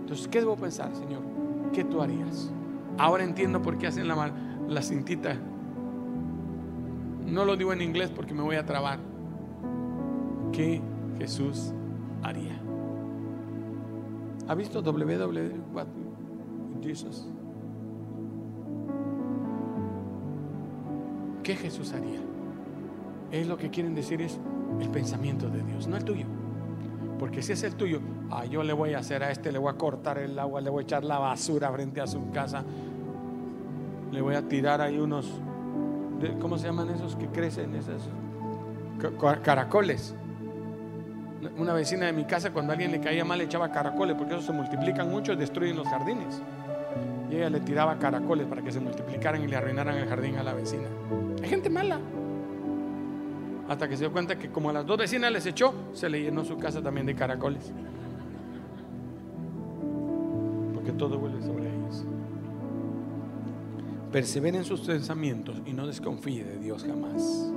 Entonces, 0.00 0.26
¿qué 0.26 0.40
debo 0.40 0.56
pensar, 0.56 0.92
Señor? 0.96 1.22
¿Qué 1.72 1.84
tú 1.84 2.02
harías? 2.02 2.50
Ahora 2.98 3.22
entiendo 3.22 3.62
por 3.62 3.78
qué 3.78 3.86
hacen 3.86 4.08
la, 4.08 4.32
la 4.66 4.82
cintita. 4.82 5.36
No 7.24 7.44
lo 7.44 7.54
digo 7.54 7.72
en 7.72 7.80
inglés 7.80 8.10
porque 8.10 8.34
me 8.34 8.42
voy 8.42 8.56
a 8.56 8.66
trabar. 8.66 8.98
¿Qué 10.52 10.82
Jesús 11.20 11.72
haría? 12.20 12.60
¿Ha 14.48 14.56
visto 14.56 14.82
www? 14.82 15.60
Jesus? 16.82 17.28
¿Qué 21.46 21.54
Jesús 21.54 21.92
haría? 21.92 22.18
Es 23.30 23.46
lo 23.46 23.56
que 23.56 23.70
quieren 23.70 23.94
decir 23.94 24.20
es 24.20 24.36
el 24.80 24.88
pensamiento 24.88 25.48
de 25.48 25.62
Dios, 25.62 25.86
no 25.86 25.96
el 25.96 26.04
tuyo. 26.04 26.26
Porque 27.20 27.40
si 27.40 27.52
es 27.52 27.62
el 27.62 27.76
tuyo, 27.76 28.00
ah, 28.32 28.46
yo 28.46 28.64
le 28.64 28.72
voy 28.72 28.94
a 28.94 28.98
hacer 28.98 29.22
a 29.22 29.30
este, 29.30 29.52
le 29.52 29.58
voy 29.58 29.72
a 29.72 29.74
cortar 29.74 30.18
el 30.18 30.36
agua, 30.40 30.60
le 30.60 30.70
voy 30.70 30.82
a 30.82 30.82
echar 30.82 31.04
la 31.04 31.20
basura 31.20 31.70
frente 31.70 32.00
a 32.00 32.08
su 32.08 32.32
casa, 32.32 32.64
le 34.10 34.20
voy 34.20 34.34
a 34.34 34.42
tirar 34.42 34.80
ahí 34.80 34.98
unos, 34.98 35.40
¿cómo 36.40 36.58
se 36.58 36.66
llaman 36.66 36.90
esos 36.90 37.14
que 37.14 37.28
crecen? 37.28 37.76
Esos 37.76 38.08
caracoles. 39.44 40.16
Una 41.58 41.74
vecina 41.74 42.06
de 42.06 42.12
mi 42.12 42.24
casa, 42.24 42.52
cuando 42.52 42.72
a 42.72 42.74
alguien 42.74 42.90
le 42.90 43.00
caía 43.00 43.24
mal, 43.24 43.38
le 43.38 43.44
echaba 43.44 43.70
caracoles, 43.70 44.16
porque 44.16 44.34
esos 44.34 44.46
se 44.46 44.52
multiplican 44.52 45.08
mucho 45.08 45.32
y 45.32 45.36
destruyen 45.36 45.76
los 45.76 45.86
jardines. 45.86 46.42
Y 47.30 47.36
ella 47.36 47.50
le 47.50 47.60
tiraba 47.60 48.00
caracoles 48.00 48.48
para 48.48 48.62
que 48.62 48.72
se 48.72 48.80
multiplicaran 48.80 49.44
y 49.44 49.46
le 49.46 49.54
arruinaran 49.54 49.96
el 49.96 50.08
jardín 50.08 50.38
a 50.38 50.42
la 50.42 50.52
vecina. 50.52 50.88
Hay 51.42 51.48
gente 51.48 51.70
mala. 51.70 52.00
Hasta 53.68 53.88
que 53.88 53.96
se 53.96 54.04
dio 54.04 54.12
cuenta 54.12 54.38
que 54.38 54.50
como 54.50 54.70
a 54.70 54.72
las 54.72 54.86
dos 54.86 54.96
vecinas 54.96 55.32
les 55.32 55.44
echó, 55.46 55.74
se 55.92 56.08
le 56.08 56.22
llenó 56.22 56.44
su 56.44 56.56
casa 56.56 56.82
también 56.82 57.06
de 57.06 57.14
caracoles. 57.14 57.72
Porque 60.74 60.92
todo 60.92 61.18
vuelve 61.18 61.42
sobre 61.42 61.68
ellos. 61.74 62.04
Persevere 64.12 64.58
en 64.58 64.64
sus 64.64 64.80
pensamientos 64.82 65.60
y 65.66 65.72
no 65.72 65.86
desconfíe 65.86 66.44
de 66.44 66.58
Dios 66.58 66.84
jamás. 66.84 67.52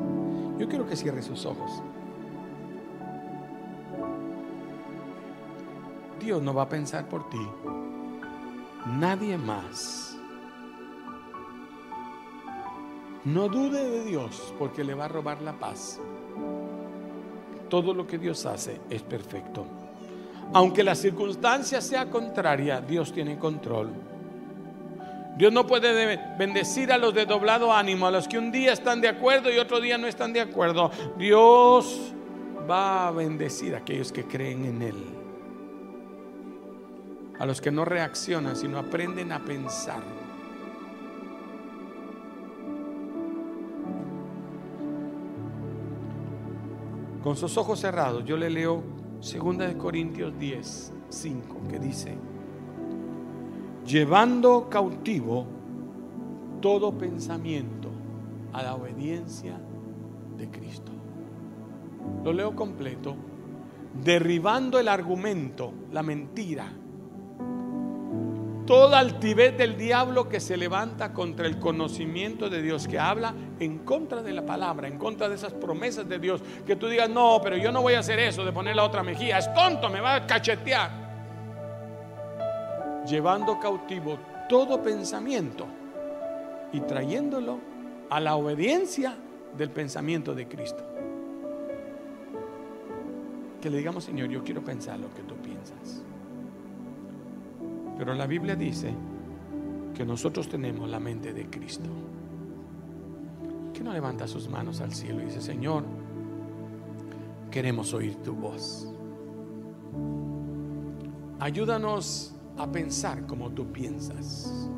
Yo 0.57 0.67
quiero 0.67 0.87
que 0.87 0.95
cierre 0.95 1.21
sus 1.21 1.45
ojos. 1.45 1.83
Dios 6.19 6.41
no 6.41 6.53
va 6.53 6.63
a 6.63 6.69
pensar 6.69 7.07
por 7.07 7.29
ti. 7.29 7.47
Nadie 8.99 9.37
más. 9.37 10.08
No 13.25 13.49
dude 13.49 13.83
de 13.83 14.05
Dios 14.05 14.53
porque 14.57 14.83
le 14.83 14.93
va 14.93 15.05
a 15.05 15.09
robar 15.09 15.41
la 15.41 15.53
paz. 15.53 15.99
Todo 17.69 17.93
lo 17.93 18.07
que 18.07 18.17
Dios 18.17 18.45
hace 18.45 18.79
es 18.89 19.01
perfecto. 19.01 19.65
Aunque 20.53 20.83
la 20.83 20.95
circunstancia 20.95 21.81
sea 21.81 22.09
contraria, 22.09 22.81
Dios 22.81 23.13
tiene 23.13 23.37
control. 23.37 23.91
Dios 25.37 25.53
no 25.53 25.67
puede 25.67 26.17
bendecir 26.37 26.91
a 26.91 26.97
los 26.97 27.13
de 27.13 27.25
doblado 27.25 27.71
ánimo, 27.71 28.07
a 28.07 28.11
los 28.11 28.27
que 28.27 28.37
un 28.37 28.51
día 28.51 28.73
están 28.73 28.99
de 28.99 29.07
acuerdo 29.07 29.51
y 29.51 29.57
otro 29.57 29.79
día 29.79 29.97
no 29.97 30.07
están 30.07 30.33
de 30.33 30.41
acuerdo. 30.41 30.91
Dios 31.17 32.13
va 32.69 33.07
a 33.07 33.11
bendecir 33.11 33.75
a 33.75 33.79
aquellos 33.79 34.11
que 34.11 34.25
creen 34.25 34.65
en 34.65 34.81
Él. 34.81 35.05
A 37.37 37.45
los 37.45 37.61
que 37.61 37.71
no 37.71 37.85
reaccionan, 37.85 38.55
sino 38.55 38.79
aprenden 38.79 39.31
a 39.31 39.39
pensar. 39.39 40.01
Con 47.23 47.35
sus 47.35 47.57
ojos 47.57 47.79
cerrados, 47.79 48.23
yo 48.25 48.37
le 48.37 48.49
leo 48.49 48.81
2 49.19 49.75
Corintios 49.75 50.37
10, 50.39 50.93
5, 51.09 51.57
que 51.69 51.79
dice, 51.79 52.17
llevando 53.85 54.69
cautivo 54.69 55.45
todo 56.61 56.97
pensamiento 56.97 57.89
a 58.53 58.63
la 58.63 58.75
obediencia 58.75 59.59
de 60.37 60.49
Cristo. 60.49 60.91
Lo 62.23 62.31
leo 62.31 62.55
completo, 62.55 63.15
derribando 64.03 64.79
el 64.79 64.87
argumento, 64.87 65.73
la 65.91 66.03
mentira, 66.03 66.71
toda 68.69 68.99
altivez 68.99 69.57
del 69.57 69.75
diablo 69.75 70.29
que 70.29 70.39
se 70.39 70.55
levanta 70.55 71.11
contra 71.11 71.47
el 71.47 71.57
conocimiento 71.57 72.51
de 72.51 72.61
Dios, 72.61 72.87
que 72.87 72.99
habla 72.99 73.33
en 73.59 73.79
contra 73.79 74.21
de 74.21 74.31
la 74.31 74.45
palabra, 74.45 74.87
en 74.87 74.99
contra 74.99 75.27
de 75.27 75.33
esas 75.33 75.53
promesas 75.53 76.07
de 76.07 76.19
Dios, 76.19 76.39
que 76.67 76.75
tú 76.75 76.87
digas, 76.87 77.09
no, 77.09 77.39
pero 77.41 77.57
yo 77.57 77.71
no 77.71 77.81
voy 77.81 77.95
a 77.95 77.99
hacer 78.01 78.19
eso 78.19 78.45
de 78.45 78.51
poner 78.51 78.75
la 78.75 78.83
otra 78.83 79.01
mejilla, 79.01 79.39
es 79.39 79.51
tonto, 79.55 79.89
me 79.89 79.99
va 79.99 80.13
a 80.13 80.27
cachetear. 80.27 80.91
Llevando 83.07 83.59
cautivo 83.59 84.19
todo 84.47 84.83
pensamiento 84.83 85.65
y 86.71 86.81
trayéndolo 86.81 87.57
a 88.11 88.19
la 88.19 88.35
obediencia 88.35 89.15
del 89.57 89.71
pensamiento 89.71 90.35
de 90.35 90.47
Cristo. 90.47 90.83
Que 93.59 93.71
le 93.71 93.79
digamos, 93.79 94.03
Señor, 94.03 94.29
yo 94.29 94.43
quiero 94.43 94.63
pensar 94.63 94.99
lo 94.99 95.11
que 95.11 95.23
tú 95.23 95.33
piensas. 95.37 96.03
Pero 97.99 98.13
la 98.13 98.25
Biblia 98.25 98.55
dice 98.55 98.93
que 99.93 100.05
nosotros 100.05 100.47
tenemos 100.47 100.89
la 100.89 101.01
mente 101.01 101.33
de 101.33 101.49
Cristo. 101.49 101.89
Que 103.73 103.83
no 103.83 103.91
levanta 103.91 104.25
sus 104.25 104.47
manos 104.47 104.79
al 104.79 104.93
cielo 104.93 105.21
y 105.21 105.25
dice, 105.25 105.41
Señor, 105.41 105.83
queremos 107.51 107.93
oír 107.93 108.15
tu 108.23 108.33
voz. 108.33 108.87
Ayúdanos 111.41 112.33
a 112.57 112.71
pensar 112.71 113.27
como 113.27 113.49
tú 113.51 113.67
piensas. 113.67 114.69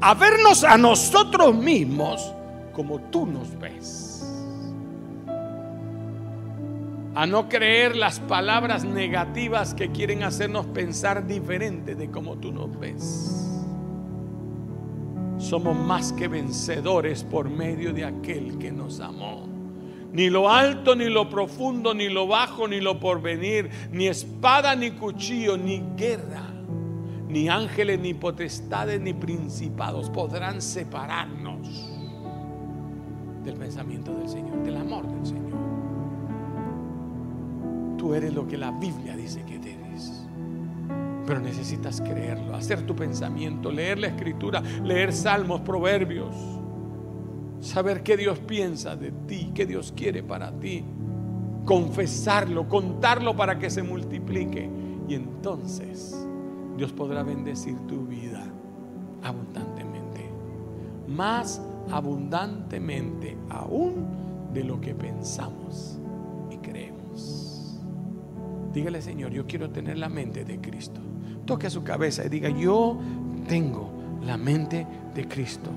A 0.00 0.14
vernos 0.14 0.62
a 0.62 0.78
nosotros 0.78 1.52
mismos 1.52 2.32
como 2.72 3.00
tú 3.10 3.26
nos 3.26 3.58
ves 3.58 4.39
a 7.20 7.26
no 7.26 7.50
creer 7.50 7.96
las 7.96 8.18
palabras 8.18 8.82
negativas 8.82 9.74
que 9.74 9.90
quieren 9.90 10.22
hacernos 10.22 10.64
pensar 10.64 11.26
diferente 11.26 11.94
de 11.94 12.10
como 12.10 12.38
tú 12.38 12.50
nos 12.50 12.80
ves. 12.80 13.60
Somos 15.36 15.76
más 15.76 16.14
que 16.14 16.28
vencedores 16.28 17.22
por 17.22 17.50
medio 17.50 17.92
de 17.92 18.06
aquel 18.06 18.56
que 18.56 18.72
nos 18.72 19.00
amó. 19.00 19.46
Ni 20.14 20.30
lo 20.30 20.48
alto, 20.48 20.96
ni 20.96 21.10
lo 21.10 21.28
profundo, 21.28 21.92
ni 21.92 22.08
lo 22.08 22.26
bajo, 22.26 22.66
ni 22.66 22.80
lo 22.80 22.98
porvenir, 22.98 23.68
ni 23.92 24.06
espada, 24.06 24.74
ni 24.74 24.92
cuchillo, 24.92 25.58
ni 25.58 25.82
guerra, 25.98 26.48
ni 27.28 27.50
ángeles, 27.50 28.00
ni 28.00 28.14
potestades, 28.14 28.98
ni 28.98 29.12
principados 29.12 30.08
podrán 30.08 30.62
separarnos 30.62 31.68
del 33.44 33.56
pensamiento 33.56 34.14
del 34.14 34.26
Señor, 34.26 34.62
del 34.62 34.78
amor 34.78 35.06
del 35.06 35.26
Señor. 35.26 35.49
Eres 38.14 38.34
lo 38.34 38.46
que 38.46 38.58
la 38.58 38.70
Biblia 38.70 39.16
dice 39.16 39.42
que 39.44 39.56
eres. 39.56 40.26
Pero 41.26 41.40
necesitas 41.40 42.00
creerlo, 42.00 42.54
hacer 42.54 42.84
tu 42.86 42.96
pensamiento, 42.96 43.70
leer 43.70 43.98
la 43.98 44.08
escritura, 44.08 44.60
leer 44.82 45.12
salmos, 45.12 45.60
proverbios, 45.60 46.34
saber 47.60 48.02
qué 48.02 48.16
Dios 48.16 48.38
piensa 48.40 48.96
de 48.96 49.12
ti, 49.12 49.52
qué 49.54 49.66
Dios 49.66 49.92
quiere 49.94 50.22
para 50.22 50.50
ti, 50.50 50.84
confesarlo, 51.64 52.68
contarlo 52.68 53.36
para 53.36 53.58
que 53.58 53.70
se 53.70 53.82
multiplique. 53.82 54.68
Y 55.08 55.14
entonces 55.14 56.26
Dios 56.76 56.92
podrá 56.92 57.22
bendecir 57.22 57.76
tu 57.86 58.06
vida 58.06 58.42
abundantemente, 59.22 60.28
más 61.06 61.62
abundantemente 61.90 63.36
aún 63.50 64.06
de 64.52 64.64
lo 64.64 64.80
que 64.80 64.94
pensamos. 64.94 65.99
Dígale, 68.72 69.02
Señor, 69.02 69.32
yo 69.32 69.46
quiero 69.46 69.70
tener 69.70 69.98
la 69.98 70.08
mente 70.08 70.44
de 70.44 70.60
Cristo. 70.60 71.00
toque 71.44 71.68
su 71.68 71.82
cabeza 71.82 72.24
y 72.24 72.28
diga, 72.28 72.48
yo 72.48 72.96
tengo 73.48 73.90
la 74.22 74.36
mente 74.36 74.86
de 75.14 75.26
Cristo. 75.26 75.70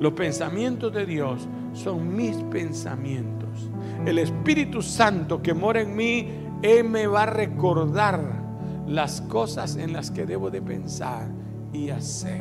Los 0.00 0.12
pensamientos 0.14 0.92
de 0.92 1.06
Dios 1.06 1.46
son 1.72 2.16
mis 2.16 2.36
pensamientos. 2.44 3.70
El 4.04 4.18
Espíritu 4.18 4.82
Santo 4.82 5.40
que 5.40 5.54
mora 5.54 5.80
en 5.82 5.94
mí, 5.94 6.28
Él 6.62 6.88
me 6.88 7.06
va 7.06 7.22
a 7.22 7.26
recordar 7.26 8.42
las 8.88 9.20
cosas 9.22 9.76
en 9.76 9.92
las 9.92 10.10
que 10.10 10.26
debo 10.26 10.50
de 10.50 10.60
pensar 10.60 11.28
y 11.72 11.90
hacer. 11.90 12.40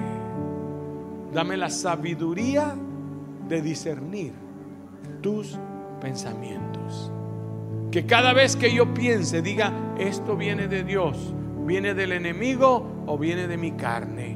Dame 1.31 1.57
la 1.57 1.69
sabiduría 1.69 2.75
de 3.47 3.61
discernir 3.61 4.33
tus 5.21 5.57
pensamientos. 6.01 7.11
Que 7.93 8.07
cada 8.07 8.33
vez 8.33 8.55
que 8.55 8.73
yo 8.73 8.91
piense, 8.91 9.43
diga, 9.43 9.71
esto 9.99 10.35
viene 10.35 10.67
de 10.67 10.83
Dios, 10.83 11.31
viene 11.63 11.93
del 11.93 12.13
enemigo 12.13 13.03
o 13.05 13.19
viene 13.19 13.47
de 13.47 13.55
mi 13.55 13.73
carne. 13.73 14.35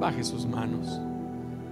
Baje 0.00 0.24
sus 0.24 0.44
manos. 0.44 1.00